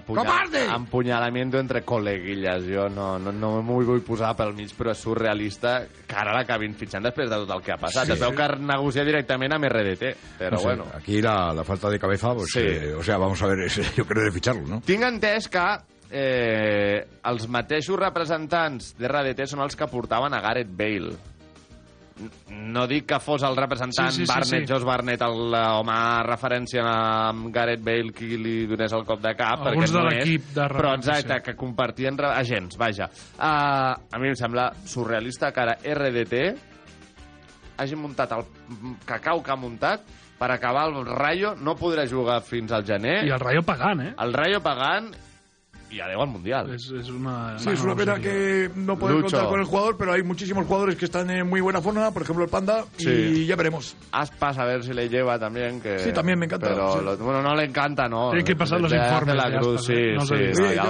Cobarde! 0.00 0.64
Empunyalamiento 0.74 1.58
entre 1.60 1.82
col·leguilles. 1.84 2.64
Jo 2.68 2.88
no, 2.88 3.18
no, 3.18 3.32
no 3.32 3.50
m'ho 3.62 3.80
vull 3.84 4.00
posar 4.06 4.32
pel 4.38 4.54
mig, 4.56 4.72
però 4.78 4.92
és 4.94 5.02
surrealista 5.04 5.82
que 6.08 6.16
ara 6.16 6.32
l'acabin 6.36 6.74
fitxant 6.78 7.04
després 7.04 7.28
de 7.30 7.36
tot 7.44 7.50
el 7.56 7.62
que 7.62 7.72
ha 7.74 7.78
passat. 7.80 8.06
Sí. 8.06 8.12
es 8.16 8.20
veu 8.20 8.34
que 8.36 8.48
negocia 8.58 9.04
directament 9.04 9.52
amb 9.56 9.68
RDT, 9.68 10.12
però 10.38 10.56
No 10.56 10.58
sé, 10.58 10.64
bueno. 10.70 10.86
Aquí 10.94 11.20
la, 11.22 11.52
la 11.54 11.64
falta 11.64 11.90
de 11.90 11.98
cabeza, 11.98 12.34
pues, 12.34 12.50
Sí. 12.52 12.60
eh, 12.64 12.94
o 12.94 13.02
sea, 13.02 13.18
vamos 13.18 13.42
a 13.42 13.46
ver, 13.46 13.68
yo 13.96 14.06
creo 14.06 14.24
de 14.24 14.32
ficharlo, 14.32 14.66
¿no? 14.66 14.80
Tinc 14.84 15.02
entès 15.04 15.48
que 15.48 15.66
eh, 16.14 17.06
els 17.24 17.46
mateixos 17.48 17.96
representants 17.98 18.92
d'RDT 18.98 19.46
són 19.48 19.62
els 19.64 19.76
que 19.78 19.86
portaven 19.88 20.34
a 20.36 20.40
Gareth 20.44 20.68
Bale. 20.76 21.14
No 22.52 22.86
dic 22.90 23.06
que 23.08 23.18
fos 23.22 23.42
el 23.46 23.56
representant 23.58 24.12
Sí, 24.12 24.22
sí, 24.22 24.26
sí, 24.26 24.30
Barnett, 24.30 24.66
sí. 24.66 24.72
Josh 24.72 24.86
Barnett, 24.86 25.22
el 25.26 25.54
eh, 25.56 25.62
home 25.78 25.98
referència 26.28 26.84
amb 26.86 27.48
Gareth 27.54 27.84
Bale 27.84 28.14
qui 28.16 28.36
li 28.40 28.56
donés 28.70 28.92
el 28.96 29.06
cop 29.08 29.22
de 29.24 29.34
cap, 29.38 29.66
Alguns 29.70 29.92
perquè 29.92 29.98
de 29.98 30.04
l'equip 30.08 30.48
és, 30.50 30.54
de 30.56 30.68
però 30.76 30.94
exacte, 30.98 31.40
que 31.46 31.56
compartien 31.58 32.18
agents, 32.32 32.76
vaja. 32.78 33.08
Uh, 33.38 33.94
a 33.96 34.20
mi 34.20 34.30
em 34.30 34.36
sembla 34.38 34.68
surrealista 34.86 35.50
que 35.52 35.64
ara 35.64 35.78
RDT 35.80 36.42
hagi 37.82 37.98
muntat 37.98 38.34
el 38.36 38.44
cacau 39.08 39.42
que 39.42 39.52
ha 39.52 39.58
muntat 39.58 40.04
per 40.38 40.50
acabar 40.50 40.88
el 40.90 41.04
Rayo, 41.06 41.54
no 41.54 41.76
podrà 41.78 42.02
jugar 42.10 42.40
fins 42.42 42.72
al 42.74 42.84
gener. 42.86 43.20
I 43.28 43.30
el 43.30 43.40
Rayo 43.40 43.62
pagant, 43.62 44.00
eh? 44.02 44.14
El 44.18 44.34
Rayo 44.34 44.58
pagant 44.62 45.12
adeu 46.00 46.20
al 46.22 46.28
Mundial. 46.28 46.70
És, 46.74 46.90
és 46.90 47.08
una... 47.10 47.58
Sí, 47.58 47.70
es 47.70 47.80
una 47.82 47.94
pena 47.94 48.18
que 48.18 48.70
no 48.74 48.98
poder 48.98 49.16
Lucho. 49.16 49.36
contar 49.36 49.48
con 49.50 49.60
el 49.60 49.66
jugador, 49.66 49.96
pero 49.96 50.12
hay 50.12 50.22
muchísimos 50.22 50.66
jugadores 50.66 50.96
que 50.96 51.04
están 51.04 51.28
en 51.30 51.48
muy 51.48 51.60
buena 51.60 51.80
forma, 51.80 52.10
por 52.12 52.22
ejemplo 52.22 52.44
el 52.44 52.50
Panda, 52.50 52.84
Sí. 52.96 53.10
y 53.10 53.46
ya 53.46 53.56
veremos. 53.56 53.96
Aspas 54.12 54.58
a 54.58 54.64
ver 54.64 54.82
si 54.84 54.92
le 54.92 55.08
lleva 55.08 55.38
también 55.38 55.80
que 55.80 55.98
Sí, 55.98 56.12
también 56.12 56.38
me 56.38 56.46
encanta, 56.46 56.68
pero 56.68 56.98
sí. 56.98 57.04
lo- 57.04 57.16
bueno 57.18 57.42
no 57.42 57.54
le 57.54 57.64
encanta 57.64 58.08
no 58.08 58.30
Tiene 58.30 58.44
que 58.44 58.56
pasar 58.56 58.80
los 58.80 58.92
informes 58.92 59.34
la 59.36 59.58
cruz 59.58 59.80
Aspas, 59.80 59.84
sí 59.86 59.92
¿eh? 59.94 60.14
No 60.14 60.20
sí 60.26 60.34
no, 60.34 60.38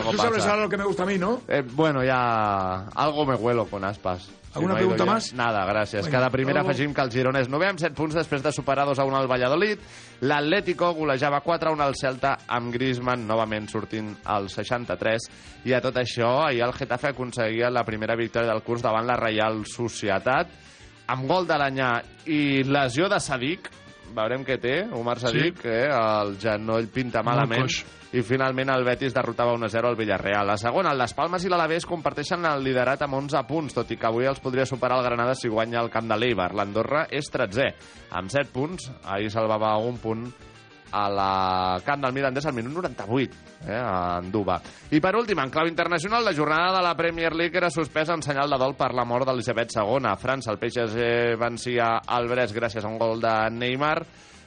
y 0.09 0.11
tú 0.12 0.17
sabes 0.19 0.47
ahora 0.47 0.62
lo 0.62 0.69
que 0.69 0.77
me 0.77 0.85
gusta 0.85 1.03
a 1.03 1.07
mí, 1.07 1.19
¿no? 1.19 1.41
Eh, 1.49 1.62
bueno 1.73 2.05
ya 2.05 2.87
algo 2.95 3.27
me 3.27 3.35
huelo 3.35 3.67
con 3.67 3.85
Aspas 3.85 4.31
¿Alguna 4.55 4.75
no 4.75 4.79
pregunta 4.79 5.05
más? 5.07 5.33
Nada, 5.33 5.65
gràcies. 5.67 6.05
Venga, 6.05 6.19
Cada 6.19 6.31
primera 6.31 6.61
algo- 6.61 6.71
afegim 6.71 6.93
que 6.93 7.01
el 7.01 7.11
Girona 7.11 7.41
és 7.41 7.49
9 7.49 7.67
amb 7.69 7.79
7 7.81 7.95
punts 7.95 8.15
després 8.15 8.43
de 8.43 8.53
superar 8.53 8.85
2 8.87 8.99
a 8.99 9.05
1 9.05 9.17
al 9.17 9.27
Valladolid. 9.31 9.79
L'Atlético 10.21 10.93
golejava 10.95 11.41
4 11.41 11.71
a 11.71 11.73
1 11.73 11.83
al 11.83 11.95
Celta 11.97 12.38
amb 12.47 12.73
Griezmann 12.73 13.27
novament 13.27 13.69
sortint 13.69 14.15
al 14.25 14.49
63 14.51 15.31
i 15.65 15.73
a 15.73 15.81
tot 15.81 15.97
això 15.97 16.47
ahir 16.47 16.62
el 16.62 16.73
Getafe 16.75 17.09
aconseguia 17.09 17.71
la 17.71 17.83
primera 17.85 18.15
victòria 18.15 18.53
del 18.53 18.62
curs 18.62 18.83
davant 18.83 19.07
la 19.07 19.17
Reial 19.17 19.65
Societat 19.67 20.49
amb 21.09 21.27
gol 21.27 21.47
de 21.47 21.57
l'Anyà 21.59 22.03
i 22.27 22.62
lesió 22.62 23.09
de 23.09 23.19
Sadik 23.21 23.71
veurem 24.15 24.45
què 24.45 24.59
té, 24.61 24.75
Omar 24.93 25.19
Sadik, 25.19 25.62
sí. 25.62 25.69
eh, 25.69 25.88
el 25.88 26.37
genoll 26.38 26.87
pinta 26.93 27.23
malament, 27.25 27.62
coix. 27.65 27.79
I 28.12 28.20
finalment 28.20 28.68
el 28.68 28.85
Betis 28.85 29.14
derrotava 29.16 29.55
1-0 29.57 29.88
al 29.88 29.96
Villarreal. 29.96 30.46
La 30.46 30.59
segona, 30.61 30.92
Les 30.92 31.14
Palmes 31.16 31.44
i 31.46 31.51
l'Alavés 31.53 31.87
comparteixen 31.88 32.44
el 32.44 32.64
liderat 32.64 33.01
amb 33.07 33.16
11 33.22 33.44
punts, 33.48 33.77
tot 33.79 33.90
i 33.90 33.96
que 33.96 34.09
avui 34.09 34.29
els 34.29 34.40
podria 34.44 34.66
superar 34.68 34.98
el 35.01 35.07
Granada 35.07 35.35
si 35.38 35.48
guanya 35.48 35.81
el 35.81 35.90
camp 35.90 36.11
de 36.11 36.18
l'Eibar. 36.20 36.53
L'Andorra 36.53 37.07
és 37.11 37.31
13 37.33 37.70
amb 38.12 38.33
7 38.33 38.53
punts. 38.53 38.90
Ahir 39.09 39.31
salvava 39.33 39.72
un 39.81 39.96
punt 40.03 40.27
a 40.92 41.07
la 41.09 41.81
camp 41.85 42.03
del 42.05 42.12
Mirandés 42.12 42.46
al 42.46 42.53
minut 42.53 42.75
98, 42.75 43.37
eh, 43.66 43.72
a 43.75 44.18
Anduba. 44.18 44.59
I 44.90 45.01
per 45.01 45.14
últim, 45.16 45.40
en 45.40 45.51
clau 45.51 45.66
internacional, 45.66 46.25
la 46.25 46.35
jornada 46.37 46.77
de 46.77 46.83
la 46.85 46.94
Premier 46.94 47.33
League 47.35 47.57
era 47.57 47.70
suspesa 47.70 48.12
en 48.12 48.22
senyal 48.22 48.51
de 48.51 48.59
dol 48.61 48.77
per 48.77 48.92
la 48.92 49.07
mort 49.09 49.27
d'Elisabet 49.27 49.72
II. 49.72 50.05
A 50.05 50.18
França, 50.20 50.53
el 50.53 50.61
PSG 50.61 51.40
vencia 51.40 51.94
el 52.18 52.29
Brest 52.29 52.55
gràcies 52.55 52.85
a 52.85 52.92
un 52.92 53.01
gol 53.01 53.25
de 53.25 53.33
Neymar. 53.57 54.03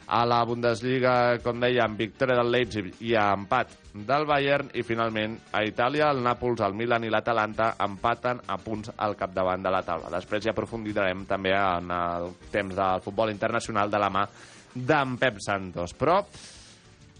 A 0.06 0.22
la 0.30 0.44
Bundesliga, 0.46 1.40
com 1.42 1.58
dèiem, 1.64 1.96
victòria 1.98 2.38
del 2.38 2.52
Leipzig 2.54 3.00
i 3.02 3.16
a 3.18 3.32
empat 3.34 3.72
del 3.96 4.26
Bayern. 4.30 4.70
I 4.78 4.84
finalment, 4.86 5.38
a 5.52 5.64
Itàlia, 5.66 6.12
el 6.14 6.22
Nàpols, 6.26 6.62
el 6.62 6.76
Milan 6.78 7.08
i 7.08 7.10
l'Atalanta 7.10 7.72
empaten 7.86 8.44
a 8.46 8.60
punts 8.62 8.94
al 8.98 9.18
capdavant 9.18 9.66
de 9.66 9.74
la 9.74 9.82
taula. 9.88 10.12
Després 10.14 10.46
ja 10.46 10.54
aprofundirem 10.54 11.26
també 11.26 11.56
en 11.58 11.90
el 11.96 12.36
temps 12.54 12.78
del 12.78 13.02
futbol 13.06 13.34
internacional 13.34 13.90
de 13.90 14.04
la 14.04 14.12
mà 14.14 14.28
d'en 14.76 15.18
Pep 15.18 15.42
Santos. 15.42 15.96
Però 15.98 16.20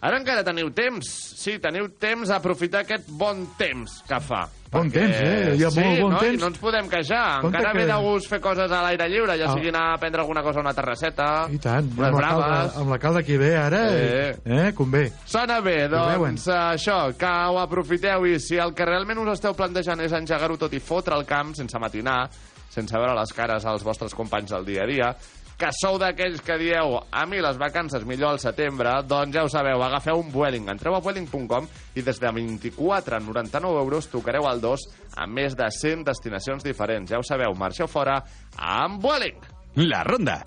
ara 0.02 0.18
encara 0.20 0.44
teniu 0.44 0.70
temps. 0.76 1.08
Sí, 1.36 1.58
teniu 1.60 1.90
temps 2.00 2.30
a 2.30 2.38
aprofitar 2.38 2.82
aquest 2.84 3.08
bon 3.10 3.46
temps 3.58 4.02
que 4.08 4.20
fa. 4.20 4.48
Bon 4.76 4.90
temps, 4.92 5.16
eh? 5.24 5.54
Hi 5.56 5.64
ha 5.64 5.70
sí, 5.72 5.80
molt 5.80 6.02
bon 6.02 6.12
no? 6.12 6.20
temps. 6.20 6.34
I 6.36 6.42
no 6.42 6.48
ens 6.52 6.58
podem 6.60 6.90
queixar. 6.92 7.40
Compte 7.42 7.58
encara 7.58 7.72
que- 7.72 7.80
ve 7.80 7.86
de 7.86 8.00
gust 8.04 8.28
fer 8.28 8.40
coses 8.44 8.72
a 8.72 8.82
l'aire 8.84 9.08
lliure, 9.08 9.38
ja 9.38 9.46
Ah. 9.50 9.54
sigui 9.54 9.70
anar 9.70 9.94
a 9.94 9.98
prendre 9.98 10.20
alguna 10.22 10.44
cosa 10.44 10.60
a 10.60 10.62
una 10.62 10.74
terrasseta, 10.74 11.48
I 11.50 11.58
tant, 11.60 11.86
unes 11.98 12.10
amb 12.10 12.18
braves... 12.18 12.76
amb 12.78 12.90
l'alcalde 12.90 13.24
que 13.24 13.34
hi 13.34 13.38
ve 13.38 13.56
ara, 13.56 13.84
Eh. 13.94 14.36
eh, 14.44 14.74
convé. 14.76 15.12
Sona 15.26 15.62
bé, 15.62 15.88
doncs 15.88 16.48
això, 16.48 17.16
que 17.16 17.26
ho 17.26 17.60
aprofiteu 17.60 18.26
i 18.26 18.40
si 18.40 18.58
el 18.58 18.74
que 18.74 18.86
realment 18.86 19.20
us 19.20 19.34
esteu 19.40 19.54
plantejant 19.56 20.02
és 20.02 20.12
engegar-ho 20.12 20.58
tot 20.58 20.74
i 20.74 20.80
fotre 20.80 21.16
el 21.16 21.26
camp 21.26 21.56
sense 21.56 21.80
matinar, 21.80 22.30
sense 22.70 22.94
veure 22.98 23.16
les 23.16 23.32
cares 23.32 23.64
als 23.66 23.82
vostres 23.84 24.14
companys 24.14 24.50
del 24.52 24.66
dia 24.66 24.84
a 24.84 24.86
dia, 24.86 25.16
que 25.58 25.70
sou 25.76 25.98
d'aquells 26.02 26.42
que 26.44 26.58
dieu 26.60 26.98
a 27.00 27.26
mi 27.30 27.40
les 27.44 27.58
vacances 27.60 28.04
millor 28.08 28.36
al 28.36 28.42
setembre, 28.44 28.98
doncs 29.08 29.36
ja 29.36 29.46
ho 29.46 29.52
sabeu, 29.52 29.84
agafeu 29.84 30.20
un 30.20 30.32
Vueling. 30.34 30.70
Entreu 30.74 30.98
a 30.98 31.02
vueling.com 31.04 31.70
i 31.96 32.04
des 32.04 32.20
de 32.20 32.34
24,99 32.36 33.82
euros 33.86 34.10
tocareu 34.12 34.50
el 34.52 34.62
2 34.64 34.88
a 35.16 35.28
més 35.28 35.56
de 35.56 35.70
100 35.72 36.06
destinacions 36.12 36.64
diferents. 36.64 37.10
Ja 37.12 37.22
ho 37.22 37.28
sabeu, 37.28 37.56
marxeu 37.56 37.88
fora 37.88 38.22
amb 38.58 39.02
Vueling. 39.04 39.40
La 39.76 40.04
ronda. 40.04 40.42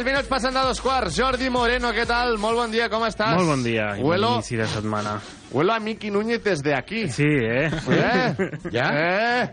Tres 0.00 0.14
minuts 0.14 0.28
passant 0.32 0.54
de 0.56 0.60
dos 0.64 0.78
quarts. 0.80 1.12
Jordi 1.12 1.50
Moreno, 1.52 1.90
què 1.92 2.06
tal? 2.08 2.38
Molt 2.40 2.56
bon 2.56 2.70
dia, 2.72 2.86
com 2.88 3.02
estàs? 3.04 3.34
Molt 3.36 3.50
bon 3.52 3.60
dia 3.66 3.90
i 3.98 4.00
bon 4.00 4.24
inici 4.30 4.56
de 4.56 4.64
setmana. 4.72 5.18
Huelo 5.52 5.72
a 5.72 5.80
Miki 5.80 6.10
Núñez 6.10 6.42
desde 6.44 6.74
aquí. 6.74 7.08
Sí, 7.08 7.24
eh? 7.26 7.70
Eh? 7.90 8.34
Ja? 8.72 8.90
Eh? 9.42 9.50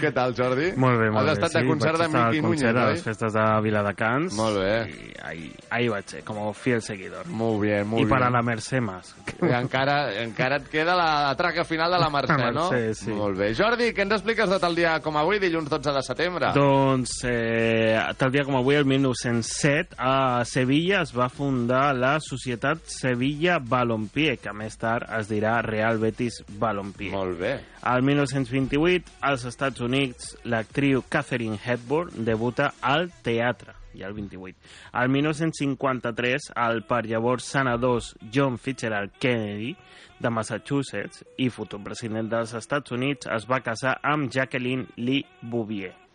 Què 0.00 0.10
tal, 0.12 0.34
Jordi? 0.34 0.72
Molt 0.76 0.98
bé, 0.98 1.06
molt 1.14 1.28
Has 1.30 1.38
bé. 1.38 1.46
estat 1.46 1.52
sí, 1.52 1.58
de 1.62 1.68
concert 1.70 1.98
de 2.00 2.04
al 2.04 2.10
Núñez, 2.12 2.42
concert 2.42 2.76
a 2.76 2.86
oi? 2.86 2.92
les 2.96 3.02
festes 3.04 3.32
de 3.32 3.44
Viladecans. 3.62 4.34
Molt 4.34 4.58
bé. 4.58 4.72
I 4.90 5.12
ahí, 5.22 5.44
ahí 5.70 5.88
vaig 5.88 6.08
ser, 6.10 6.22
com 6.26 6.40
a 6.48 6.52
fiel 6.52 6.82
seguidor. 6.82 7.26
Muy 7.28 7.60
bien, 7.68 7.86
muy 7.86 8.00
I 8.02 8.04
bien. 8.04 8.10
para 8.10 8.28
la 8.30 8.42
Mercè 8.42 8.80
más. 8.80 9.14
I 9.40 9.52
encara, 9.54 10.12
encara 10.22 10.56
et 10.58 10.66
queda 10.68 10.96
la 10.98 11.32
traca 11.38 11.64
final 11.64 11.92
de 11.94 11.98
la 12.02 12.10
Mercè, 12.10 12.36
La 12.36 12.50
no? 12.50 12.66
Mercè, 12.72 12.94
sí. 12.98 13.10
Molt 13.14 13.38
bé. 13.38 13.52
Jordi, 13.54 13.92
què 13.94 14.02
ens 14.02 14.16
expliques 14.18 14.50
de 14.50 14.58
tal 14.58 14.74
dia 14.74 14.98
com 15.00 15.16
avui, 15.16 15.38
dilluns 15.38 15.70
12 15.70 15.94
de 15.94 16.02
setembre? 16.02 16.50
Doncs, 16.58 17.16
eh, 17.30 17.96
tal 18.18 18.32
dia 18.34 18.44
com 18.44 18.58
avui, 18.58 18.74
el 18.74 18.84
1907, 18.84 19.94
a 19.96 20.44
Sevilla 20.44 21.02
es 21.06 21.14
va 21.16 21.28
fundar 21.30 21.94
la 21.94 22.16
Societat 22.20 22.82
Sevilla 22.90 23.60
Balompié, 23.62 24.36
que 24.42 24.52
més 24.52 24.76
tard 24.76 25.06
es 25.18 25.30
dirà 25.30 25.58
Real 25.64 26.00
Betis 26.02 26.42
Balompié. 26.60 27.10
Molt 27.14 27.38
bé. 27.40 27.52
Al 27.86 28.04
1928, 28.06 29.16
als 29.26 29.46
Estats 29.48 29.82
Units, 29.84 30.34
l'actriu 30.44 31.04
Catherine 31.08 31.58
Hepburn 31.62 32.24
debuta 32.26 32.72
al 32.80 33.10
teatre, 33.24 33.76
ja 33.96 34.08
el 34.10 34.16
28. 34.16 34.56
Al 34.92 35.12
1953, 35.12 36.50
el 36.68 36.82
per 36.88 37.04
llavors 37.08 37.50
senadors 37.56 38.14
John 38.32 38.58
Fitzgerald 38.58 39.16
Kennedy, 39.18 39.74
de 40.18 40.32
Massachusetts, 40.32 41.24
i 41.36 41.50
futur 41.52 41.82
president 41.84 42.30
dels 42.32 42.56
Estats 42.56 42.92
Units, 42.96 43.28
es 43.28 43.48
va 43.48 43.62
casar 43.64 43.98
amb 44.02 44.32
Jacqueline 44.32 44.88
Lee 44.96 45.26
Bouvier. 45.42 46.05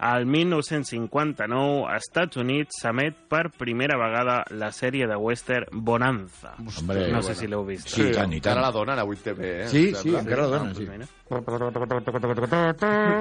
Al 0.00 0.26
1959, 0.26 1.86
als 1.86 2.08
Estats 2.08 2.40
Units 2.40 2.80
s'emet 2.82 3.16
per 3.30 3.50
primera 3.54 3.98
vegada 4.00 4.40
la 4.56 4.70
sèrie 4.74 5.06
de 5.06 5.16
western 5.20 5.66
Bonanza. 5.72 6.56
Hombre, 6.58 7.06
no 7.06 7.20
bona. 7.20 7.22
sé 7.22 7.34
si 7.38 7.46
l'heu 7.46 7.64
vist. 7.68 7.88
Sí, 7.88 8.08
i 8.08 8.14
tant, 8.16 8.32
i 8.32 8.40
tant. 8.40 8.56
Encara 8.56 8.66
la 8.66 8.72
donen 8.74 8.98
a 8.98 9.04
8TV, 9.06 9.50
eh? 9.64 9.68
Sí, 9.68 9.94
sí, 9.94 10.14
encara 10.16 10.48
la 10.48 10.58
donen, 10.58 10.74
sí. 10.74 10.88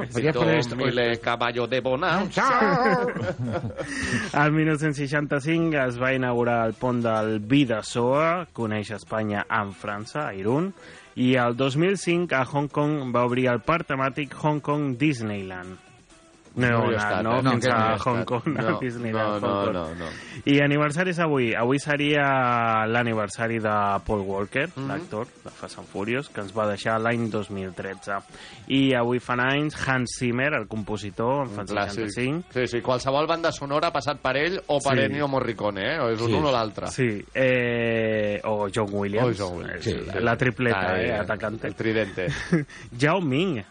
Si 0.09 0.69
Tomile 0.69 1.19
Caballo 1.19 1.67
de 1.67 1.79
Bonanza. 1.81 2.47
El 4.33 4.51
1965 4.51 5.77
es 5.83 5.99
va 6.01 6.13
inaugurar 6.15 6.65
el 6.65 6.73
pont 6.73 7.03
del 7.05 7.39
Bidasoa, 7.39 8.47
coneix 8.53 8.95
Espanya 8.97 9.45
amb 9.47 9.77
França, 9.77 10.25
a 10.29 10.33
Irún, 10.33 10.71
i 11.19 11.35
el 11.35 11.55
2005 11.59 12.33
a 12.33 12.45
Hong 12.47 12.71
Kong 12.71 13.13
va 13.13 13.27
obrir 13.27 13.49
el 13.51 13.61
parc 13.61 13.91
temàtic 13.91 14.33
Hong 14.41 14.63
Kong 14.63 14.97
Disneyland. 14.97 15.88
No, 16.55 16.67
No 16.67 16.77
no, 16.79 16.85
no, 16.85 16.97
estat, 16.97 17.23
no, 17.23 17.39
eh? 17.39 17.43
No, 17.43 17.51
fins 17.51 17.65
no 17.67 17.73
a 17.73 17.97
Hong. 17.99 18.23
Kong, 18.25 18.41
No, 18.47 18.67
a 18.75 18.79
Disneyland. 18.79 19.41
no, 19.41 19.47
Hong 19.49 19.65
Kong. 19.65 19.73
no, 19.73 19.95
no. 19.95 20.05
I 20.45 20.59
aniversaris 20.61 21.19
avui. 21.19 21.53
Avui 21.53 21.79
seria 21.79 22.85
l'aniversari 22.87 23.59
de 23.59 23.75
Paul 24.05 24.21
Walker, 24.21 24.69
Mhm. 24.75 24.87
l'actor 24.87 25.27
de 25.43 25.49
Fast 25.51 25.77
and 25.79 25.87
Furious, 25.87 26.29
que 26.29 26.41
ens 26.41 26.51
va 26.57 26.67
deixar 26.67 26.99
l'any 26.99 27.29
2013. 27.29 28.17
I 28.67 28.93
avui 28.93 29.19
fan 29.19 29.39
anys 29.39 29.75
Hans 29.87 30.17
Zimmer, 30.19 30.53
el 30.53 30.67
compositor, 30.67 31.43
en 31.47 31.49
fan 31.55 31.67
Clàssic. 31.67 32.09
65. 32.09 32.43
Sí, 32.53 32.67
sí, 32.67 32.81
qualsevol 32.81 33.27
banda 33.27 33.51
sonora 33.51 33.87
ha 33.87 33.93
passat 33.93 34.19
per 34.19 34.35
ell 34.37 34.59
o 34.67 34.79
per 34.79 34.97
Sí. 34.97 35.03
Ennio 35.05 35.27
Morricone, 35.27 35.95
eh? 35.95 35.99
O 35.99 36.09
és 36.09 36.19
un 36.21 36.27
Sí. 36.27 36.33
un 36.33 36.45
o 36.45 36.51
l'altre. 36.51 36.87
Sí, 36.87 37.23
eh, 37.33 38.41
o 38.43 38.67
John 38.73 38.89
Williams. 38.91 39.39
O 39.39 39.45
John 39.45 39.57
Williams, 39.59 39.83
sí, 39.83 39.91
sí. 39.91 40.19
La 40.19 40.35
tripleta, 40.35 40.93
Ahí, 40.93 41.05
eh, 41.05 41.09
eh, 41.09 41.19
atacante. 41.19 41.67
el 41.67 41.75
tridente. 41.75 42.27
Yao 42.97 43.21
Ming. 43.21 43.63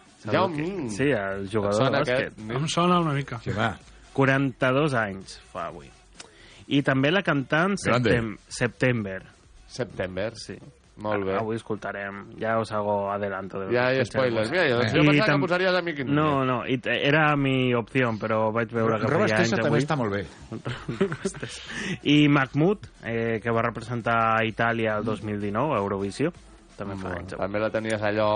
Ming. 0.49 0.89
Sí, 0.89 1.03
el 1.11 1.47
jugador 1.49 1.91
de 1.91 1.97
bàsquet. 1.99 2.33
aquest? 2.33 2.39
Em 2.51 2.67
sona 2.67 2.99
una 2.99 3.13
mica. 3.13 3.39
Sí, 3.43 3.51
va. 3.55 3.77
42 4.13 4.93
anys 4.93 5.39
fa 5.53 5.67
avui. 5.67 5.87
I 6.67 6.81
també 6.83 7.09
la 7.11 7.21
cantant. 7.23 7.77
Septem 7.77 8.35
September. 8.47 9.23
September. 9.67 10.33
Sí. 10.35 10.57
Molt 10.99 11.23
bé. 11.23 11.37
Avui 11.39 11.55
escoltarem, 11.55 12.25
ja 12.41 12.57
us 12.59 12.73
hago 12.75 13.09
adelanto. 13.09 13.61
De 13.61 13.69
Ja 13.71 13.85
hi 13.93 14.01
ha 14.01 14.03
spoilers. 14.05 14.51
Mira, 14.51 14.65
jo- 14.67 14.81
jo 14.83 15.05
pensava 15.07 15.31
que 15.37 15.39
posaries 15.39 15.73
a 15.73 15.81
Mickey 15.81 16.03
Núñez. 16.03 16.13
No, 16.13 16.43
no, 16.43 16.57
i 16.67 16.77
era 16.83 17.37
mi 17.37 17.73
opció, 17.73 18.09
però 18.19 18.51
vaig 18.51 18.67
veure 18.75 18.99
que 18.99 19.07
feia 19.07 19.37
anys 19.37 19.51
també 19.51 19.67
avui. 19.69 19.79
està 19.79 19.95
molt 19.95 20.11
bé. 20.11 20.25
I 22.03 22.27
Mahmoud, 22.27 22.79
eh, 23.03 23.39
que 23.41 23.49
va 23.49 23.61
representar 23.61 24.43
Itàlia 24.43 24.97
el 24.97 25.05
2019 25.05 25.73
a 25.75 25.79
Eurovisió, 25.79 26.33
també 26.79 26.95
fa 26.99 27.15
anys. 27.19 27.35
També 27.37 27.59
la 27.61 27.69
tenies 27.73 28.01
allò 28.01 28.29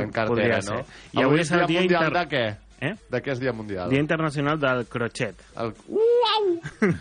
en 0.00 0.10
cartera, 0.16 0.28
Podria 0.32 0.60
no? 0.64 0.80
ser. 0.80 0.84
I 1.12 1.22
avui 1.26 1.40
és 1.44 1.52
el 1.52 1.66
dia 1.68 1.80
mundial 1.84 2.08
inter- 2.08 2.16
de 2.22 2.30
què? 2.36 2.46
Eh? 2.78 2.90
De 3.08 3.22
què 3.24 3.30
és 3.32 3.38
dia 3.40 3.54
mundial? 3.56 3.88
Dia 3.88 4.02
Internacional 4.02 4.58
del 4.60 4.82
Crochet. 4.92 5.38
El... 5.56 5.70
Uau! 5.88 6.48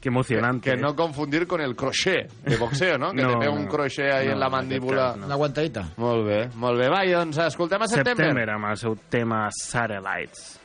Qué 0.00 0.10
emocionante. 0.10 0.68
Que, 0.70 0.76
que 0.76 0.82
no 0.82 0.94
confundir 0.94 1.46
con 1.46 1.62
el 1.62 1.74
crochet 1.74 2.30
de 2.44 2.56
boxeo, 2.58 2.98
no? 2.98 3.12
Que 3.12 3.22
No, 3.22 3.30
te 3.30 3.38
pega 3.38 3.54
no. 3.54 3.60
un 3.62 3.66
crochet 3.66 4.12
ahí 4.12 4.26
No, 4.26 4.32
en 4.34 4.40
la 4.40 4.50
mandíbula. 4.50 5.06
cas 5.12 5.16
no. 5.16 5.24
Una 5.26 5.34
aguantadita. 5.34 5.86
Molt 5.96 6.26
bé, 6.26 6.48
molt 6.54 6.78
bé. 6.78 6.90
Va, 6.92 7.00
i 7.06 7.12
doncs 7.16 7.38
escoltem 7.46 7.80
a 7.80 7.88
September. 7.88 8.26
September 8.26 8.50
amb 8.58 8.70
el 8.74 8.76
seu 8.76 8.96
tema 9.08 9.46
Satellites. 9.56 10.60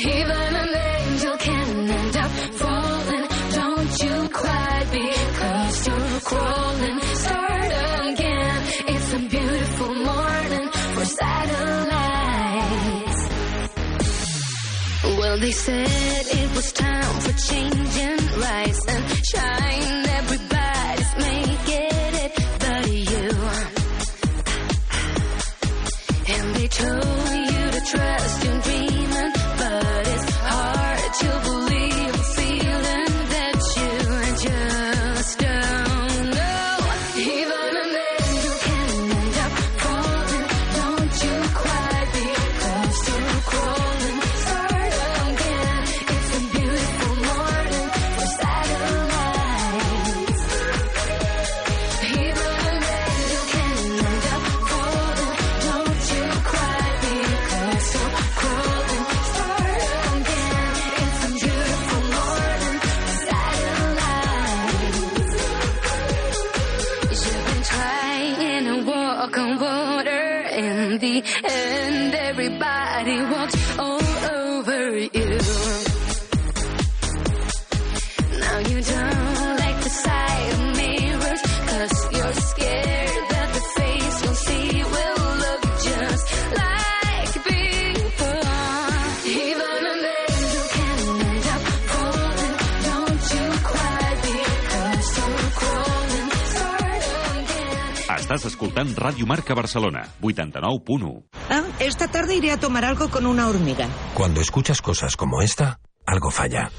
Even 0.00 0.54
an 0.62 0.76
angel 0.76 1.36
can 1.38 1.90
end 1.90 2.16
up 2.16 2.30
falling. 2.62 3.26
Don't 3.52 4.02
you 4.02 4.28
cry 4.28 4.84
because 4.92 5.86
you're 5.88 6.20
crawling. 6.20 7.00
Start 7.00 7.72
again. 8.06 8.62
It's 8.92 9.12
a 9.12 9.18
beautiful 9.18 9.94
morning 9.94 10.68
for 10.94 11.04
satellites. 11.04 11.98
Well, 15.18 15.38
they 15.40 15.52
said 15.52 15.88
it 15.88 16.54
was 16.54 16.72
time 16.72 17.20
for 17.20 17.32
change 17.50 17.98
and 17.98 18.32
rise 18.36 18.80
and 18.88 19.04
shine. 19.32 20.06
Everybody's 20.20 21.12
making 21.26 22.04
it 22.24 22.32
but 22.60 22.86
you. 23.12 23.28
And 26.34 26.46
they 26.56 26.68
told 26.68 27.30
you 27.50 27.70
to 27.72 27.80
trust 27.90 28.27
Estàs 98.38 98.52
escoltant 98.54 98.92
Ràdio 98.94 99.26
Marca 99.26 99.54
Barcelona, 99.58 100.04
89.1. 100.22 101.08
Ah, 101.50 101.64
esta 101.80 102.06
tarde 102.06 102.36
iré 102.36 102.52
a 102.52 102.56
tomar 102.56 102.84
algo 102.84 103.08
con 103.10 103.26
una 103.26 103.48
hormiga. 103.48 103.88
Cuando 104.14 104.40
escuchas 104.40 104.80
cosas 104.80 105.16
como 105.16 105.42
esta, 105.42 105.80
algo 106.06 106.30
falla. 106.30 106.70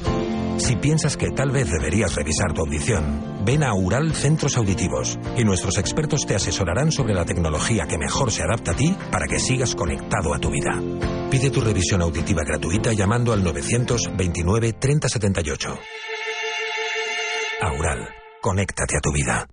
Si 0.56 0.78
piensas 0.78 1.18
que 1.18 1.32
tal 1.32 1.52
vez 1.52 1.70
deberías 1.70 2.16
revisar 2.16 2.54
tu 2.54 2.62
audición, 2.62 3.44
ven 3.44 3.64
a 3.64 3.74
Ural 3.74 4.14
Centros 4.14 4.56
Auditivos 4.56 5.20
y 5.36 5.44
nuestros 5.44 5.78
expertos 5.78 6.26
te 6.26 6.36
asesorarán 6.36 6.94
sobre 6.94 7.14
la 7.14 7.26
tecnología 7.26 7.88
que 7.88 7.98
mejor 7.98 8.32
se 8.32 8.44
adapta 8.44 8.72
a 8.72 8.76
ti 8.76 8.96
para 9.12 9.28
que 9.28 9.40
sigas 9.40 9.76
conectado 9.76 10.34
a 10.34 10.40
tu 10.40 10.50
vida. 10.52 10.82
Pide 11.30 11.50
tu 11.50 11.60
revisión 11.60 12.02
auditiva 12.02 12.44
gratuita 12.46 12.94
llamando 12.94 13.34
al 13.34 13.44
929 13.44 14.74
3078. 14.80 15.78
Aural, 17.64 18.08
conéctate 18.42 18.96
a 18.96 19.02
tu 19.02 19.12
vida. 19.12 19.46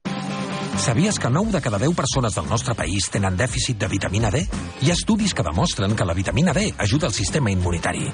Sabies 0.78 1.18
que 1.18 1.30
9 1.30 1.52
de 1.52 1.60
cada 1.60 1.78
10 1.78 1.94
persones 1.96 2.34
del 2.34 2.46
nostre 2.46 2.74
país 2.74 3.08
tenen 3.10 3.36
dèficit 3.36 3.78
de 3.80 3.88
vitamina 3.88 4.30
D? 4.30 4.42
Hi 4.82 4.90
ha 4.90 4.96
estudis 4.96 5.34
que 5.34 5.44
demostren 5.46 5.96
que 5.96 6.04
la 6.04 6.14
vitamina 6.14 6.52
D 6.52 6.68
ajuda 6.78 7.08
al 7.08 7.16
sistema 7.16 7.50
immunitari. 7.50 8.06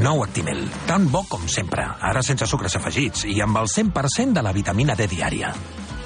Nou 0.00 0.22
Actimel, 0.24 0.62
tan 0.86 1.10
bo 1.10 1.24
com 1.28 1.48
sempre, 1.48 1.84
ara 2.00 2.22
sense 2.22 2.46
sucres 2.46 2.78
afegits 2.78 3.26
i 3.26 3.40
amb 3.42 3.58
el 3.60 3.68
100% 3.68 4.38
de 4.38 4.42
la 4.46 4.54
vitamina 4.54 4.94
D 4.94 5.08
diària. 5.10 5.52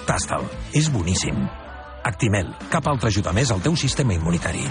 Tasta'l, 0.08 0.48
és 0.72 0.88
boníssim. 0.90 1.44
Actimel, 2.08 2.54
cap 2.72 2.88
altra 2.88 3.12
ajuda 3.12 3.36
més 3.36 3.52
al 3.52 3.60
teu 3.60 3.76
sistema 3.76 4.16
immunitari. 4.16 4.64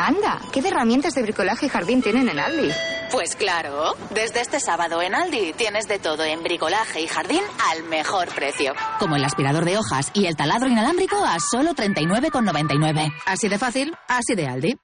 Anda, 0.00 0.40
¿qué 0.50 0.62
de 0.62 0.68
herramientas 0.68 1.12
de 1.12 1.20
bricolaje 1.20 1.66
y 1.66 1.68
jardín 1.68 2.00
tienen 2.00 2.30
en 2.30 2.38
Aldi? 2.38 2.70
Pues 3.10 3.36
claro, 3.36 3.94
desde 4.14 4.40
este 4.40 4.58
sábado 4.58 5.02
en 5.02 5.14
Aldi 5.14 5.52
tienes 5.52 5.88
de 5.88 5.98
todo 5.98 6.24
en 6.24 6.42
bricolaje 6.42 7.02
y 7.02 7.06
jardín 7.06 7.42
al 7.70 7.82
mejor 7.84 8.28
precio. 8.28 8.72
Como 8.98 9.16
el 9.16 9.24
aspirador 9.24 9.66
de 9.66 9.76
hojas 9.76 10.10
y 10.14 10.24
el 10.24 10.36
taladro 10.36 10.68
inalámbrico 10.68 11.22
a 11.22 11.36
solo 11.38 11.74
39,99. 11.74 13.12
Así 13.26 13.48
de 13.48 13.58
fácil, 13.58 13.94
así 14.08 14.34
de 14.34 14.46
Aldi. 14.46 14.74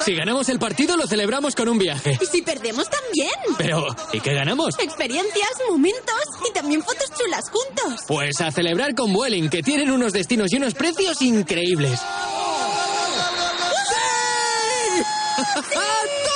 Si 0.00 0.14
ganamos 0.16 0.48
el 0.48 0.58
partido, 0.58 0.96
lo 0.96 1.06
celebramos 1.06 1.54
con 1.54 1.68
un 1.68 1.78
viaje. 1.78 2.18
Y 2.20 2.26
si 2.26 2.42
perdemos 2.42 2.88
también. 2.90 3.30
Pero, 3.58 3.86
¿y 4.12 4.18
qué 4.18 4.34
ganamos? 4.34 4.76
Experiencias, 4.80 5.50
momentos 5.68 6.24
y 6.48 6.52
también 6.52 6.82
fotos 6.82 7.12
chulas 7.16 7.44
juntos. 7.48 8.00
Pues 8.08 8.40
a 8.40 8.50
celebrar 8.50 8.96
con 8.96 9.12
Vueling, 9.12 9.48
que 9.48 9.62
tienen 9.62 9.90
unos 9.92 10.12
destinos 10.12 10.52
y 10.52 10.56
unos 10.56 10.74
precios 10.74 11.22
increíbles. 11.22 12.00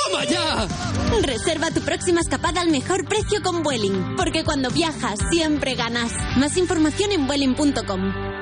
¡Toma 0.09 0.25
ya! 0.25 0.67
Reserva 1.21 1.71
tu 1.71 1.81
próxima 1.81 2.21
escapada 2.21 2.61
al 2.61 2.69
mejor 2.69 3.07
precio 3.07 3.41
con 3.43 3.63
Vueling, 3.63 4.15
porque 4.15 4.43
cuando 4.43 4.69
viajas 4.69 5.19
siempre 5.31 5.75
ganas. 5.75 6.11
Más 6.37 6.57
información 6.57 7.11
en 7.11 7.27
vueling.com. 7.27 8.35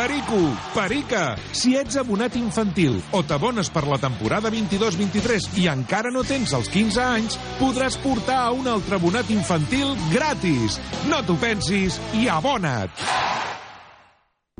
Perico, 0.00 0.56
Perica, 0.72 1.36
si 1.52 1.74
ets 1.76 1.98
abonat 2.00 2.36
infantil 2.38 2.94
o 3.12 3.20
t'abones 3.26 3.68
per 3.74 3.82
la 3.90 3.98
temporada 4.00 4.48
22-23 4.48 5.58
i 5.60 5.66
encara 5.68 6.12
no 6.14 6.22
tens 6.24 6.54
els 6.56 6.70
15 6.72 7.02
anys, 7.04 7.36
podràs 7.58 7.98
portar 8.00 8.38
a 8.46 8.54
un 8.56 8.70
altre 8.70 8.96
abonat 8.96 9.28
infantil 9.34 9.92
gratis. 10.14 10.78
No 11.10 11.20
t'ho 11.26 11.36
pensis 11.42 12.00
i 12.16 12.30
abona't. 12.32 12.94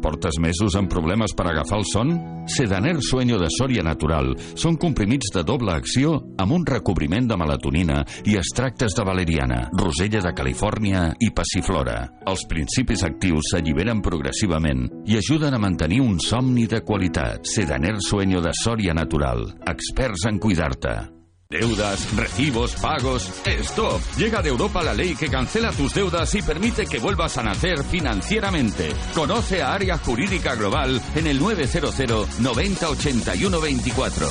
Portes 0.01 0.39
mesos 0.41 0.77
amb 0.79 0.91
problemes 0.91 1.35
per 1.37 1.47
agafar 1.51 1.81
el 1.81 1.87
son? 1.89 2.15
Sedaner 2.51 2.97
Sueño 3.05 3.39
de 3.39 3.51
Sòria 3.53 3.85
Natural 3.87 4.33
són 4.59 4.79
comprimits 4.81 5.31
de 5.35 5.45
doble 5.47 5.75
acció 5.77 6.17
amb 6.41 6.57
un 6.57 6.65
recobriment 6.67 7.29
de 7.29 7.39
melatonina 7.39 8.01
i 8.25 8.39
extractes 8.41 8.97
de 8.97 9.07
valeriana, 9.07 9.61
rosella 9.77 10.25
de 10.25 10.35
Califòrnia 10.35 11.05
i 11.21 11.31
passiflora. 11.37 12.01
Els 12.31 12.47
principis 12.51 13.05
actius 13.07 13.53
s'alliberen 13.53 14.03
progressivament 14.03 14.89
i 15.07 15.21
ajuden 15.21 15.55
a 15.55 15.63
mantenir 15.63 16.01
un 16.03 16.19
somni 16.25 16.67
de 16.67 16.83
qualitat. 16.83 17.45
Sedaner 17.45 17.99
Sueño 18.01 18.41
de 18.41 18.57
Sòria 18.65 18.97
Natural. 18.97 19.47
Experts 19.69 20.27
en 20.33 20.39
cuidar-te. 20.43 21.20
Deudas, 21.53 22.15
recibos, 22.15 22.77
pagos. 22.77 23.29
¡Stop! 23.45 24.01
Llega 24.17 24.41
de 24.41 24.51
Europa 24.51 24.85
la 24.85 24.95
ley 24.95 25.17
que 25.17 25.29
cancela 25.29 25.73
tus 25.73 25.93
deudas 25.93 26.33
y 26.37 26.43
permite 26.43 26.87
que 26.87 27.01
vuelvas 27.01 27.39
a 27.39 27.43
nacer 27.43 27.83
financieramente. 27.83 28.93
Conoce 29.17 29.61
a 29.61 29.73
Área 29.73 29.99
Jurídica 29.99 30.55
Global 30.55 31.03
en 31.17 31.27
el 31.27 31.41
900 31.41 32.39
90 32.39 32.89
81 32.91 33.61
24. 33.61 34.29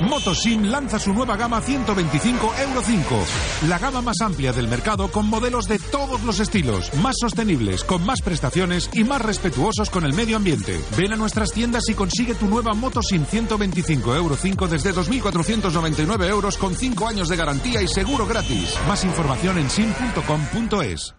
Motosim 0.00 0.64
lanza 0.64 0.98
su 0.98 1.12
nueva 1.12 1.36
gama 1.36 1.60
125 1.60 2.54
Euro 2.58 2.82
5, 2.82 3.24
la 3.68 3.78
gama 3.78 4.00
más 4.00 4.20
amplia 4.22 4.52
del 4.52 4.66
mercado 4.66 5.10
con 5.10 5.28
modelos 5.28 5.66
de 5.66 5.78
todos 5.78 6.22
los 6.22 6.40
estilos, 6.40 6.92
más 6.94 7.16
sostenibles, 7.20 7.84
con 7.84 8.04
más 8.04 8.22
prestaciones 8.22 8.88
y 8.94 9.04
más 9.04 9.20
respetuosos 9.20 9.90
con 9.90 10.04
el 10.04 10.14
medio 10.14 10.36
ambiente. 10.36 10.80
Ven 10.96 11.12
a 11.12 11.16
nuestras 11.16 11.52
tiendas 11.52 11.88
y 11.88 11.94
consigue 11.94 12.34
tu 12.34 12.46
nueva 12.46 12.72
Motosim 12.74 13.24
125 13.24 14.14
Euro 14.14 14.36
5 14.36 14.68
desde 14.68 14.94
2.499 14.94 16.28
euros 16.28 16.56
con 16.56 16.74
5 16.74 17.08
años 17.08 17.28
de 17.28 17.36
garantía 17.36 17.82
y 17.82 17.88
seguro 17.88 18.26
gratis. 18.26 18.74
Más 18.88 19.04
información 19.04 19.58
en 19.58 19.68
sim.com.es. 19.68 21.14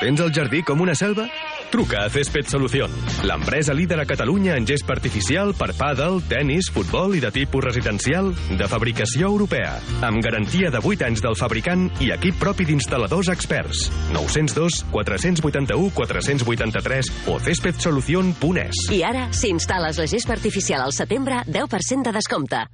Tens 0.00 0.20
jardí 0.32 0.62
com 0.62 0.80
una 0.80 0.94
selva? 0.94 1.28
Truca 1.70 2.04
a 2.04 2.08
Césped 2.08 2.46
Solución, 2.48 2.90
l'empresa 3.24 3.74
líder 3.74 4.00
a 4.00 4.06
Catalunya 4.06 4.56
en 4.56 4.66
gespa 4.66 4.94
artificial 4.96 5.52
per 5.52 5.74
pàdel, 5.76 6.22
tennis, 6.24 6.70
futbol 6.72 7.12
i 7.18 7.20
de 7.20 7.28
tipus 7.34 7.64
residencial 7.64 8.30
de 8.48 8.68
fabricació 8.70 9.28
europea, 9.28 9.74
amb 10.00 10.22
garantia 10.24 10.70
de 10.72 10.80
8 10.80 11.04
anys 11.10 11.20
del 11.24 11.36
fabricant 11.36 11.84
i 12.00 12.08
equip 12.14 12.40
propi 12.40 12.64
d'instal·ladors 12.68 13.28
experts. 13.34 13.90
902 14.16 14.80
481 14.94 15.92
483 15.92 17.12
o 17.28 17.36
céspedsolución.es. 17.36 18.88
I 18.96 19.02
ara, 19.04 19.28
si 19.36 19.52
instal·les 19.52 20.00
la 20.00 20.08
gespa 20.08 20.38
artificial 20.38 20.86
al 20.86 20.96
setembre, 20.96 21.42
10% 21.44 22.08
de 22.08 22.16
descompte. 22.16 22.64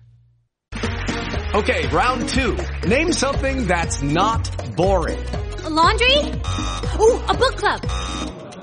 Okay, 1.55 1.87
round 1.91 2.29
two. 2.29 2.55
Name 2.87 3.13
something 3.13 3.67
that's 3.67 4.03
not 4.03 4.51
boring. 4.77 5.23
A 5.65 5.71
laundry? 5.71 6.19
Ooh, 6.99 7.19
a 7.29 7.35
book 7.35 7.57
club. 7.57 8.34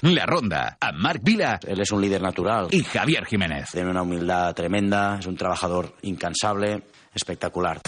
La 0.16 0.24
Ronda, 0.24 0.78
amb 0.80 0.98
Marc 0.98 1.20
Vila 1.22 1.58
Él 1.66 1.80
es 1.80 1.90
un 1.92 2.00
líder 2.00 2.22
natural. 2.22 2.68
y 2.70 2.82
Javier 2.82 3.24
Jiménez. 3.26 3.68
Tiene 3.70 3.90
una 3.90 4.02
humildad 4.02 4.54
tremenda, 4.54 5.18
es 5.18 5.26
un 5.26 5.36
trabajador 5.36 5.94
incansable, 6.02 6.82
espectacular. 7.14 7.80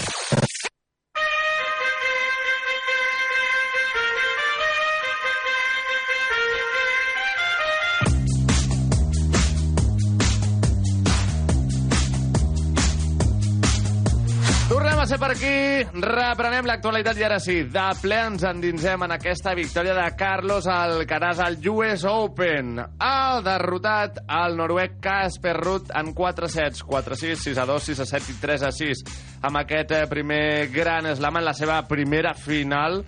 Ser 15.13 15.19
per 15.21 15.33
aquí, 15.35 16.01
reprenem 16.01 16.65
l'actualitat 16.65 17.19
i 17.21 17.25
ara 17.27 17.37
sí, 17.43 17.59
de 17.69 17.85
ple 18.01 18.17
ens 18.31 18.45
endinsem 18.49 19.03
en 19.05 19.13
aquesta 19.13 19.53
victòria 19.59 19.93
de 19.99 20.07
Carlos 20.17 20.65
Alcaraz 20.71 21.43
al 21.45 21.59
US 21.69 22.07
Open. 22.09 22.79
Ha 22.81 23.41
derrotat 23.45 24.23
el 24.25 24.57
noruec 24.57 24.97
Casper 25.05 25.53
Ruud 25.59 25.91
en 26.01 26.15
4 26.17 26.49
sets, 26.49 26.85
4-6, 26.89 27.45
6-2, 27.51 27.91
6-7 27.91 28.33
i 28.33 28.39
3-6. 28.47 29.03
Amb 29.45 29.61
aquest 29.61 29.93
eh, 29.99 30.07
primer 30.09 30.71
gran 30.73 31.11
slam 31.13 31.43
en 31.43 31.49
la 31.51 31.57
seva 31.59 31.83
primera 31.91 32.33
final 32.33 33.03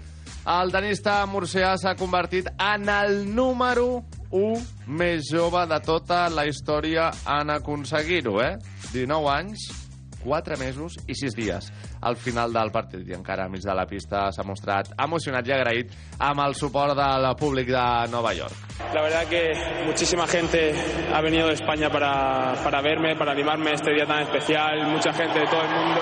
El 0.45 0.69
tenista 0.69 1.23
murcià 1.25 1.71
s'ha 1.81 1.95
convertit 1.97 2.51
en 2.61 2.85
el 2.93 3.23
número 3.33 4.03
1 4.29 4.91
més 4.93 5.31
jove 5.31 5.63
de 5.71 5.79
tota 5.87 6.27
la 6.29 6.45
història 6.45 7.07
en 7.39 7.55
aconseguir-ho, 7.55 8.43
eh? 8.45 8.59
19 8.93 9.31
anys, 9.33 9.65
4 10.25 10.59
mesos 10.59 10.97
i 11.07 11.15
6 11.15 11.37
dies 11.37 11.71
al 12.01 12.17
final 12.17 12.53
del 12.53 12.73
partit 12.73 13.07
i 13.09 13.15
encara 13.17 13.49
mig 13.49 13.63
de 13.63 13.75
la 13.77 13.87
pista 13.87 14.31
s'ha 14.33 14.45
mostrat 14.47 14.91
emocionat 15.05 15.47
i 15.47 15.55
agraït 15.55 15.93
amb 16.19 16.41
el 16.47 16.57
suport 16.59 16.97
del 16.99 17.31
públic 17.39 17.69
de 17.69 17.87
Nova 18.11 18.35
York. 18.35 18.55
La 18.95 19.03
verdad 19.03 19.27
que 19.29 19.53
muchísima 19.87 20.27
gente 20.27 20.73
ha 21.13 21.21
venido 21.21 21.49
de 21.49 21.55
España 21.55 21.91
para, 21.91 22.55
para 22.65 22.81
verme, 22.83 23.17
para 23.17 23.33
animarme 23.33 23.73
este 23.73 23.93
día 23.93 24.07
tan 24.07 24.23
especial, 24.23 24.87
mucha 24.91 25.13
gente 25.13 25.39
de 25.39 25.47
todo 25.47 25.63
el 25.63 25.71
mundo. 25.71 26.01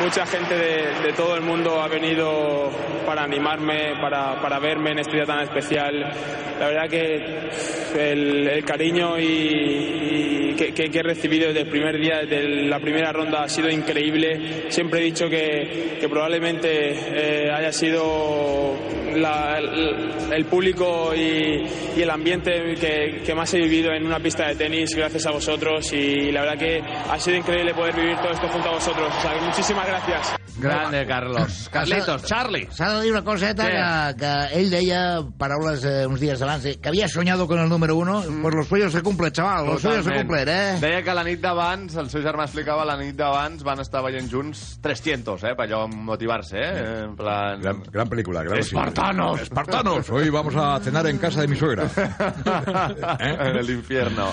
Mucha 0.00 0.26
gente 0.26 0.54
de, 0.54 1.12
todo 1.16 1.34
el 1.36 1.42
mundo 1.42 1.80
ha 1.80 1.88
venido 1.88 2.70
para 3.06 3.22
animarme, 3.24 3.94
para, 4.00 4.58
verme 4.58 4.92
en 4.92 4.98
este 4.98 5.16
día 5.16 5.24
tan 5.24 5.40
especial. 5.40 6.12
La 6.60 6.66
verdad 6.66 6.88
que 6.88 7.50
el, 7.96 8.64
cariño 8.64 9.18
y 9.18 10.45
que, 10.56 10.72
que- 10.74 10.90
que 10.90 10.98
he 10.98 11.02
recibido 11.02 11.48
desde 11.48 11.62
el 11.62 11.68
primer 11.68 12.00
día, 12.00 12.18
desde 12.20 12.66
la 12.68 12.78
primera 12.80 13.12
ronda, 13.12 13.42
ha 13.44 13.48
sido 13.48 13.70
increíble. 13.70 14.70
Siempre 14.70 15.00
he 15.00 15.04
dicho 15.04 15.28
que, 15.28 15.98
que 16.00 16.08
probablemente 16.08 16.68
eh, 16.92 17.50
haya 17.52 17.72
sido 17.72 18.74
la- 19.14 19.58
el, 19.58 20.32
el 20.32 20.44
público 20.46 21.14
y, 21.14 21.64
y 21.96 22.02
el 22.02 22.10
ambiente 22.10 22.74
que, 22.80 23.22
que 23.24 23.34
más 23.34 23.52
he 23.54 23.58
vivido 23.58 23.92
en 23.92 24.06
una 24.06 24.18
pista 24.20 24.46
de 24.48 24.54
tenis 24.56 24.94
gracias 24.94 25.26
a 25.26 25.30
vosotros 25.30 25.92
y 25.92 26.30
la 26.32 26.42
verdad 26.42 26.58
que 26.58 26.80
ha 26.80 27.18
sido 27.18 27.36
increíble 27.36 27.74
poder 27.74 27.94
vivir 27.94 28.16
todo 28.18 28.30
esto 28.32 28.48
junto 28.48 28.68
a 28.68 28.72
vosotros. 28.72 29.12
O 29.18 29.22
sea, 29.22 29.34
que 29.34 29.40
muchísimas 29.40 29.86
gracias. 29.86 30.36
Grande, 30.58 31.06
Carlos. 31.06 31.68
Carlitos, 31.70 32.24
Charlie. 32.24 32.66
S'ha 32.70 32.94
de 32.94 33.02
dir 33.04 33.12
una 33.12 33.22
coseta 33.22 33.66
que, 33.66 34.16
que 34.18 34.58
ell 34.58 34.70
deia 34.70 35.20
paraules 35.36 35.84
eh, 35.84 36.06
uns 36.06 36.18
dies 36.18 36.40
abans, 36.40 36.64
eh, 36.64 36.78
que 36.80 36.88
havia 36.88 37.08
soñado 37.08 37.46
con 37.46 37.60
el 37.60 37.68
número 37.68 37.94
uno, 37.94 38.22
mm. 38.26 38.40
pues 38.40 38.54
los 38.54 38.66
sueños 38.66 38.90
se 38.92 39.02
cumplen, 39.02 39.32
chaval, 39.32 39.66
los 39.66 39.82
sueños 39.82 40.06
se 40.06 40.14
cumplen, 40.14 40.45
eh? 40.48 40.76
Deia 40.80 41.02
que 41.04 41.14
la 41.14 41.22
nit 41.26 41.40
d'abans, 41.40 41.94
el 42.00 42.08
seu 42.12 42.22
germà 42.24 42.44
explicava, 42.46 42.84
la 42.88 42.96
nit 43.00 43.14
d'abans 43.18 43.62
van 43.66 43.80
estar 43.82 44.02
veient 44.04 44.28
junts 44.30 44.78
300, 44.84 45.42
eh, 45.44 45.54
per 45.58 45.66
allò 45.68 45.86
motivar-se, 45.88 46.58
eh? 46.58 46.84
En 47.04 47.16
plan... 47.16 47.60
Gran, 47.60 47.82
gran 47.92 48.08
película, 48.08 48.42
gran 48.44 48.58
Espartanos. 48.58 49.40
Espartanos, 49.42 50.10
hoy 50.10 50.30
vamos 50.30 50.54
a 50.56 50.78
cenar 50.80 51.06
en 51.06 51.18
casa 51.18 51.40
de 51.42 51.48
mi 51.48 51.56
suegra. 51.56 51.88
en 53.20 53.56
el 53.56 53.70
infierno. 53.70 54.30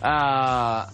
Uh, 0.00 0.86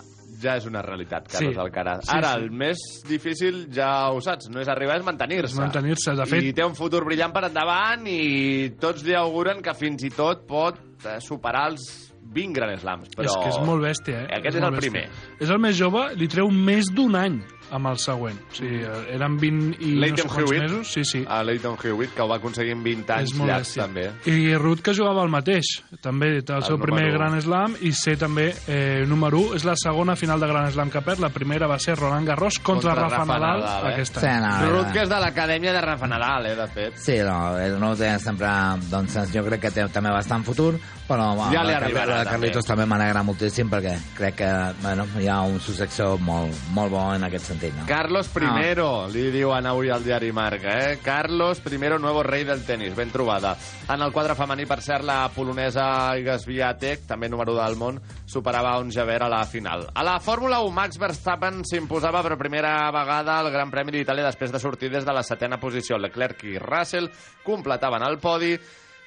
ja 0.43 0.57
és 0.59 0.67
una 0.69 0.83
realitat, 0.85 1.29
Carlos 1.33 1.55
Sí. 1.55 1.61
Alcaraz. 1.61 2.03
Sí, 2.05 2.13
Ara, 2.13 2.35
sí. 2.35 2.43
el 2.45 2.51
més 2.53 2.83
difícil, 3.09 3.63
ja 3.73 4.11
ho 4.13 4.21
saps, 4.21 4.51
no 4.53 4.61
és 4.61 4.69
arribar, 4.69 4.99
és 5.01 5.07
mantenir-se. 5.07 5.57
Mantenir-se, 5.61 6.13
de 6.19 6.27
fet- 6.29 6.45
I 6.45 6.53
té 6.53 6.65
un 6.67 6.75
futur 6.77 7.05
brillant 7.07 7.33
per 7.33 7.47
endavant 7.49 8.05
i 8.07 8.75
tots 8.81 9.03
li 9.07 9.15
auguren 9.17 9.63
que 9.65 9.75
fins 9.75 10.05
i 10.05 10.11
tot 10.13 10.45
pot 10.47 10.77
eh, 11.07 11.17
superar 11.25 11.71
els 11.73 11.87
20 12.35 12.53
Grand 12.57 12.81
Slams. 12.81 13.13
Però... 13.17 13.29
És 13.29 13.37
que 13.37 13.49
és 13.53 13.61
molt 13.67 13.83
bèstia, 13.85 14.25
eh? 14.25 14.41
Aquest 14.41 14.57
és, 14.57 14.63
molt 14.63 14.75
el 14.75 14.81
bèstia. 14.81 14.91
primer. 14.91 15.37
És 15.41 15.53
el 15.53 15.61
més 15.63 15.77
jove, 15.79 16.07
li 16.19 16.29
treu 16.33 16.51
més 16.51 16.91
d'un 16.93 17.15
any 17.19 17.41
amb 17.71 17.87
el 17.89 17.99
següent. 17.99 18.39
O 18.51 18.55
sigui, 18.55 18.83
eh, 18.85 19.15
eren 19.15 19.37
20 19.39 19.77
i 19.81 19.91
no 19.91 19.95
sé 19.95 20.01
Leighton 20.01 20.29
quants 20.29 20.51
Hewitt, 20.51 20.63
mesos. 20.63 20.93
Sí, 20.93 21.05
sí. 21.05 21.25
a 21.29 21.43
Leighton 21.43 21.77
Hewitt, 21.83 22.15
que 22.15 22.23
ho 22.23 22.29
va 22.29 22.37
aconseguir 22.37 22.73
en 22.73 22.83
20 22.85 23.13
anys 23.17 23.31
és 23.33 23.39
molt 23.39 23.51
llargs, 23.51 23.69
bèstia. 23.77 23.83
també. 23.87 24.11
I 24.33 24.55
Ruth, 24.57 24.81
que 24.83 24.95
jugava 24.95 25.23
el 25.23 25.31
mateix, 25.31 25.83
també, 26.03 26.27
el, 26.39 26.45
El 26.47 26.63
seu 26.63 26.79
primer 26.79 27.05
número 27.05 27.17
u. 27.17 27.19
Grand 27.19 27.43
Slam, 27.43 27.77
i 27.83 27.93
ser 27.93 28.17
també 28.19 28.55
eh, 28.69 29.05
número 29.07 29.39
1. 29.51 29.57
És 29.57 29.65
la 29.65 29.75
segona 29.77 30.17
final 30.17 30.41
de 30.41 30.47
Grand 30.47 30.73
Slam 30.73 30.91
que 30.91 31.01
perd. 31.03 31.21
La 31.21 31.31
primera 31.31 31.67
va 31.67 31.79
ser 31.79 31.97
Roland 31.99 32.27
Garros 32.27 32.59
contra, 32.59 32.91
Contra 32.95 33.03
Rafa, 33.09 33.17
Rafa 33.25 33.33
Nadal, 33.33 33.61
Nadal, 33.61 33.87
eh? 33.91 33.95
aquest 33.95 34.19
Sí, 34.21 34.27
any. 34.27 34.43
no, 34.43 34.71
Ruth, 34.71 34.87
no. 34.87 34.93
que 34.93 35.03
és 35.03 35.09
de 35.09 35.21
l'acadèmia 35.21 35.73
de 35.73 35.81
Rafa 35.81 36.07
Nadal, 36.07 36.47
eh, 36.47 36.55
de 36.57 36.67
fet. 36.69 36.97
Sí, 36.99 37.17
no, 37.25 37.57
el 37.59 37.79
nou 37.81 37.95
té 37.97 38.19
sempre, 38.19 38.49
doncs, 38.91 39.17
jo 39.33 39.43
crec 39.45 39.61
que 39.61 39.71
té 39.71 39.87
també 39.93 40.11
bastant 40.11 40.45
futur, 40.45 40.75
però 41.09 41.33
Ja 41.53 41.63
li 41.63 41.73
la, 41.73 41.79
arribarà, 41.81 42.19
de 42.19 42.25
també. 42.25 42.31
Carlitos 42.31 42.67
també 42.67 42.87
m'alegra 42.87 43.23
moltíssim 43.23 43.69
perquè 43.71 43.97
crec 44.17 44.35
que 44.37 44.51
bueno, 44.83 45.07
hi 45.21 45.29
ha 45.29 45.41
un 45.43 45.59
successor 45.61 46.19
molt, 46.21 46.53
molt 46.75 46.91
bo 46.91 47.15
en 47.15 47.25
aquest 47.25 47.45
sentit. 47.47 47.56
No? 47.57 47.87
Carlos 47.89 48.29
Primero, 48.29 49.07
li 49.09 49.31
diuen 49.33 49.65
avui 49.67 49.89
al 49.89 50.05
diari 50.05 50.29
Marca, 50.33 50.75
eh? 50.91 50.99
Carlos 51.03 51.61
Primero, 51.65 51.99
nuevo 51.99 52.23
rei 52.23 52.45
del 52.45 52.65
tenis, 52.67 52.95
ben 52.95 53.11
trobada. 53.11 53.57
En 53.89 54.03
el 54.05 54.13
quadre 54.13 54.37
femení, 54.37 54.67
per 54.69 54.83
cert, 54.85 55.05
la 55.09 55.31
polonesa 55.33 55.87
Iga 56.21 56.37
Swiatek, 56.39 57.07
també 57.09 57.31
número 57.33 57.55
del 57.57 57.79
món, 57.81 58.01
superava 58.29 58.77
un 58.83 58.93
Javer 58.93 59.23
a 59.25 59.31
la 59.33 59.43
final. 59.49 59.87
A 59.95 60.05
la 60.05 60.19
Fórmula 60.21 60.61
1, 60.61 60.75
Max 60.77 61.01
Verstappen 61.01 61.63
s'imposava 61.65 62.23
per 62.27 62.37
primera 62.37 62.91
vegada 62.93 63.39
al 63.41 63.51
Gran 63.55 63.73
Premi 63.73 63.97
d'Itàlia 63.97 64.29
després 64.29 64.53
de 64.53 64.61
sortir 64.61 64.93
des 64.93 65.07
de 65.07 65.17
la 65.17 65.25
setena 65.25 65.61
posició. 65.63 65.97
Leclerc 65.97 66.45
i 66.45 66.59
Russell 66.61 67.09
completaven 67.47 68.05
el 68.05 68.21
podi, 68.21 68.53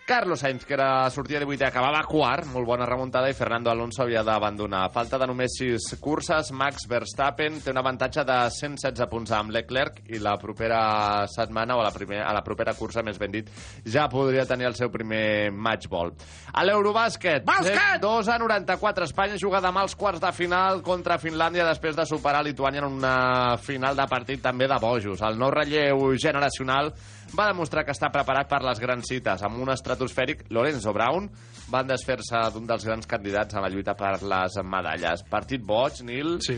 Carlos 0.10 0.40
Sainz, 0.40 0.66
que 0.66 0.74
era, 0.74 1.08
sortia 1.12 1.38
de 1.38 1.46
8 1.46 1.68
acabava 1.68 2.00
quart, 2.10 2.48
molt 2.50 2.66
bona 2.66 2.86
remuntada, 2.90 3.30
i 3.30 3.36
Fernando 3.38 3.70
Alonso 3.70 4.02
havia 4.02 4.24
d'abandonar. 4.26 4.88
A 4.88 4.90
falta 4.90 5.20
de 5.22 5.28
només 5.30 5.54
6 5.54 6.00
curses, 6.02 6.50
Max 6.50 6.88
Verstappen 6.90 7.60
té 7.62 7.70
un 7.70 7.78
avantatge 7.78 8.24
de 8.26 8.38
116 8.56 9.06
punts 9.12 9.30
amb 9.38 9.54
Leclerc 9.54 10.00
i 10.10 10.18
la 10.18 10.34
propera 10.42 11.28
setmana, 11.30 11.78
o 11.78 11.84
a 11.84 11.86
la, 11.86 11.92
primer, 11.94 12.24
a 12.26 12.32
la 12.34 12.42
propera 12.42 12.74
cursa, 12.74 13.04
més 13.06 13.20
ben 13.22 13.36
dit, 13.36 13.52
ja 13.86 14.08
podria 14.10 14.48
tenir 14.50 14.66
el 14.72 14.80
seu 14.80 14.90
primer 14.90 15.52
match 15.54 15.86
ball. 15.94 16.16
A 16.58 16.66
l'Eurobàsquet, 16.66 17.46
Bàsquet! 17.46 18.02
2 18.02 18.34
a 18.34 18.40
94, 18.42 19.06
Espanya 19.12 19.38
juga 19.38 19.62
demà 19.62 19.86
als 19.86 19.94
quarts 19.94 20.26
de 20.26 20.34
final 20.34 20.82
contra 20.82 21.20
Finlàndia 21.22 21.70
després 21.70 21.94
de 21.94 22.08
superar 22.10 22.42
Lituània 22.50 22.82
en 22.82 22.98
una 22.98 23.60
final 23.62 23.94
de 23.94 24.10
partit 24.10 24.42
també 24.42 24.66
de 24.66 24.82
bojos. 24.82 25.22
El 25.22 25.38
nou 25.38 25.54
relleu 25.54 26.16
generacional 26.18 26.96
va 27.38 27.50
demostrar 27.52 27.86
que 27.86 27.94
està 27.94 28.10
preparat 28.10 28.50
per 28.50 28.64
les 28.66 28.82
grans 28.82 29.06
cites. 29.06 29.44
Amb 29.46 29.62
un 29.62 29.70
estratosfèric, 30.00 30.46
Lorenzo 30.50 30.94
Brown 30.94 31.28
van 31.70 31.88
desfer-se 31.88 32.40
d'un 32.54 32.68
dels 32.68 32.86
grans 32.88 33.08
candidats 33.08 33.56
a 33.56 33.62
la 33.62 33.70
lluita 33.70 33.96
per 33.98 34.16
les 34.24 34.56
medalles. 34.64 35.24
Partit 35.30 35.62
boig, 35.62 36.00
Nil. 36.08 36.38
Sí. 36.46 36.58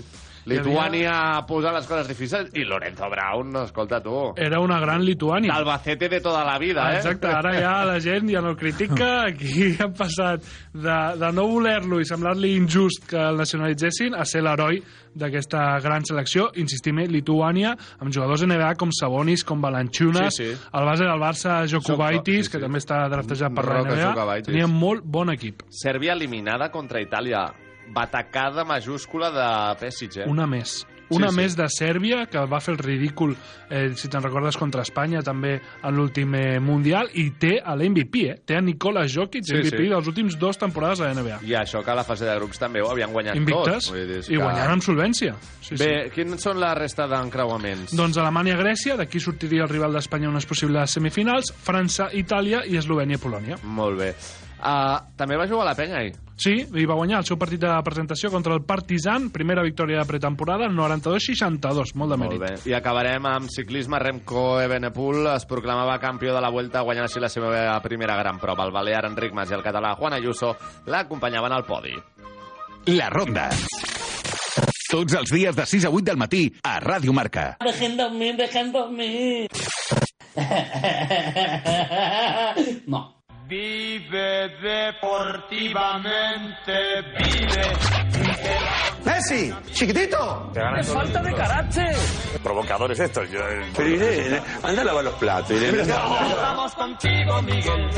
Lituània 0.49 1.13
posa 1.47 1.71
les 1.75 1.85
coses 1.87 2.07
difícils 2.09 2.49
i 2.57 2.63
Lorenzo 2.65 3.09
Brown, 3.11 3.55
escolta 3.63 3.99
tu, 4.01 4.33
Era 4.35 4.59
una 4.59 4.79
gran 4.81 5.03
Lituània. 5.05 5.53
Albacete 5.53 6.09
de 6.09 6.21
tota 6.21 6.43
la 6.45 6.57
vida, 6.59 6.87
eh? 6.93 6.97
Exacte, 6.97 7.27
ara 7.27 7.53
ja 7.53 7.75
la 7.85 7.99
gent 8.01 8.29
ja 8.31 8.41
no 8.41 8.53
el 8.55 8.57
critica, 8.57 9.11
aquí 9.29 9.75
han 9.79 9.93
passat 9.93 10.41
de, 10.73 10.97
de 11.21 11.31
no 11.35 11.47
voler-lo 11.51 11.99
i 12.01 12.07
semblar-li 12.09 12.55
injust 12.57 13.05
que 13.09 13.21
el 13.21 13.37
nacionalitzessin 13.37 14.15
a 14.17 14.25
ser 14.25 14.41
l'heroi 14.45 14.81
d'aquesta 15.13 15.79
gran 15.83 16.05
selecció, 16.07 16.49
insistim, 16.55 17.01
Lituània, 17.11 17.75
amb 17.99 18.11
jugadors 18.13 18.43
NBA 18.47 18.75
com 18.79 18.91
Sabonis, 18.95 19.43
com 19.47 19.61
Balanchunas, 19.61 20.35
Sí, 20.35 20.51
sí. 20.53 20.69
el 20.73 20.85
base 20.85 21.03
del 21.03 21.19
Barça, 21.19 21.61
Jokubaitis, 21.67 22.45
sí, 22.45 22.49
sí. 22.49 22.51
que 22.55 22.63
també 22.63 22.79
està 22.79 23.03
draftejat 23.11 23.53
per 23.55 23.65
la 23.67 23.81
NBA, 23.85 24.41
tenia 24.47 24.67
molt 24.67 25.03
bon 25.03 25.31
equip. 25.33 25.63
Sèrbia 25.69 26.13
eliminada 26.13 26.71
contra 26.71 27.01
Itàlia. 27.03 27.47
Batacada 27.93 28.63
majúscula 28.63 29.29
de 29.31 29.75
Pesic, 29.79 30.17
eh? 30.17 30.25
Una 30.27 30.47
més. 30.47 30.85
Una 31.11 31.27
Sí, 31.27 31.33
sí. 31.35 31.41
més 31.41 31.55
de 31.57 31.65
Sèrbia, 31.67 32.21
que 32.31 32.39
va 32.47 32.61
fer 32.63 32.71
el 32.71 32.77
ridícul, 32.79 33.33
eh, 33.69 33.89
si 33.99 34.07
te'n 34.07 34.23
recordes, 34.23 34.55
contra 34.55 34.81
Espanya, 34.81 35.19
també 35.21 35.57
en 35.83 35.91
l'últim 35.97 36.33
eh, 36.39 36.57
Mundial, 36.63 37.09
i 37.19 37.31
té 37.35 37.57
a 37.59 37.73
l'MVP, 37.75 38.21
eh? 38.29 38.35
Té 38.47 38.55
a 38.55 38.61
Nikola 38.61 39.03
Jokic, 39.11 39.43
Sí, 39.43 39.57
MVP 39.57 39.75
sí. 39.83 39.89
dels 39.89 40.07
últims 40.07 40.37
dos 40.39 40.57
temporades 40.57 41.01
a 41.01 41.09
la 41.09 41.11
NBA. 41.19 41.41
I 41.43 41.51
això 41.59 41.83
que 41.83 41.91
a 41.91 41.95
la 41.99 42.05
fase 42.07 42.23
de 42.23 42.35
grups 42.39 42.57
també 42.63 42.79
ho 42.81 42.89
havien 42.93 43.11
guanyat 43.11 43.35
Invictes, 43.35 43.89
tot. 43.89 43.93
Vull 43.97 44.07
dir, 44.07 44.19
és 44.19 44.29
i 44.29 44.37
que- 44.37 44.41
guanyant 44.41 44.71
amb 44.71 44.81
solvència. 44.87 45.35
Sí, 45.59 45.75
Bé, 45.75 46.05
sí. 46.05 46.09
quins 46.15 46.41
són 46.41 46.61
la 46.63 46.73
resta 46.79 47.05
d'encreuaments? 47.11 47.91
Doncs 47.93 48.15
Alemanya-Grècia, 48.17 48.95
d'aquí 48.95 49.19
sortiria 49.19 49.63
el 49.63 49.69
rival 49.69 49.91
d'Espanya 49.91 50.29
en 50.29 50.31
unes 50.37 50.45
possibles 50.45 50.91
semifinals, 50.95 51.51
França-Itàlia 51.61 52.63
i 52.67 52.77
Eslovènia-Polònia. 52.79 53.57
Molt 53.63 53.99
bé. 53.99 54.15
Uh, 54.61 54.99
també 55.17 55.37
va 55.39 55.47
jugar 55.49 55.65
a 55.65 55.71
la 55.71 55.75
penya 55.75 55.97
ahir. 55.97 56.13
Sí, 56.41 56.55
i 56.57 56.85
va 56.89 56.95
guanyar 56.97 57.19
el 57.21 57.25
seu 57.27 57.37
partit 57.37 57.61
de 57.61 57.69
presentació 57.85 58.31
contra 58.33 58.55
el 58.55 58.63
Partizan, 58.65 59.27
primera 59.33 59.61
victòria 59.61 59.99
de 59.99 60.07
pretemporada, 60.09 60.69
92-62, 60.73 61.91
molt 61.97 62.15
de 62.15 62.17
mèrit. 62.17 62.41
Molt 62.41 62.63
bé. 62.63 62.71
I 62.71 62.73
acabarem 62.77 63.27
amb 63.29 63.51
ciclisme. 63.53 63.99
Remco 64.01 64.55
Evenepoel 64.61 65.27
es 65.35 65.45
proclamava 65.45 65.99
campió 66.01 66.33
de 66.33 66.41
la 66.41 66.49
Vuelta, 66.49 66.81
guanyant 66.81 67.05
així 67.05 67.21
la 67.21 67.29
seva 67.29 67.77
primera 67.85 68.17
gran 68.17 68.39
prova. 68.41 68.65
El 68.65 68.73
balear 68.73 69.05
Enric 69.11 69.35
Mas 69.37 69.53
i 69.53 69.57
el 69.57 69.61
català 69.65 69.93
Juan 69.99 70.17
Ayuso 70.17 70.55
l'acompanyaven 70.89 71.53
al 71.53 71.65
podi. 71.65 71.93
La 72.89 73.09
Ronda. 73.13 73.49
Tots 74.91 75.13
els 75.15 75.29
dies 75.31 75.55
de 75.55 75.65
6 75.65 75.85
a 75.87 75.91
8 75.93 76.03
del 76.09 76.17
matí 76.19 76.41
a 76.67 76.79
Ràdio 76.81 77.13
Marca. 77.13 77.51
Dejen 77.63 77.95
dormir, 78.01 78.33
dejen 78.41 78.73
dormir. 78.73 79.47
No. 82.87 83.20
Vive 83.51 84.55
deportivamente, 84.61 87.03
vive. 87.17 88.30
Messi, 89.05 89.51
chiquitito. 89.71 90.51
¡Qué 90.53 90.83
falta 90.83 91.21
de 91.23 91.33
carácter! 91.33 91.95
Provocadores 92.43 92.99
estos. 92.99 93.29
Yo, 93.31 93.39
pero 93.75 93.89
Irene, 93.89 94.41
anda 94.63 94.81
a 94.81 94.85
lavar 94.85 95.03
los 95.03 95.13
platos. 95.15 95.51
Irene. 95.51 95.77
Contamos 95.93 96.75
contigo, 96.75 97.41
Miguel. 97.41 97.89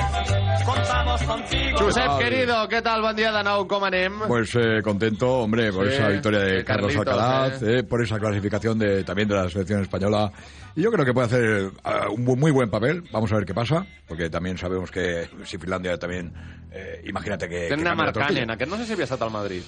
Contamos 0.66 1.24
contigo. 1.24 1.78
Josep, 1.80 2.18
querido, 2.20 2.56
què 2.70 2.82
tal? 2.82 3.02
Bon 3.04 3.16
dia 3.16 3.32
de 3.36 3.42
nou, 3.44 3.66
com 3.68 3.84
anem? 3.84 4.22
Pues 4.28 4.54
eh, 4.56 4.82
contento, 4.84 5.28
hombre, 5.44 5.72
por 5.74 5.88
Sí, 5.88 5.94
esa 5.96 6.08
victoria 6.10 6.40
de 6.40 6.54
de 6.58 6.64
Carlos 6.64 6.94
Carlitos, 6.94 7.14
Alcaraz, 7.22 7.62
eh, 7.64 7.84
por 7.84 8.02
esa 8.02 8.18
clasificación 8.20 8.80
de, 8.80 9.04
también 9.04 9.28
de 9.28 9.36
la 9.36 9.50
selección 9.50 9.82
española. 9.82 10.32
Y 10.76 10.82
yo 10.82 10.92
creo 10.92 11.06
que 11.06 11.14
puede 11.14 11.28
hacer 11.28 11.72
ah, 11.84 12.08
un 12.10 12.26
bu- 12.26 12.38
muy 12.38 12.52
buen 12.52 12.70
papel. 12.70 13.04
Vamos 13.12 13.32
a 13.32 13.36
ver 13.36 13.46
qué 13.46 13.54
pasa, 13.54 13.86
porque 14.08 14.30
también 14.30 14.58
sabemos 14.58 14.90
que 14.90 15.28
si 15.44 15.58
Finlandia 15.58 15.98
también, 15.98 16.34
eh, 16.72 17.02
imagínate 17.06 17.48
que... 17.50 17.68
que 17.68 17.70
Tenen 17.70 17.88
a 17.88 17.90
cambia 17.92 18.06
la 18.06 18.12
Marcanen, 18.12 18.28
tortilla. 18.48 18.54
aquest 18.54 18.72
no 18.72 18.78
sé 18.78 18.86
si 18.86 18.94
havia 18.94 19.04
estat 19.04 19.22
al 19.22 19.32
Madrid. 19.32 19.62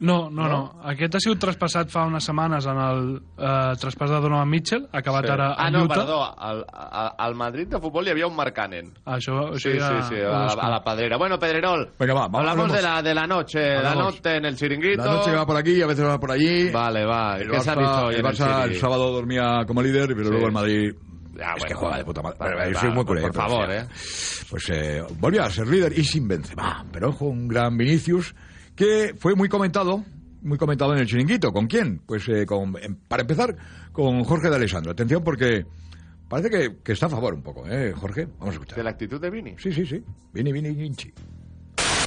No, 0.00 0.30
no, 0.30 0.46
no. 0.46 0.58
Aquest 0.86 1.16
ha 1.16 1.20
sigut 1.20 1.40
traspassat 1.42 1.88
fa 1.90 2.04
unes 2.06 2.22
setmanes 2.22 2.66
en 2.70 2.76
el 2.78 3.00
eh, 3.34 3.72
traspàs 3.82 4.12
de 4.12 4.20
Donovan 4.22 4.46
Mitchell, 4.48 4.84
acabat 4.92 5.26
Sí. 5.26 5.32
ara 5.32 5.48
a 5.54 5.66
ah, 5.66 5.70
no, 5.74 5.82
Utah. 5.84 5.94
perdó, 5.96 6.38
al, 6.38 6.64
al, 6.72 7.12
al 7.18 7.34
Madrid 7.34 7.66
de 7.66 7.80
futbol 7.80 8.06
hi 8.06 8.10
havia 8.12 8.28
un 8.28 8.36
Marcanen. 8.36 8.92
Això, 9.04 9.48
això 9.50 9.58
Sí, 9.72 9.76
ja 9.76 10.02
sí, 10.04 10.14
sí, 10.14 10.20
a, 10.22 10.30
la- 10.30 10.52
a 10.54 10.70
la 10.70 10.84
Pedrera. 10.84 11.16
Bueno, 11.16 11.36
Pedrerol, 11.36 11.90
Venga, 11.98 12.14
va, 12.14 12.20
vamos, 12.28 12.38
hablamos 12.40 12.70
hablamos. 12.70 12.76
de 12.76 12.82
la, 12.82 13.02
de 13.02 13.14
la 13.14 13.26
noche, 13.26 13.58
la 13.74 13.90
Hablamos. 13.90 14.14
noche 14.14 14.36
en 14.36 14.44
el 14.44 14.56
chiringuito. 14.56 15.04
La 15.04 15.12
noche 15.14 15.30
que 15.32 15.36
va 15.36 15.46
por 15.46 15.56
aquí, 15.56 15.82
a 15.82 15.86
veces 15.88 16.04
va 16.06 16.20
por 16.20 16.30
allí. 16.30 16.70
Vale, 16.70 17.04
va. 17.04 17.36
El 17.38 17.50
¿Qué 17.50 17.60
se 17.60 17.70
ha 17.70 17.74
Barça- 17.74 17.78
visto 17.80 18.04
hoy 18.06 18.14
el 18.14 18.20
el 18.20 18.26
Barça 18.26 18.62
el, 18.62 18.68
Chiri? 18.68 18.80
sábado 18.80 19.12
dormía 19.12 19.64
como 19.66 19.82
líder, 19.82 20.08
pero 20.14 20.24
Sí. 20.26 20.30
luego 20.30 20.46
el 20.46 20.52
Madrid... 20.52 20.94
Ya, 21.34 21.54
es 21.56 21.64
que 21.64 21.74
bueno, 21.74 21.78
juega 21.80 21.96
de 21.98 22.04
puta 22.04 22.22
madre. 22.22 22.36
vale, 22.38 22.54
Pero, 22.56 22.68
yo 22.68 22.74
va, 22.74 22.80
soy 22.80 22.88
muy 22.90 22.96
por 23.04 23.06
culé, 23.06 23.20
pero 23.22 23.32
favor, 23.34 23.66
sí. 23.68 23.72
eh. 23.76 24.44
Pues 24.50 24.70
eh, 24.70 25.02
volvió 25.20 25.42
a 25.44 25.50
ser 25.50 25.66
líder 25.68 25.96
y 25.98 26.02
sin 26.04 26.26
Benzema. 26.26 26.84
Pero 26.92 27.10
ojo, 27.10 27.26
un 27.26 27.46
gran 27.48 27.76
Vinicius 27.76 28.34
que 28.78 29.12
fue 29.18 29.34
muy 29.34 29.48
comentado, 29.48 30.04
muy 30.40 30.56
comentado 30.56 30.92
en 30.92 31.00
el 31.00 31.06
chiringuito. 31.08 31.52
¿Con 31.52 31.66
quién? 31.66 31.98
Pues 32.06 32.28
eh, 32.28 32.46
con, 32.46 32.76
em, 32.80 32.94
para 33.08 33.22
empezar, 33.22 33.56
con 33.90 34.22
Jorge 34.22 34.48
de 34.48 34.54
Alessandro. 34.54 34.92
Atención 34.92 35.24
porque 35.24 35.66
parece 36.28 36.48
que, 36.48 36.76
que 36.84 36.92
está 36.92 37.06
a 37.06 37.08
favor 37.08 37.34
un 37.34 37.42
poco, 37.42 37.66
¿eh, 37.66 37.92
Jorge? 37.92 38.26
Vamos 38.38 38.50
a 38.50 38.52
escuchar. 38.52 38.76
¿De 38.76 38.84
la 38.84 38.90
actitud 38.90 39.20
de 39.20 39.30
Vini? 39.30 39.56
Sí, 39.58 39.72
sí, 39.72 39.84
sí. 39.84 40.00
Vini, 40.32 40.52
Vini, 40.52 40.70
Vinci. 40.70 41.12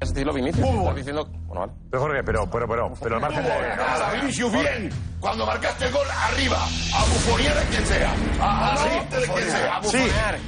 Estilo 0.02 0.34
Vinicius, 0.34 0.66
estás 0.66 0.96
diciendo... 0.96 1.26
Bueno, 1.46 1.62
vale. 1.62 1.74
Pero 1.92 2.02
Jorge, 2.04 2.24
pero, 2.24 2.50
pero, 2.50 2.68
pero, 2.68 2.94
pero 3.04 3.16
al 3.16 3.22
margen 3.22 3.44
de... 3.44 3.50
Nada, 3.50 4.14
Vinicius, 4.14 4.52
bien. 4.54 4.90
Cuando 5.20 5.46
marcaste 5.46 5.86
el 5.86 5.92
gol, 5.92 6.08
arriba. 6.10 6.58
A 6.58 7.06
bufonear 7.06 7.58
a 7.58 7.62
quien 7.64 7.86
sea. 7.86 8.16
A, 8.40 8.72
a 8.72 8.76
la 8.76 8.98
hostia 8.98 9.20
de 9.20 9.28
quien 9.28 9.50
sea. 9.50 9.78
A. 9.78 9.84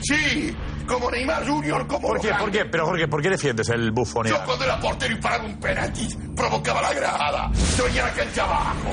Sí. 0.02 0.56
Como 0.88 1.10
Neymar 1.12 1.48
Junior, 1.48 1.88
como 1.88 2.08
¿Por 2.10 2.20
qué, 2.22 2.30
los 2.30 2.38
por 2.38 2.52
qué? 2.52 2.66
Pero 2.66 2.86
Jorge, 2.86 3.08
¿por 3.08 3.22
qué 3.22 3.30
defiendes 3.30 3.70
el 3.70 3.86
Yo 3.88 3.94
bufonear? 3.94 4.46
cuando 4.46 4.66
era 4.66 4.80
portero 4.80 5.14
y 5.14 5.18
paraba 5.18 5.44
un 5.46 5.60
penalti, 5.60 6.08
provocaba 6.36 6.82
la 6.82 6.94
grada. 6.94 7.52
Se 7.54 7.82
venía 7.84 8.04
la 8.04 8.14
cancha 8.14 8.44
abajo. 8.44 8.90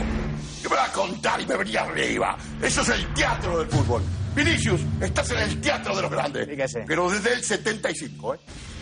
Yo 0.63 0.69
me 0.71 0.77
iba 0.77 0.85
a 0.85 0.93
contar 0.93 1.41
y 1.41 1.47
me 1.47 1.57
venía 1.57 1.83
arriba. 1.83 2.37
Eso 2.63 2.83
es 2.83 2.89
el 2.91 3.15
teatro 3.15 3.59
del 3.59 3.69
fútbol. 3.69 4.03
Vinicius, 4.35 4.81
estás 5.01 5.31
en 5.33 5.39
el 5.39 5.61
teatro 5.61 5.97
de 5.97 6.03
los 6.03 6.11
grandes. 6.11 6.49
Pero 6.87 7.11
desde 7.11 7.33
el 7.33 7.43
75, 7.43 8.35
¿eh? 8.35 8.39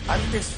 Antes, 0.09 0.57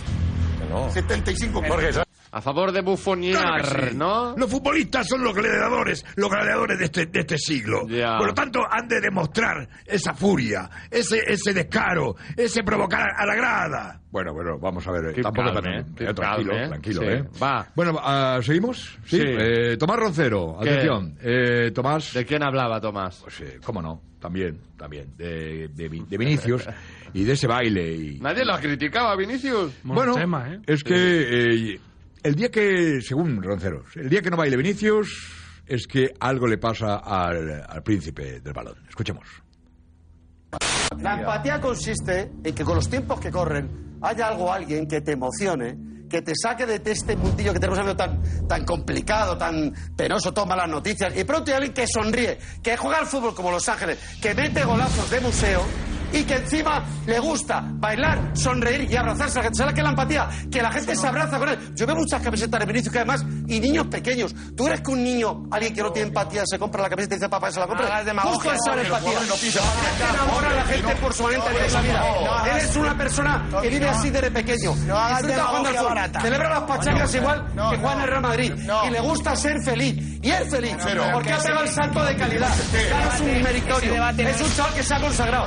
75. 0.93 1.63
Jorge, 1.67 1.91
A 2.33 2.41
favor 2.41 2.71
de 2.71 2.81
bufonear, 2.81 3.61
Claro 3.63 3.81
que 3.87 3.91
sí. 3.91 3.97
¿no? 3.97 4.35
Los 4.37 4.49
futbolistas 4.51 5.09
son 5.09 5.25
los 5.25 5.35
gladiadores, 5.35 6.05
los 6.15 6.31
gladiadores 6.31 6.79
de 6.79 6.85
este, 6.85 7.07
de 7.07 7.21
este 7.21 7.37
siglo. 7.39 7.81
Por 7.87 8.27
lo 8.29 8.35
tanto, 8.35 8.61
han 8.71 8.87
de 8.87 9.01
demostrar 9.01 9.69
esa 9.85 10.15
furia, 10.15 10.71
ese, 10.91 11.21
ese 11.27 11.53
descaro, 11.53 12.15
ese 12.37 12.63
provocar 12.63 13.09
a 13.17 13.27
la 13.27 13.35
grada. 13.35 14.01
Bueno, 14.13 14.33
bueno, 14.33 14.59
vamos 14.61 14.87
a 14.87 14.93
ver. 14.93 15.13
Keep 15.15 15.25
tampoco 15.25 15.53
calm, 15.53 15.65
tan- 15.65 15.73
eh. 15.75 15.85
eh, 16.09 16.15
tranquilo, 16.15 16.51
calm, 16.53 16.63
eh. 16.65 16.69
tranquilo, 16.69 17.01
Sí. 17.03 17.07
¿eh? 17.09 17.25
Va. 17.43 17.67
Bueno, 17.75 17.99
ah, 18.01 18.39
¿seguimos? 18.43 18.99
Sí. 19.07 19.19
Sí. 19.19 19.25
Eh, 19.27 19.77
Tomás 19.77 19.97
Roncero, 19.99 20.57
¿Qué? 20.63 20.71
atención. 20.71 21.17
Eh, 21.23 21.71
Tomás. 21.75 22.13
¿De 22.15 22.25
quién 22.25 22.45
hablaba 22.45 22.81
Tomás? 22.81 23.21
Pues, 23.25 23.41
eh, 23.41 23.59
cómo 23.65 23.83
no, 23.83 24.03
también, 24.21 24.57
también. 24.77 25.17
De, 25.17 25.67
de, 25.69 25.89
Vi- 25.89 26.05
de 26.09 26.17
Vinicius 26.17 26.65
y 27.13 27.25
de 27.25 27.33
ese 27.33 27.47
baile. 27.49 27.93
Y, 27.93 28.19
Nadie 28.21 28.45
lo 28.45 28.57
criticaba, 28.59 29.17
Vinicius. 29.17 29.73
bueno, 29.83 30.17
¿eh? 30.17 30.61
es 30.67 30.83
que 30.85 30.95
eh, 31.75 31.81
el 32.23 32.35
día 32.35 32.51
que, 32.51 33.01
según 33.01 33.43
Ronceros, 33.43 33.97
el 33.97 34.09
día 34.09 34.23
que 34.23 34.31
no 34.31 34.37
baile 34.37 34.57
Vinicius 34.57 35.33
es 35.67 35.87
que 35.87 36.13
algo 36.21 36.47
le 36.47 36.59
pasa 36.59 36.97
al, 36.97 37.65
al 37.69 37.83
príncipe 37.83 38.41
del 38.41 38.53
balón. 38.53 38.77
Escuchemos. 38.89 39.27
La 41.01 41.19
empatía 41.21 41.61
consiste 41.61 42.33
en 42.43 42.55
que 42.55 42.65
con 42.65 42.75
los 42.75 42.91
tiempos 42.91 43.21
que 43.21 43.31
corren 43.31 43.99
haya 44.03 44.29
algo, 44.29 44.53
alguien 44.53 44.89
que 44.89 45.01
te 45.01 45.13
emocione, 45.13 45.79
que 46.09 46.23
te 46.23 46.33
saque 46.35 46.67
de 46.67 46.81
este 46.91 47.17
mundillo 47.17 47.53
que 47.53 47.61
tenemos 47.61 47.97
tan, 47.97 48.21
tan 48.49 48.65
complicado, 48.65 49.39
tan 49.39 49.73
penoso, 49.97 50.35
toma 50.35 50.57
las 50.57 50.69
noticias, 50.69 51.17
y 51.17 51.23
pronto 51.25 51.51
hay 51.53 51.59
alguien 51.59 51.73
que 51.73 51.87
sonríe, 51.87 52.39
que 52.63 52.77
juega 52.77 52.99
al 52.99 53.07
fútbol 53.07 53.35
como 53.35 53.53
Los 53.53 53.69
Ángeles, 53.69 53.99
que 54.21 54.35
mete 54.35 54.65
golazos 54.65 55.09
de 55.11 55.21
museo 55.21 55.63
y 56.13 56.25
que 56.25 56.37
encima 56.37 56.85
le 57.07 57.19
gusta 57.19 57.63
bailar, 57.65 58.31
sonreír 58.35 58.91
y 58.91 58.97
abrazarse 58.97 59.39
a 59.39 59.43
la 59.43 59.43
gente. 59.45 59.59
¿Sabes 59.59 59.75
qué 59.75 59.81
es 59.81 59.85
la 59.85 59.91
empatía? 59.91 60.29
Que 60.51 60.63
la 60.63 60.73
gente 60.73 60.97
se 60.97 61.07
abraza 61.07 61.39
con 61.39 61.49
él. 61.49 61.59
Yo 61.75 61.87
veo 61.87 61.97
muchas 61.97 62.23
camisetas 62.23 62.61
de 62.61 62.67
Vinicius 62.67 62.93
que 62.93 62.99
además, 62.99 63.25
y 63.47 63.61
niños 63.61 63.87
pequeños. 63.87 64.35
¿Tú 64.57 64.67
eres 64.67 64.81
que 64.81 64.91
un 64.91 65.03
niño, 65.03 65.45
alguien 65.51 65.75
que 65.75 65.83
no 65.83 65.93
tiene 65.93 66.09
empatía, 66.09 66.43
se 66.47 66.59
compra 66.59 66.83
la 66.83 66.89
camiseta 66.89 67.15
y 67.15 67.19
dice 67.19 67.29
papá, 67.29 67.51
se 67.51 67.61
la 67.61 67.67
compra? 67.67 68.03
Justo 68.23 68.53
esa 68.53 68.75
que 68.75 68.81
empatía. 68.83 69.19
que 69.21 70.15
enamora 70.15 70.49
a 70.51 70.55
la 70.55 70.65
gente 70.65 70.97
por 70.97 71.13
su 71.13 71.23
manera 71.23 71.45
de 71.45 71.71
la 71.71 71.81
vida. 71.81 72.45
Él 72.51 72.57
es 72.59 72.77
una 72.77 72.97
persona 72.97 73.49
que 73.63 73.69
vive 73.69 73.89
así 73.89 74.11
desde 74.11 74.31
pequeño. 74.31 74.75
Disfruta 74.75 75.45
jugando 75.45 75.69
al 75.69 75.77
fútbol. 75.77 76.23
Celebra 76.23 76.51
las 76.51 76.61
no, 76.71 77.19
igual 77.19 77.47
que 77.71 77.77
juega 77.77 77.93
en 77.93 78.01
el 78.01 78.09
Real 78.09 78.23
Madrid. 78.23 78.53
Y 78.87 78.91
le 78.91 79.01
gusta 79.01 79.37
ser 79.37 79.63
feliz. 79.63 80.19
Y 80.23 80.31
es 80.31 80.51
feliz. 80.51 80.77
Porque 81.13 81.29
que 81.29 81.35
ha 81.35 81.39
pegado 81.39 81.63
el 81.65 81.69
salto 81.69 82.05
de 82.05 82.17
calidad. 82.17 82.51
es 83.15 83.21
un 83.21 83.43
meritorio. 83.43 84.09
Es 84.19 84.41
un 84.41 84.55
chaval 84.55 84.75
que 84.75 84.83
se 84.83 84.95
ha 84.95 85.01
consagrado. 85.01 85.47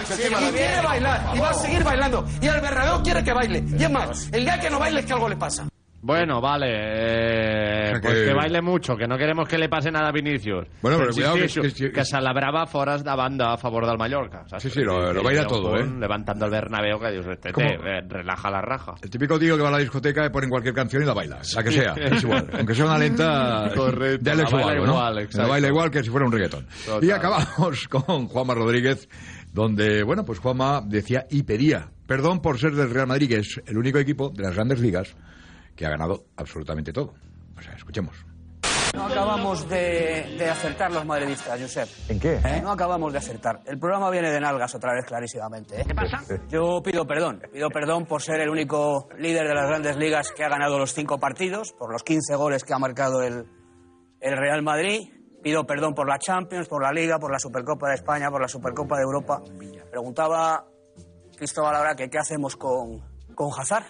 Quiere 0.53 0.81
bailar. 0.81 1.35
Y 1.35 1.39
va 1.39 1.49
a 1.49 1.53
seguir 1.53 1.83
bailando. 1.83 2.25
Y 2.41 2.47
el 2.47 2.61
Bernabéu 2.61 3.03
quiere 3.03 3.23
que 3.23 3.33
baile. 3.33 3.63
Y 3.77 3.83
es 3.83 3.91
más, 3.91 4.29
el 4.31 4.43
día 4.45 4.59
que 4.59 4.69
no 4.69 4.79
baile 4.79 4.99
es 5.01 5.05
que 5.05 5.13
algo 5.13 5.29
le 5.29 5.35
pasa. 5.37 5.67
Bueno, 6.05 6.41
vale. 6.41 6.67
eh, 6.69 7.89
sea 7.91 8.01
pues 8.01 8.13
que- 8.13 8.25
que 8.25 8.33
baile 8.33 8.61
mucho, 8.61 8.97
que 8.97 9.07
no 9.07 9.17
queremos 9.17 9.47
que 9.47 9.57
le 9.57 9.69
pase 9.69 9.89
nada 9.89 10.09
a 10.09 10.11
Vinicius. 10.11 10.67
Bueno, 10.81 10.97
però 10.97 11.13
cuidado 11.13 11.35
que- 11.35 11.47
que- 11.47 11.91
que, 11.93 12.03
se 12.03 12.19
labrava 12.19 12.65
fora 12.67 12.97
de 12.97 13.15
banda 13.15 13.53
a 13.53 13.57
favor 13.57 13.85
del 13.87 13.97
Mallorca. 13.97 14.43
saps? 14.49 14.63
Sí, 14.63 14.69
sí, 14.69 14.81
lo- 14.81 14.99
Que 15.07 15.13
lo 15.13 15.23
baila 15.23 15.47
todo, 15.47 15.77
¿eh? 15.77 15.85
Levantando 15.97 16.43
el 16.43 16.51
Bernabéu 16.51 16.99
que 16.99 17.09
dius, 17.09 17.25
este, 17.27 17.53
¿Cómo? 17.53 17.67
eh, 17.69 18.01
relaja 18.05 18.51
la 18.51 18.61
raja. 18.61 18.95
El 19.01 19.09
típico 19.09 19.39
tío 19.39 19.55
que 19.55 19.63
va 19.63 19.69
a 19.69 19.71
la 19.71 19.77
discoteca 19.77 20.25
y 20.25 20.29
pone 20.29 20.49
cualquier 20.49 20.73
canción 20.75 21.03
y 21.03 21.05
la 21.05 21.13
baila, 21.13 21.39
la 21.55 21.63
que 21.63 21.71
sea, 21.71 21.93
es 21.93 22.21
igual. 22.21 22.49
Aunque 22.51 22.75
sea 22.75 22.83
una 22.85 22.97
lenta 22.97 23.71
Correcto, 23.73 24.23
de 24.25 24.31
Alex 24.31 24.51
la 24.51 24.57
baila 24.65 24.83
igual, 24.83 25.27
la 25.31 25.47
baila 25.47 25.67
igual 25.69 25.89
que 25.89 26.03
si 26.03 26.09
fuera 26.09 26.25
un 26.25 26.33
reggaetón. 26.33 26.67
Total. 26.85 27.01
Y 27.01 27.11
acabamos 27.11 27.87
con 27.87 28.27
Juanma 28.27 28.53
Rodríguez, 28.55 29.07
donde, 29.53 30.03
bueno, 30.03 30.25
pues 30.25 30.39
Juanma 30.39 30.81
decía 30.81 31.25
y 31.29 31.43
pedía 31.43 31.91
perdón 32.07 32.41
por 32.41 32.59
ser 32.59 32.73
del 32.73 32.89
Real 32.89 33.07
Madrid, 33.07 33.29
que 33.29 33.37
es 33.37 33.61
el 33.65 33.77
único 33.77 33.97
equipo 33.97 34.29
de 34.29 34.43
las 34.43 34.55
grandes 34.55 34.79
ligas 34.79 35.15
que 35.75 35.85
ha 35.85 35.89
ganado 35.89 36.25
absolutamente 36.35 36.91
todo. 36.91 37.13
O 37.57 37.61
sea, 37.61 37.73
escuchemos. 37.73 38.25
No 38.93 39.05
acabamos 39.07 39.67
de, 39.67 40.35
de 40.37 40.49
acertar 40.49 40.91
los 40.91 41.03
madridistas, 41.05 41.59
Josep. 41.59 41.89
¿En 42.09 42.19
qué? 42.19 42.35
¿Eh? 42.35 42.61
No 42.61 42.71
acabamos 42.71 43.11
de 43.11 43.17
acertar. 43.17 43.61
El 43.65 43.79
programa 43.79 44.11
viene 44.11 44.29
de 44.29 44.39
nalgas 44.39 44.75
otra 44.75 44.93
vez 44.93 45.05
clarísimamente. 45.05 45.81
¿eh? 45.81 45.85
¿Qué 45.87 45.95
pasa? 45.95 46.21
Yo 46.49 46.81
pido 46.83 47.07
perdón. 47.07 47.41
Pido 47.51 47.69
perdón 47.69 48.05
por 48.05 48.21
ser 48.21 48.41
el 48.41 48.49
único 48.49 49.09
líder 49.17 49.47
de 49.47 49.55
las 49.55 49.67
grandes 49.67 49.97
ligas 49.97 50.31
que 50.31 50.43
ha 50.43 50.49
ganado 50.49 50.77
los 50.77 50.93
cinco 50.93 51.19
partidos, 51.19 51.73
por 51.79 51.91
los 51.91 52.03
15 52.03 52.35
goles 52.35 52.63
que 52.63 52.73
ha 52.73 52.79
marcado 52.79 53.23
el, 53.23 53.45
el 54.19 54.37
Real 54.37 54.61
Madrid. 54.61 55.09
Pido 55.43 55.65
perdón 55.65 55.93
por 55.93 56.07
la 56.07 56.17
Champions, 56.17 56.69
por 56.69 56.81
la 56.81 56.93
Liga, 56.93 57.19
por 57.19 57.29
la 57.29 57.37
Supercopa 57.37 57.89
de 57.89 57.95
España, 57.95 58.31
por 58.31 58.41
la 58.41 58.47
Supercopa 58.47 58.95
de 58.95 59.03
Europa. 59.03 59.41
Preguntaba 59.91 60.65
Cristóbal 61.35 61.75
ahora 61.75 61.95
que 61.95 62.09
qué 62.09 62.17
hacemos 62.17 62.55
con, 62.55 63.01
con 63.35 63.49
Hazard. 63.57 63.85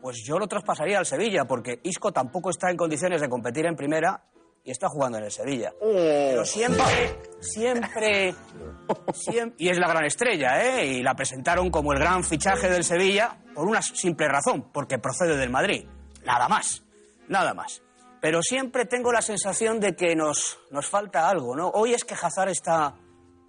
Pues 0.00 0.22
yo 0.24 0.38
lo 0.38 0.46
traspasaría 0.46 0.98
al 0.98 1.06
Sevilla, 1.06 1.44
porque 1.44 1.80
Isco 1.82 2.12
tampoco 2.12 2.50
está 2.50 2.70
en 2.70 2.76
condiciones 2.76 3.20
de 3.20 3.28
competir 3.28 3.66
en 3.66 3.76
primera 3.76 4.22
y 4.64 4.70
está 4.70 4.88
jugando 4.88 5.18
en 5.18 5.24
el 5.24 5.30
Sevilla. 5.30 5.72
Pero 5.80 6.44
siempre, 6.44 7.18
siempre, 7.40 8.34
siempre... 9.12 9.54
Y 9.58 9.68
es 9.68 9.78
la 9.78 9.88
gran 9.88 10.04
estrella, 10.04 10.62
¿eh? 10.62 10.86
Y 10.86 11.02
la 11.02 11.14
presentaron 11.14 11.70
como 11.70 11.92
el 11.92 11.98
gran 11.98 12.22
fichaje 12.22 12.70
del 12.70 12.84
Sevilla 12.84 13.38
por 13.54 13.66
una 13.66 13.82
simple 13.82 14.28
razón, 14.28 14.70
porque 14.72 14.98
procede 14.98 15.36
del 15.36 15.50
Madrid. 15.50 15.86
Nada 16.24 16.48
más, 16.48 16.84
nada 17.28 17.54
más. 17.54 17.82
Pero 18.20 18.42
siempre 18.42 18.84
tengo 18.84 19.12
la 19.12 19.22
sensación 19.22 19.78
de 19.80 19.94
que 19.94 20.16
nos, 20.16 20.58
nos 20.70 20.86
falta 20.86 21.28
algo, 21.28 21.54
¿no? 21.54 21.68
Hoy 21.68 21.94
es 21.94 22.04
que 22.04 22.14
Hazard 22.14 22.48
está, 22.50 22.94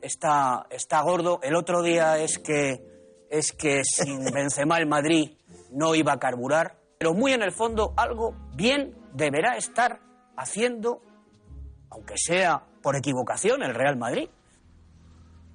está, 0.01 0.67
está 0.69 1.01
gordo, 1.01 1.39
el 1.41 1.55
otro 1.55 1.81
día 1.81 2.19
es 2.19 2.37
que, 2.37 2.79
es 3.29 3.51
que 3.51 3.81
sin 3.83 4.23
Benzema 4.33 4.77
el 4.77 4.87
Madrid 4.87 5.31
no 5.71 5.95
iba 5.95 6.13
a 6.13 6.19
carburar, 6.19 6.77
pero 6.97 7.13
muy 7.13 7.33
en 7.33 7.41
el 7.41 7.51
fondo 7.51 7.93
algo 7.97 8.35
bien 8.55 8.95
deberá 9.13 9.57
estar 9.57 9.99
haciendo, 10.37 11.01
aunque 11.89 12.15
sea 12.17 12.61
por 12.83 12.95
equivocación, 12.95 13.63
el 13.63 13.73
Real 13.73 13.97
Madrid. 13.97 14.29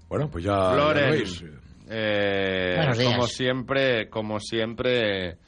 Bueno, 0.09 0.29
pues 0.31 0.45
ya, 0.45 0.71
veis. 0.93 1.43
eh, 1.89 2.75
Buenos 2.77 2.99
días. 2.99 3.13
como 3.15 3.27
siempre, 3.27 4.11
como 4.11 4.41
siempre, 4.41 5.39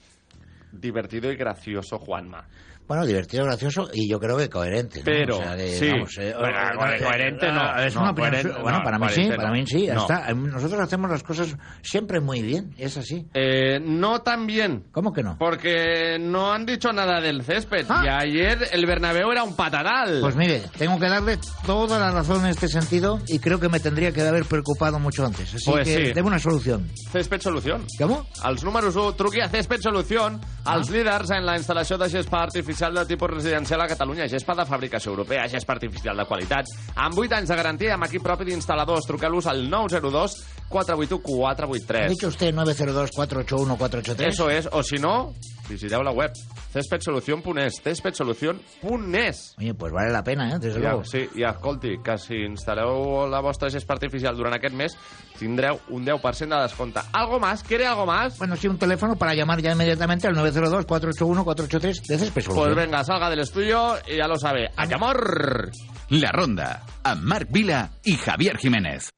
divertido 0.73 1.31
y 1.31 1.37
gracioso 1.37 1.99
Juanma. 1.99 2.49
Bueno, 2.89 3.05
divertido, 3.05 3.45
gracioso 3.45 3.89
y 3.93 4.09
yo 4.09 4.19
creo 4.21 4.37
que 4.37 4.49
coherente. 4.49 5.01
¿no? 5.01 5.05
Pero, 5.05 5.39
O 5.39 5.43
sea, 5.43 5.57
de- 5.57 5.77
sí. 5.79 5.89
vamos, 5.91 6.17
eh, 6.19 6.35
Bueno, 6.39 6.59
eh, 6.59 6.77
bueno, 6.77 6.93
eh, 6.95 7.03
coherente 7.03 7.47
eh, 7.49 7.53
no, 7.53 7.77
Es 7.81 7.95
no, 7.95 8.01
una 8.03 8.11
opinión 8.13 8.31
coherente 8.33 8.63
Bueno, 8.63 8.79
no, 8.79 8.85
para 8.85 8.99
mí 8.99 9.07
sí, 9.11 9.29
para 9.37 9.49
no. 9.49 9.53
mí 9.55 9.67
sí. 9.67 9.87
No. 9.89 10.07
Eh, 10.09 10.35
nosotros 10.35 10.81
hacemos 10.81 11.11
las 11.11 11.23
cosas 11.23 11.57
siempre 11.83 12.21
muy 12.21 12.43
bien, 12.43 12.75
es 12.79 12.97
así. 12.97 13.27
Eh, 13.35 13.81
no 13.81 14.21
tan 14.23 14.47
bien. 14.47 14.85
¿Cómo 14.93 15.13
que 15.13 15.23
no? 15.23 15.37
Porque 15.39 16.19
no 16.21 16.53
han 16.53 16.65
dicho 16.65 16.93
nada 16.93 17.21
del 17.21 17.43
césped. 17.43 17.87
Y 18.05 18.09
ayer 18.09 18.69
el 18.73 18.87
Bernabéu 18.87 19.31
era 19.33 19.43
un 19.43 19.57
patatal. 19.57 20.21
Pues 20.21 20.37
mire, 20.37 20.63
tengo 20.79 20.99
que 20.99 21.09
darle 21.09 21.39
toda 21.67 21.99
la 21.99 22.11
razón 22.11 22.45
en 22.45 22.51
este 22.51 22.69
sentido 22.69 23.21
y 23.27 23.39
creo 23.39 23.59
que 23.61 23.69
me 23.69 23.81
tendría 23.81 24.13
que 24.13 24.23
haber 24.23 24.45
preocupado 24.45 24.99
mucho 24.99 25.25
antes. 25.27 25.55
Así 25.55 25.71
Pues 25.71 25.87
que 25.89 26.15
sí. 26.15 26.21
una 26.21 26.39
solución. 26.39 26.89
Césped 27.13 27.41
Solución. 27.41 27.85
Com? 27.99 28.25
Els 28.45 28.65
números 28.65 28.97
1, 28.97 29.13
truqui 29.15 29.41
a 29.41 29.49
Césped 29.49 29.81
Solución, 29.81 30.41
Ah. 30.65 30.79
líders 30.91 31.31
en 31.31 31.47
la 31.47 31.57
instal·lació 31.57 31.97
de 31.99 32.11
gespa 32.11 32.45
artificial 32.77 32.95
de 32.95 33.07
tipus 33.07 33.31
residencial 33.31 33.81
a 33.81 33.89
Catalunya. 33.89 34.29
Gespa 34.29 34.55
de 34.55 34.67
fabricació 34.67 35.13
europea, 35.13 35.49
gespa 35.49 35.73
artificial 35.73 36.17
de 36.17 36.27
qualitat, 36.29 36.67
amb 36.95 37.17
8 37.17 37.39
anys 37.39 37.49
de 37.49 37.57
garantia, 37.57 37.95
amb 37.95 38.05
equip 38.05 38.23
propi 38.23 38.45
d'instal·ladors. 38.45 39.07
Truqueu-los 39.09 39.47
al 39.49 39.65
902 39.71 40.37
481 40.69 41.47
¿Ha 41.47 41.57
483. 41.57 42.11
dicho 42.11 42.29
usted 42.29 42.53
902-481-483? 42.55 44.29
Eso 44.29 44.51
es, 44.51 44.69
o 44.71 44.83
si 44.83 44.99
no, 44.99 45.33
visiteu 45.69 46.03
la 46.03 46.11
web 46.13 46.33
cespedsolución.es, 46.73 47.81
cespedsolución.es. 47.83 49.55
Oye, 49.59 49.75
pues 49.75 49.93
vale 49.93 50.11
la 50.13 50.23
pena, 50.23 50.51
¿eh? 50.51 50.59
Desde 50.61 50.81
Ja, 50.81 50.91
luego. 50.91 51.05
sí, 51.05 51.29
i 51.35 51.43
escolti, 51.45 51.97
que 52.05 52.19
si 52.19 52.35
instal·leu 52.47 53.27
la 53.31 53.41
vostra 53.41 53.71
gespa 53.71 53.95
artificial 53.95 54.37
durant 54.37 54.55
aquest 54.55 54.75
mes, 54.77 54.97
tindreu 55.39 55.81
un 55.91 56.05
10% 56.07 56.55
de 56.57 56.63
descompte. 56.63 57.01
¿Algo 57.13 57.41
más? 57.41 57.63
¿Quiere 57.63 57.87
algo 57.87 58.07
más? 58.07 58.39
Bueno, 58.39 58.57
sí, 58.57 58.69
un 58.69 58.79
teléfono 58.79 59.17
para 59.17 59.35
llamar 59.35 59.61
ya 59.61 59.73
inmediatamente 59.73 60.27
al 60.29 60.35
902-481-483 60.37 62.07
de 62.07 62.19
Césped 62.19 62.43
Solución. 62.43 62.67
Pues 62.75 62.77
venga, 62.77 63.05
salga 63.05 63.31
del 63.31 63.41
estudio 63.41 63.97
y 64.07 64.17
ya 64.17 64.27
lo 64.29 64.37
sabe. 64.39 64.71
¡A 64.77 64.87
llamar! 64.87 65.71
La 66.11 66.31
Ronda, 66.31 66.83
amb 67.03 67.23
Marc 67.25 67.49
Vila 67.51 67.91
i 68.05 68.15
Javier 68.17 68.57
Jiménez. 68.59 69.11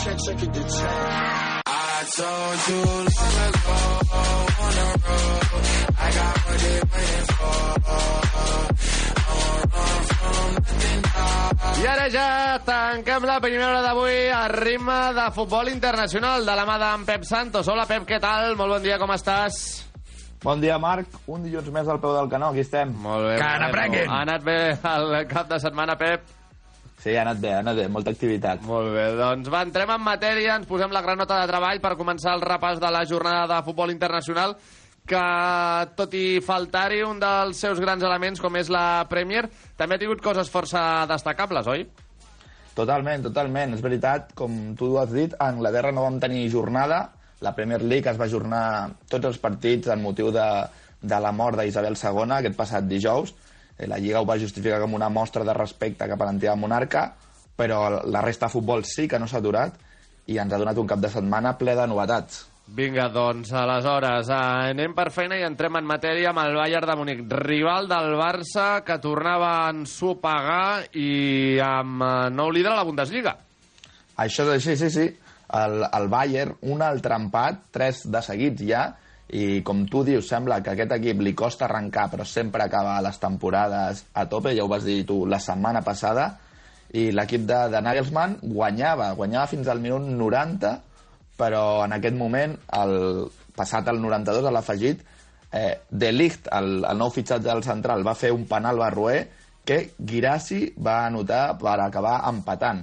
I 0.00 0.06
told 2.16 2.60
you 2.68 2.80
long 2.80 3.36
ago 3.44 3.76
on 4.64 4.72
the 4.72 4.86
road, 5.04 5.64
I 5.98 6.08
got 6.16 6.36
what 6.40 6.58
they 6.58 6.80
waiting 6.88 7.28
for. 7.36 7.60
I 7.84 9.32
won't 9.36 9.68
run 9.74 10.00
from 10.08 10.48
nothing. 10.56 11.02
I 11.84 11.86
ara 11.86 12.08
ja 12.08 12.58
tanquem 12.64 13.28
la 13.28 13.40
primera 13.44 13.68
hora 13.68 13.82
d'avui 13.84 14.30
a 14.32 14.48
ritme 14.48 14.98
de 15.20 15.28
futbol 15.36 15.68
internacional 15.68 16.48
de 16.48 16.56
la 16.56 16.64
mà 16.64 16.78
d'en 16.80 17.04
Pep 17.04 17.28
Santos. 17.28 17.68
Hola, 17.68 17.84
Pep, 17.84 18.08
què 18.08 18.18
tal? 18.20 18.56
Molt 18.56 18.78
bon 18.78 18.82
dia, 18.82 18.96
com 18.98 19.12
estàs? 19.12 19.84
Bon 20.40 20.60
dia, 20.60 20.78
Marc. 20.80 21.12
Un 21.28 21.44
dilluns 21.44 21.68
més 21.68 21.88
al 21.92 22.00
peu 22.00 22.16
del 22.16 22.32
canó, 22.32 22.54
aquí 22.54 22.64
estem. 22.64 22.96
Molt 23.04 23.28
bé. 23.28 23.36
Que 23.36 23.54
n'aprenguin! 23.60 24.08
Ha 24.08 24.24
anat 24.24 24.48
bé 24.48 24.60
el 24.96 25.26
cap 25.28 25.52
de 25.52 25.60
setmana, 25.60 26.00
Pep? 26.00 26.39
Sí, 27.00 27.14
ha 27.16 27.22
anat 27.24 27.38
bé, 27.40 27.54
ha 27.56 27.62
anat 27.64 27.78
bé, 27.80 27.86
molta 27.88 28.12
activitat. 28.12 28.60
Molt 28.68 28.92
bé, 28.92 29.06
doncs 29.16 29.48
va, 29.52 29.62
entrem 29.64 29.94
en 29.94 30.02
matèria, 30.04 30.58
ens 30.60 30.68
posem 30.68 30.92
la 30.92 31.00
granota 31.04 31.38
de 31.40 31.48
treball 31.48 31.80
per 31.80 31.96
començar 31.96 32.34
el 32.36 32.44
repàs 32.44 32.82
de 32.82 32.90
la 32.92 33.06
jornada 33.08 33.46
de 33.54 33.64
futbol 33.64 33.92
internacional 33.94 34.56
que, 35.08 35.22
tot 35.96 36.14
i 36.14 36.24
faltar-hi 36.44 37.00
un 37.06 37.22
dels 37.22 37.62
seus 37.64 37.80
grans 37.80 38.04
elements, 38.04 38.40
com 38.42 38.56
és 38.60 38.68
la 38.72 39.06
Premier, 39.10 39.46
també 39.80 39.96
ha 39.96 40.02
tingut 40.02 40.20
coses 40.24 40.52
força 40.52 41.06
destacables, 41.10 41.70
oi? 41.72 41.86
Totalment, 42.76 43.24
totalment. 43.26 43.74
És 43.74 43.82
veritat, 43.84 44.34
com 44.38 44.74
tu 44.78 44.92
has 45.00 45.10
dit, 45.12 45.34
a 45.38 45.50
Anglaterra 45.50 45.92
no 45.92 46.04
vam 46.06 46.20
tenir 46.22 46.46
jornada. 46.52 47.02
La 47.40 47.54
Premier 47.56 47.80
League 47.82 48.12
es 48.12 48.20
va 48.20 48.28
ajornar 48.28 48.64
tots 49.10 49.32
els 49.32 49.40
partits 49.40 49.88
en 49.88 50.02
motiu 50.04 50.30
de, 50.34 50.48
de 51.00 51.20
la 51.24 51.32
mort 51.32 51.58
d'Isabel 51.58 51.96
II 51.96 52.36
aquest 52.36 52.56
passat 52.58 52.86
dijous. 52.88 53.32
Eh, 53.80 53.88
La 53.88 53.98
Lliga 53.98 54.20
ho 54.20 54.28
va 54.28 54.38
justificar 54.38 54.80
com 54.82 54.94
una 54.94 55.08
mostra 55.08 55.44
de 55.46 55.56
respecte 55.56 56.08
cap 56.08 56.20
a 56.20 56.28
l'antiga 56.28 56.56
monarca, 56.60 57.08
però 57.56 58.04
la 58.04 58.20
resta 58.20 58.46
de 58.46 58.52
futbol 58.52 58.84
sí 58.84 59.08
que 59.08 59.18
no 59.18 59.28
s'ha 59.28 59.40
aturat 59.40 59.80
i 60.28 60.36
ens 60.38 60.52
ha 60.52 60.60
donat 60.60 60.78
un 60.78 60.88
cap 60.88 61.00
de 61.00 61.10
setmana 61.12 61.56
ple 61.58 61.74
de 61.76 61.86
novetats. 61.88 62.44
Vinga, 62.70 63.08
doncs, 63.10 63.50
aleshores, 63.56 64.28
eh, 64.30 64.70
anem 64.70 64.92
per 64.94 65.08
feina 65.10 65.34
i 65.40 65.42
entrem 65.42 65.80
en 65.80 65.88
matèria 65.88 66.30
amb 66.30 66.44
el 66.44 66.54
Bayern 66.54 66.86
de 66.86 66.96
Múnich, 67.00 67.24
rival 67.40 67.88
del 67.90 68.14
Barça 68.20 68.84
que 68.86 69.00
tornava 69.02 69.48
a 69.64 69.72
ensopegar 69.72 70.86
i 70.94 71.58
amb 71.64 72.04
eh, 72.04 72.12
nou 72.36 72.52
líder 72.54 72.70
a 72.70 72.78
la 72.78 72.86
Bundesliga. 72.86 73.34
Això 74.20 74.46
és 74.46 74.52
així, 74.60 74.76
sí, 74.76 74.90
sí. 74.94 75.08
El, 75.58 75.82
el 75.82 76.06
Bayern, 76.12 76.54
un 76.70 76.84
altre 76.86 77.16
empat, 77.18 77.64
tres 77.74 78.04
de 78.06 78.22
seguits 78.22 78.62
ja, 78.68 78.84
i 79.30 79.62
com 79.62 79.84
tu 79.86 80.02
dius, 80.06 80.26
sembla 80.26 80.58
que 80.64 80.72
aquest 80.72 80.96
equip 80.96 81.20
li 81.22 81.34
costa 81.38 81.68
arrencar, 81.68 82.08
però 82.10 82.26
sempre 82.26 82.64
acaba 82.64 82.98
les 83.04 83.18
temporades 83.22 84.04
a 84.12 84.26
tope, 84.30 84.54
ja 84.56 84.64
ho 84.64 84.70
vas 84.70 84.84
dir 84.86 85.04
tu 85.06 85.22
la 85.26 85.38
setmana 85.38 85.84
passada, 85.86 86.32
i 86.98 87.10
l'equip 87.14 87.44
de, 87.46 87.58
de 87.70 87.82
Nagelsmann 87.86 88.40
guanyava, 88.42 89.12
guanyava 89.14 89.46
fins 89.52 89.70
al 89.70 89.82
minut 89.82 90.08
90, 90.10 90.72
però 91.38 91.84
en 91.84 91.94
aquest 91.96 92.16
moment, 92.18 92.56
el, 92.80 92.96
passat 93.56 93.88
el 93.92 94.00
92 94.02 94.48
a 94.48 94.54
l'afegit, 94.54 95.04
eh, 95.52 95.74
De 95.90 96.10
Ligt, 96.12 96.50
el, 96.56 96.80
el 96.84 96.98
nou 96.98 97.12
fitxatge 97.14 97.46
del 97.46 97.62
central, 97.66 98.06
va 98.06 98.18
fer 98.18 98.32
un 98.34 98.46
penal 98.50 98.82
barroer 98.82 99.28
que 99.64 99.92
Girassi 100.02 100.64
va 100.82 101.04
anotar 101.06 101.44
per 101.60 101.78
acabar 101.78 102.20
empatant. 102.30 102.82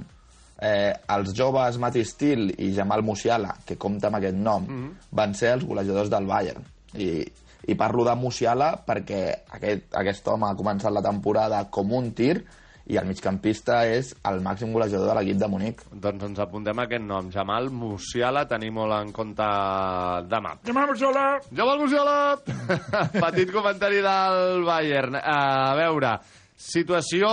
Eh, 0.60 0.93
els 1.14 1.34
joves 1.38 1.78
Mati 1.78 2.03
Stil 2.05 2.47
i 2.58 2.72
Jamal 2.74 3.03
Musiala, 3.03 3.55
que 3.66 3.78
compta 3.78 4.08
amb 4.08 4.18
aquest 4.18 4.36
nom, 4.36 4.64
Mhm. 4.68 4.93
van 5.12 5.36
ser 5.36 5.51
els 5.53 5.66
golejadors 5.66 6.10
del 6.10 6.26
Bayern. 6.26 6.64
I, 6.95 7.26
i 7.68 7.76
parlo 7.76 8.03
de 8.05 8.16
Musiala 8.16 8.72
perquè 8.86 9.36
aquest, 9.51 9.93
aquest 9.93 10.28
home 10.28 10.47
ha 10.47 10.55
començat 10.55 10.91
la 10.91 11.01
temporada 11.01 11.66
com 11.70 11.91
un 11.93 12.12
tir 12.14 12.43
i 12.88 12.95
el 12.95 13.05
migcampista 13.05 13.82
és 13.86 14.14
el 14.24 14.39
màxim 14.41 14.72
golejador 14.72 15.10
de 15.10 15.16
l'equip 15.20 15.38
de 15.38 15.47
Munic. 15.51 15.82
Doncs 15.91 16.24
ens 16.24 16.39
apuntem 16.39 16.80
aquest 16.80 17.03
nom, 17.03 17.30
Jamal 17.30 17.70
Musiala, 17.70 18.45
tenim 18.47 18.74
molt 18.74 18.93
en 18.93 19.12
compte 19.12 19.43
demà. 20.32 20.55
Jamal 20.66 20.88
Musiala! 20.88 21.26
Jamal 21.53 21.80
Musiala! 21.80 22.38
Petit 23.28 23.51
comentari 23.51 23.99
del 24.01 24.64
Bayern. 24.64 25.16
A 25.22 25.76
veure, 25.76 26.16
situació 26.55 27.30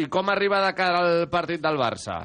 i 0.00 0.08
com 0.10 0.28
arriba 0.32 0.64
de 0.64 0.72
cara 0.74 1.04
al 1.04 1.28
partit 1.28 1.60
del 1.62 1.76
Barça. 1.78 2.22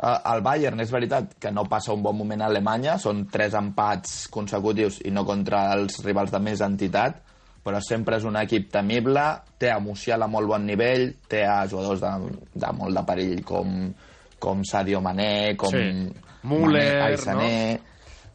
Uh, 0.00 0.14
el 0.32 0.40
Bayern 0.40 0.80
és 0.80 0.92
veritat 0.94 1.34
que 1.36 1.50
no 1.52 1.66
passa 1.68 1.92
un 1.92 2.00
bon 2.00 2.16
moment 2.16 2.40
a 2.40 2.46
Alemanya, 2.48 2.94
són 2.96 3.26
tres 3.28 3.52
empats 3.58 4.22
consecutius 4.32 5.02
i 5.04 5.10
no 5.12 5.26
contra 5.28 5.66
els 5.74 5.98
rivals 6.06 6.32
de 6.32 6.40
més 6.40 6.62
entitat, 6.64 7.18
però 7.60 7.82
sempre 7.84 8.16
és 8.16 8.24
un 8.24 8.38
equip 8.40 8.70
temible, 8.72 9.26
té 9.60 9.68
a 9.68 9.76
Musiala 9.84 10.24
a 10.24 10.32
molt 10.32 10.48
bon 10.48 10.64
nivell, 10.64 11.10
té 11.28 11.42
a 11.44 11.66
jugadors 11.68 12.00
de, 12.00 12.32
de 12.64 12.72
molt 12.78 12.96
de 12.96 13.04
perill 13.12 13.44
com, 13.44 13.76
com 14.40 14.64
Sadio 14.64 15.02
Mané, 15.04 15.54
com 15.60 15.76
Sí. 15.76 15.84
Müller, 16.48 16.88
Mané, 16.96 17.04
Aysané, 17.10 17.80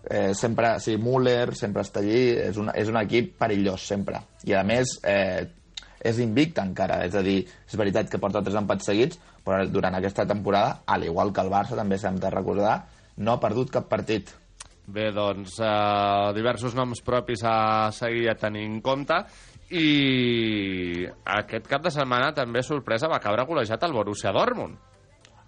eh, 0.05 0.33
sempre, 0.37 0.75
sí, 0.79 0.99
Müller 1.01 1.55
sempre 1.57 1.81
està 1.81 2.03
allí, 2.05 2.27
és 2.45 2.57
un, 2.61 2.69
és 2.77 2.93
un 2.93 3.01
equip 3.01 3.33
perillós 3.41 3.87
sempre. 3.89 4.21
I 4.45 4.53
a 4.53 4.61
més, 4.61 4.99
eh, 5.01 5.47
és 6.05 6.19
invicte 6.21 6.61
encara, 6.61 7.01
és 7.07 7.17
a 7.17 7.23
dir, 7.25 7.39
és 7.65 7.79
veritat 7.81 8.11
que 8.11 8.21
porta 8.21 8.43
tres 8.45 8.61
empats 8.61 8.85
seguits, 8.85 9.17
però 9.45 9.61
durant 9.69 9.95
aquesta 9.95 10.25
temporada, 10.25 10.81
al 10.85 11.03
igual 11.05 11.31
que 11.31 11.41
el 11.41 11.51
Barça, 11.53 11.77
també 11.77 11.99
s'hem 12.01 12.17
de 12.19 12.31
recordar, 12.33 12.79
no 13.17 13.35
ha 13.35 13.39
perdut 13.39 13.69
cap 13.71 13.87
partit. 13.87 14.31
Bé, 14.87 15.11
doncs, 15.13 15.59
eh, 15.59 16.33
diversos 16.35 16.75
noms 16.77 17.01
propis 17.01 17.41
a 17.43 17.91
seguir 17.91 18.29
a 18.29 18.35
tenir 18.35 18.65
en 18.65 18.81
compte 18.81 19.15
i 19.73 21.05
aquest 21.25 21.65
cap 21.67 21.81
de 21.85 21.91
setmana 21.93 22.33
també 22.37 22.61
sorpresa 22.63 23.09
va 23.09 23.19
caure 23.19 23.47
golejat 23.49 23.83
el 23.87 23.93
Borussia 23.93 24.31
Dortmund. 24.35 24.77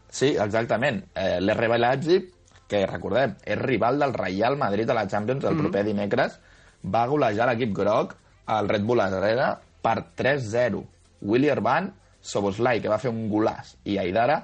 Sí, 0.09 0.35
exactament. 0.39 1.03
Eh, 1.13 1.37
L'RB 1.41 1.77
Leipzig, 1.77 2.31
que 2.67 2.85
recordem, 2.87 3.35
és 3.45 3.59
rival 3.59 3.99
del 3.99 4.13
Real 4.13 4.57
Madrid 4.57 4.89
a 4.89 4.93
la 4.93 5.07
Champions 5.07 5.43
el 5.43 5.53
Mhm. 5.53 5.61
proper 5.61 5.83
dimecres, 5.85 6.39
va 6.83 7.05
golejar 7.07 7.47
l'equip 7.47 7.75
groc 7.75 8.15
al 8.47 8.67
Red 8.69 8.83
Bull 8.83 9.01
Arena 9.01 9.59
per 9.81 10.03
3-0. 10.15 10.83
Willy 11.21 11.49
Van, 11.61 11.93
Soboslai, 12.27 12.81
que 12.83 12.91
va 12.91 12.99
fer 13.01 13.11
un 13.13 13.27
golàs, 13.31 13.75
i 13.87 13.97
Aidara 14.01 14.41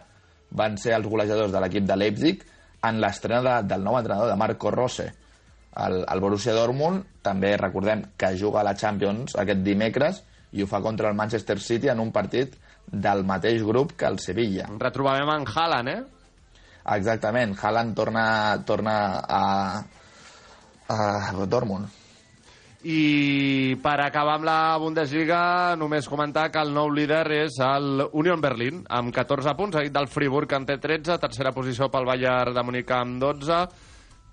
van 0.56 0.78
ser 0.78 0.94
els 0.96 1.08
golejadors 1.10 1.52
de 1.52 1.62
l'equip 1.64 1.88
de 1.90 1.98
Leipzig 1.98 2.44
en 2.88 3.00
l'estrena 3.04 3.42
de, 3.44 3.56
del 3.74 3.84
nou 3.84 3.98
entrenador, 4.00 4.30
de 4.32 4.40
Marco 4.40 4.72
Rose. 4.72 5.08
El, 5.84 6.04
el 6.06 6.22
Borussia 6.22 6.54
Dortmund 6.54 7.08
també 7.26 7.56
recordem 7.58 8.04
que 8.20 8.36
juga 8.38 8.62
a 8.62 8.68
la 8.68 8.76
Champions 8.78 9.38
aquest 9.42 9.64
dimecres 9.66 10.22
i 10.54 10.62
ho 10.62 10.70
fa 10.70 10.84
contra 10.86 11.10
el 11.10 11.18
Manchester 11.18 11.58
City 11.60 11.90
en 11.90 12.04
un 12.04 12.12
partit 12.14 12.54
del 12.86 13.24
mateix 13.26 13.64
grup 13.66 13.96
que 13.98 14.06
el 14.06 14.20
Sevilla. 14.22 14.68
Retrobament 14.80 15.32
en 15.34 15.48
Haaland, 15.50 15.90
eh? 15.90 16.04
Exactament, 16.94 17.56
Haaland 17.58 17.96
torna, 17.98 18.28
torna 18.68 18.96
a, 19.24 19.44
a 20.94 21.46
Dortmund. 21.48 22.03
I 22.84 23.78
per 23.80 23.96
acabar 24.04 24.36
amb 24.36 24.44
la 24.48 24.76
Bundesliga, 24.82 25.76
només 25.80 26.10
comentar 26.12 26.50
que 26.52 26.60
el 26.60 26.74
nou 26.76 26.90
líder 26.92 27.24
és 27.46 27.56
el 27.64 28.04
Union 28.12 28.42
Berlin, 28.44 28.82
amb 28.92 29.14
14 29.16 29.56
punts, 29.56 29.78
seguit 29.80 29.96
del 29.96 30.10
Friburg, 30.12 30.50
que 30.52 30.60
en 30.60 30.68
té 30.68 30.76
13, 30.84 31.16
tercera 31.22 31.54
posició 31.56 31.88
pel 31.94 32.10
Bayern 32.10 32.52
de 32.54 32.64
Múnich 32.68 32.92
amb 32.92 33.22
12, 33.24 33.62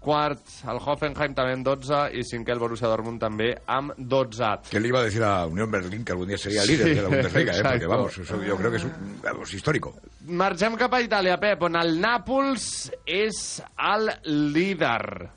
quart 0.01 0.42
el 0.72 0.80
Hoffenheim 0.80 1.34
també 1.36 1.55
amb 1.59 1.66
12 1.68 2.03
i 2.16 2.24
cinquè 2.26 2.55
el 2.57 2.59
Borussia 2.59 2.88
Dortmund 2.90 3.20
també 3.22 3.53
amb 3.70 3.94
12. 3.98 4.70
Que 4.72 4.80
le 4.80 4.88
iba 4.88 4.98
a 4.98 5.07
decir 5.07 5.22
a 5.22 5.46
Unión 5.46 5.70
Berlín 5.70 6.05
que 6.05 6.12
algún 6.12 6.26
día 6.26 6.38
sería 6.38 6.64
líder 6.64 6.88
Sí, 6.88 6.94
de 6.94 7.03
la 7.03 7.09
Bundesliga, 7.09 7.53
¿eh? 7.53 7.62
porque 7.62 7.76
exacto. 7.76 7.88
vamos, 7.88 8.18
eso 8.18 8.42
yo 8.42 8.57
creo 8.57 8.70
que 8.70 8.76
es 8.78 8.84
un, 8.84 9.20
vamos, 9.22 9.55
histórico. 9.55 9.94
Marxem 10.26 10.74
cap 10.80 10.94
a 10.98 11.05
Itàlia, 11.05 11.38
Pep, 11.38 11.68
on 11.70 11.76
el 11.78 12.01
Nàpols 12.01 12.90
és 13.07 13.61
el 13.78 14.11
líder. 14.57 15.36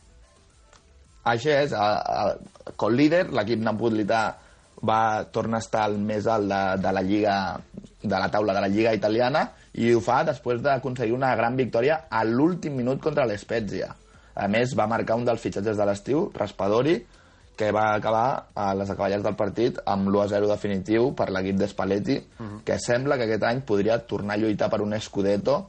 Així 1.23 1.51
és, 1.53 1.73
a, 1.73 1.87
a, 1.99 2.71
com 2.75 2.95
líder, 2.95 3.27
l'equip 3.31 3.61
napolità 3.63 4.23
va 4.83 5.23
tornar 5.31 5.61
a 5.61 5.63
estar 5.63 5.85
al 5.87 5.97
més 5.97 6.27
alt 6.27 6.49
de, 6.51 6.61
de 6.83 6.91
la 6.91 7.03
lliga 7.05 7.35
de 8.03 8.19
la 8.19 8.27
taula 8.29 8.53
de 8.53 8.61
la 8.65 8.67
lliga 8.67 8.91
italiana 8.91 9.45
i 9.79 9.93
ho 9.95 10.01
fa 10.03 10.23
després 10.27 10.59
d'aconseguir 10.61 11.15
una 11.15 11.31
gran 11.39 11.55
victòria 11.55 12.01
a 12.11 12.25
l'últim 12.27 12.75
minut 12.75 12.99
contra 13.01 13.25
l'Spezia. 13.25 13.93
A 14.35 14.47
més, 14.51 14.73
va 14.75 14.89
marcar 14.89 15.15
un 15.15 15.25
dels 15.25 15.41
fitxatges 15.41 15.77
de 15.77 15.85
l'estiu, 15.87 16.25
Raspadori, 16.35 16.97
que 17.55 17.69
va 17.71 17.93
acabar 17.93 18.49
a 18.57 18.73
les 18.75 18.89
acaballades 18.89 19.23
del 19.23 19.37
partit 19.37 19.77
amb 19.85 20.09
l'1-0 20.09 20.49
definitiu 20.49 21.11
per 21.15 21.29
l'equip 21.29 21.59
de 21.61 21.69
Spalletti, 21.69 22.17
que 22.65 22.79
sembla 22.81 23.17
que 23.17 23.27
aquest 23.29 23.45
any 23.45 23.61
podria 23.61 23.99
tornar 24.09 24.35
a 24.35 24.41
lluitar 24.41 24.69
per 24.73 24.81
un 24.81 24.97
Scudetto 24.99 25.59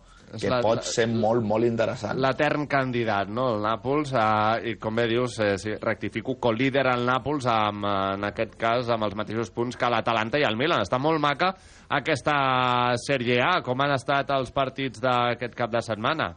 que 0.40 0.50
la- 0.50 0.60
pot 0.62 0.76
la- 0.76 0.82
ser 0.82 1.06
molt, 1.08 1.42
molt 1.42 1.64
interessant. 1.64 2.18
L'etern 2.18 2.66
candidat, 2.66 3.28
no?, 3.28 3.48
el 3.56 3.62
Nàpols, 3.62 4.12
eh, 4.12 4.70
i 4.70 4.74
com 4.76 4.94
bé 4.96 5.06
dius, 5.08 5.38
eh, 5.40 5.56
sí, 5.58 5.74
rectifico, 5.80 6.36
co-líder 6.40 6.86
el 6.94 7.06
Nàpols, 7.06 7.46
amb, 7.46 7.84
eh, 7.84 8.14
en 8.14 8.24
aquest 8.24 8.56
cas, 8.56 8.88
amb 8.90 9.04
els 9.04 9.14
mateixos 9.14 9.50
punts 9.50 9.76
que 9.76 9.90
l'Atalanta 9.90 10.38
i 10.38 10.42
el 10.48 10.56
Milan. 10.56 10.80
Està 10.82 10.98
molt 10.98 11.20
maca 11.20 11.54
aquesta 11.88 12.94
Sèrie 12.96 13.40
A. 13.42 13.60
Com 13.62 13.80
han 13.80 13.92
estat 13.92 14.30
els 14.30 14.50
partits 14.50 15.00
d'aquest 15.00 15.54
cap 15.54 15.70
de 15.70 15.80
setmana? 15.82 16.34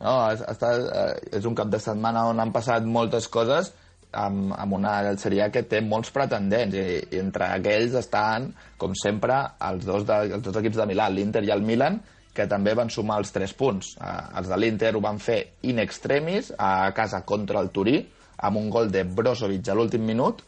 No, 0.00 0.14
està, 0.30 0.68
eh, 0.78 1.36
és 1.38 1.44
un 1.44 1.56
cap 1.58 1.66
de 1.72 1.78
setmana 1.82 2.28
on 2.30 2.38
han 2.38 2.52
passat 2.54 2.84
moltes 2.86 3.26
coses 3.28 3.72
amb, 4.12 4.52
amb 4.56 4.72
una 4.78 4.92
sèrie 5.20 5.42
A 5.44 5.50
que 5.50 5.64
té 5.68 5.80
molts 5.84 6.12
pretendents 6.14 6.76
i, 6.78 6.84
i 7.10 7.18
entre 7.18 7.48
aquells 7.56 7.96
estan, 7.98 8.52
com 8.78 8.94
sempre, 8.94 9.40
els 9.68 9.84
dos, 9.84 10.06
de, 10.06 10.20
els 10.38 10.44
dos 10.46 10.56
equips 10.56 10.78
de 10.80 10.86
Milà, 10.86 11.10
l'Inter 11.10 11.42
i 11.44 11.50
el 11.50 11.60
Milan, 11.66 11.98
que 12.38 12.46
també 12.50 12.76
van 12.78 12.92
sumar 12.94 13.18
els 13.22 13.34
tres 13.34 13.54
punts. 13.58 13.96
Eh, 13.98 14.12
els 14.38 14.50
de 14.50 14.58
l'Inter 14.58 14.94
ho 14.94 15.02
van 15.02 15.18
fer 15.22 15.40
in 15.66 15.82
extremis 15.82 16.52
a 16.58 16.92
casa 16.94 17.24
contra 17.26 17.58
el 17.64 17.72
Turí, 17.74 17.98
amb 18.46 18.60
un 18.60 18.70
gol 18.70 18.92
de 18.94 19.02
Brozovic 19.02 19.68
a 19.68 19.74
l'últim 19.74 20.06
minut, 20.06 20.44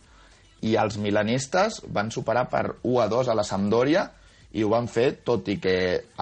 i 0.63 0.77
els 0.77 0.99
milanistes 1.01 1.81
van 1.89 2.11
superar 2.13 2.47
per 2.53 2.65
1 2.83 3.03
a 3.03 3.09
2 3.11 3.31
a 3.33 3.37
la 3.37 3.45
Sampdoria 3.49 4.07
i 4.53 4.65
ho 4.67 4.71
van 4.73 4.89
fer 4.91 5.21
tot 5.27 5.47
i 5.49 5.57
que 5.63 5.75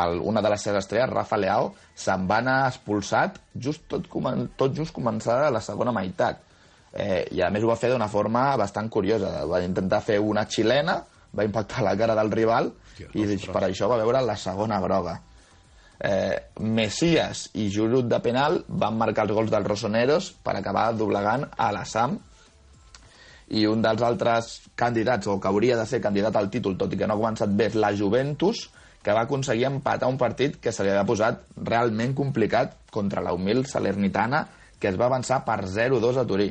el, 0.04 0.18
una 0.20 0.42
de 0.44 0.50
les 0.52 0.62
seves 0.62 0.84
estrelles, 0.84 1.10
Rafa 1.10 1.38
Leao, 1.40 1.70
se'n 1.96 2.26
va 2.28 2.42
anar 2.42 2.58
expulsat 2.68 3.38
just 3.56 3.86
tot, 3.88 4.04
comen 4.12 4.50
tot 4.60 4.76
just 4.76 4.92
començada 4.94 5.48
la 5.50 5.62
segona 5.64 5.94
meitat. 5.96 6.44
Eh, 6.92 7.24
I 7.36 7.42
a 7.44 7.48
més 7.52 7.64
ho 7.64 7.70
va 7.70 7.78
fer 7.80 7.90
d'una 7.92 8.08
forma 8.12 8.50
bastant 8.60 8.88
curiosa. 8.92 9.32
Va 9.48 9.62
intentar 9.64 10.02
fer 10.04 10.18
una 10.20 10.44
xilena, 10.48 10.98
va 11.34 11.44
impactar 11.48 11.84
la 11.84 11.96
cara 11.96 12.16
del 12.18 12.30
rival 12.32 12.70
i 13.14 13.24
per 13.48 13.64
això 13.64 13.88
va 13.88 14.00
veure 14.00 14.22
la 14.24 14.36
segona 14.36 14.80
groga. 14.84 15.18
Eh, 15.98 16.36
Messias 16.62 17.48
i 17.58 17.66
Giroud 17.74 18.06
de 18.06 18.20
penal 18.22 18.60
van 18.68 18.94
marcar 18.98 19.24
els 19.26 19.34
gols 19.34 19.50
dels 19.50 19.66
Rosoneros 19.66 20.30
per 20.46 20.54
acabar 20.54 20.92
doblegant 20.94 21.48
a 21.56 21.72
la 21.74 21.82
Sam 21.90 22.14
i 23.48 23.64
un 23.66 23.82
dels 23.82 24.02
altres 24.04 24.50
candidats, 24.78 25.26
o 25.26 25.38
que 25.40 25.48
hauria 25.48 25.76
de 25.78 25.86
ser 25.88 26.02
candidat 26.04 26.36
al 26.36 26.50
títol, 26.52 26.76
tot 26.78 26.92
i 26.92 26.98
que 27.00 27.08
no 27.08 27.16
ha 27.16 27.22
començat 27.22 27.50
bé, 27.56 27.70
és 27.72 27.78
la 27.80 27.94
Juventus, 27.96 28.68
que 29.02 29.14
va 29.16 29.24
aconseguir 29.24 29.66
empatar 29.70 30.10
un 30.10 30.18
partit 30.20 30.58
que 30.60 30.72
se 30.72 30.84
li 30.84 30.92
havia 30.92 31.06
posat 31.08 31.40
realment 31.64 32.14
complicat 32.14 32.76
contra 32.92 33.24
la 33.24 33.32
humil 33.32 33.64
Salernitana, 33.66 34.44
que 34.78 34.90
es 34.92 34.98
va 35.00 35.08
avançar 35.08 35.40
per 35.46 35.62
0-2 35.64 36.20
a 36.20 36.26
Turí. 36.28 36.50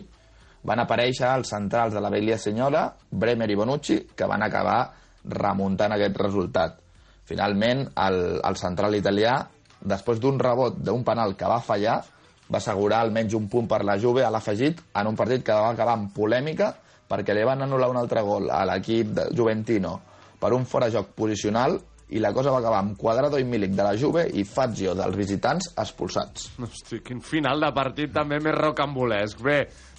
Van 0.68 0.82
aparèixer 0.82 1.30
els 1.30 1.54
centrals 1.54 1.94
de 1.94 2.02
la 2.04 2.12
Vella 2.12 2.40
Senyora, 2.42 2.88
Bremer 3.12 3.52
i 3.52 3.56
Bonucci, 3.56 4.02
que 4.18 4.28
van 4.28 4.44
acabar 4.44 4.82
remuntant 5.24 5.94
aquest 5.94 6.18
resultat. 6.24 6.82
Finalment, 7.28 7.86
el, 8.08 8.20
el 8.48 8.60
central 8.60 8.96
italià, 8.96 9.38
després 9.82 10.22
d'un 10.24 10.40
rebot 10.40 10.78
d'un 10.80 11.04
penal 11.06 11.36
que 11.38 11.50
va 11.50 11.60
fallar, 11.64 12.00
va 12.48 12.62
assegurar 12.62 13.02
almenys 13.04 13.36
un 13.36 13.50
punt 13.52 13.68
per 13.68 13.84
la 13.84 13.98
Juve 14.00 14.24
a 14.24 14.32
l'afegit 14.32 14.80
en 14.96 15.10
un 15.12 15.18
partit 15.20 15.44
que 15.44 15.56
va 15.56 15.74
acabar 15.74 15.98
amb 15.98 16.14
polèmica 16.16 16.72
perquè 17.08 17.36
li 17.36 17.44
van 17.48 17.64
anul·lar 17.64 17.92
un 17.92 18.00
altre 18.00 18.24
gol 18.24 18.50
a 18.52 18.64
l'equip 18.68 19.20
juventino 19.36 19.98
per 20.40 20.54
un 20.56 20.66
forajoc 20.68 21.14
posicional 21.16 21.78
i 22.10 22.22
la 22.24 22.32
cosa 22.32 22.54
va 22.54 22.62
acabar 22.62 22.80
amb 22.80 22.96
Quadrado 23.00 23.40
i 23.40 23.44
Milik 23.44 23.74
de 23.76 23.84
la 23.84 23.96
Juve 24.00 24.24
i 24.40 24.46
Fazio 24.48 24.94
dels 24.96 25.18
visitants 25.20 25.74
expulsats. 25.76 26.54
Hosti, 26.64 27.02
quin 27.04 27.20
final 27.20 27.60
de 27.66 27.72
partit 27.76 28.14
també 28.16 28.40
més 28.40 28.56
rocambolesc. 28.56 29.42
Bé, 29.44 29.58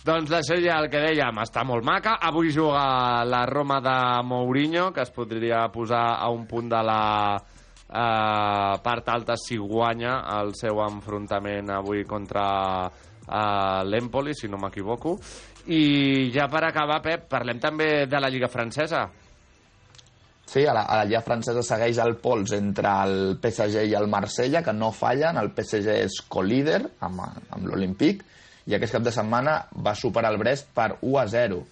doncs 0.09 0.31
la 0.33 0.41
sèrie, 0.41 0.71
el 0.73 0.89
que 0.89 1.03
dèiem, 1.03 1.43
està 1.43 1.67
molt 1.69 1.85
maca. 1.85 2.15
Avui 2.25 2.49
juga 2.55 3.25
la 3.29 3.43
Roma 3.49 3.77
de 3.85 3.97
Mourinho, 4.25 4.89
que 4.97 5.05
es 5.05 5.13
podria 5.13 5.67
posar 5.73 6.17
a 6.17 6.31
un 6.33 6.47
punt 6.49 6.71
de 6.73 6.81
la 6.87 7.03
eh, 7.37 8.73
part 8.85 9.11
alta 9.13 9.37
si 9.37 9.59
guanya 9.61 10.23
el 10.39 10.55
seu 10.57 10.81
enfrontament 10.87 11.75
avui 11.77 12.07
contra 12.09 12.47
eh, 12.89 13.85
l'Empoli, 13.85 14.33
si 14.33 14.49
no 14.49 14.61
m'equivoco. 14.63 15.19
I 15.69 16.31
ja 16.33 16.49
per 16.49 16.65
acabar, 16.71 17.03
Pep, 17.05 17.29
parlem 17.29 17.61
també 17.61 18.07
de 18.09 18.23
la 18.23 18.33
Lliga 18.33 18.49
Francesa. 18.49 19.05
Sí, 20.49 20.65
a 20.65 20.73
la, 20.73 20.87
a 20.89 21.03
la 21.03 21.05
Lliga 21.05 21.21
francesa 21.21 21.61
segueix 21.61 22.01
el 22.01 22.17
pols 22.23 22.55
entre 22.57 22.95
el 23.05 23.19
PSG 23.37 23.85
i 23.91 23.93
el 23.99 24.09
Marsella, 24.09 24.65
que 24.65 24.73
no 24.73 24.89
fallen. 24.97 25.37
El 25.37 25.53
PSG 25.53 26.01
és 26.09 26.23
co-líder 26.33 26.81
amb, 27.05 27.21
amb 27.29 27.69
l'Olímpic 27.69 28.25
i 28.69 28.77
aquest 28.77 28.99
cap 28.99 29.05
de 29.05 29.15
setmana 29.15 29.59
va 29.85 29.97
superar 29.97 30.35
el 30.35 30.39
Brest 30.41 30.69
per 30.77 30.91
1 31.01 31.19
a 31.23 31.27
0 31.33 31.63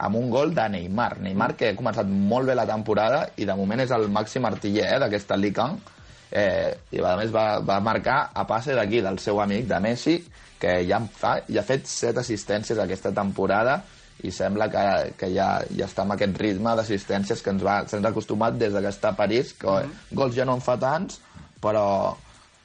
amb 0.00 0.16
un 0.16 0.30
gol 0.32 0.54
de 0.56 0.64
Neymar. 0.72 1.20
Neymar 1.20 1.54
que 1.60 1.70
ha 1.70 1.76
començat 1.78 2.08
molt 2.08 2.48
bé 2.48 2.56
la 2.56 2.66
temporada 2.66 3.26
i 3.36 3.46
de 3.46 3.56
moment 3.56 3.82
és 3.84 3.92
el 3.94 4.08
màxim 4.10 4.48
artiller 4.48 4.86
eh, 4.88 4.98
d'aquesta 5.02 5.36
Ligue 5.36 5.62
1 5.62 5.98
eh, 6.32 6.70
i 6.96 7.02
a 7.04 7.16
més 7.20 7.32
va, 7.34 7.60
va 7.60 7.78
marcar 7.84 8.30
a 8.34 8.46
passe 8.48 8.74
d'aquí, 8.74 9.02
del 9.04 9.20
seu 9.22 9.40
amic, 9.44 9.66
de 9.68 9.80
Messi, 9.84 10.16
que 10.60 10.80
ja, 10.88 11.00
fa, 11.16 11.36
ja 11.48 11.62
ha 11.62 11.68
fet 11.68 11.86
set 11.88 12.18
assistències 12.20 12.80
aquesta 12.80 13.12
temporada 13.16 13.80
i 14.24 14.32
sembla 14.34 14.68
que, 14.72 14.86
que 15.20 15.30
ja, 15.32 15.52
ja 15.76 15.86
està 15.86 16.04
amb 16.04 16.16
aquest 16.16 16.36
ritme 16.40 16.74
d'assistències 16.76 17.40
que 17.44 17.54
ens 17.54 17.62
va, 17.64 17.78
se'ns 17.88 18.04
ha 18.04 18.10
acostumat 18.12 18.58
des 18.60 18.74
que 18.74 18.90
està 18.90 19.14
a 19.14 19.16
París, 19.16 19.54
que 19.56 19.78
gols 20.16 20.36
ja 20.36 20.48
no 20.48 20.58
en 20.58 20.64
fa 20.64 20.76
tants, 20.80 21.20
però... 21.62 21.86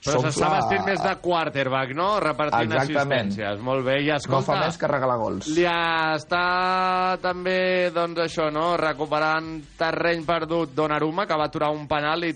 Però 0.06 0.22
s'està 0.22 0.50
vestint 0.54 0.84
més 0.86 1.02
de 1.02 1.14
quarterback, 1.22 1.94
no? 1.98 2.08
Repartint 2.22 2.72
Exactament. 2.72 3.32
assistències. 3.32 3.62
Molt 3.66 3.86
bé, 3.86 4.00
i 4.06 4.10
No 4.12 4.18
escolta... 4.20 4.54
fa 4.54 4.60
més 4.66 4.78
que 4.78 4.90
regalar 4.92 5.18
gols. 5.18 5.48
Li 5.56 5.66
està 5.66 7.18
també, 7.24 7.92
doncs 7.96 8.22
això, 8.28 8.50
no?, 8.54 8.76
recuperant 8.78 9.50
terreny 9.80 10.24
perdut 10.26 10.76
Donnarumma, 10.78 11.26
que 11.26 11.38
va 11.40 11.50
aturar 11.50 11.72
un 11.74 11.88
penal 11.90 12.24
i 12.24 12.34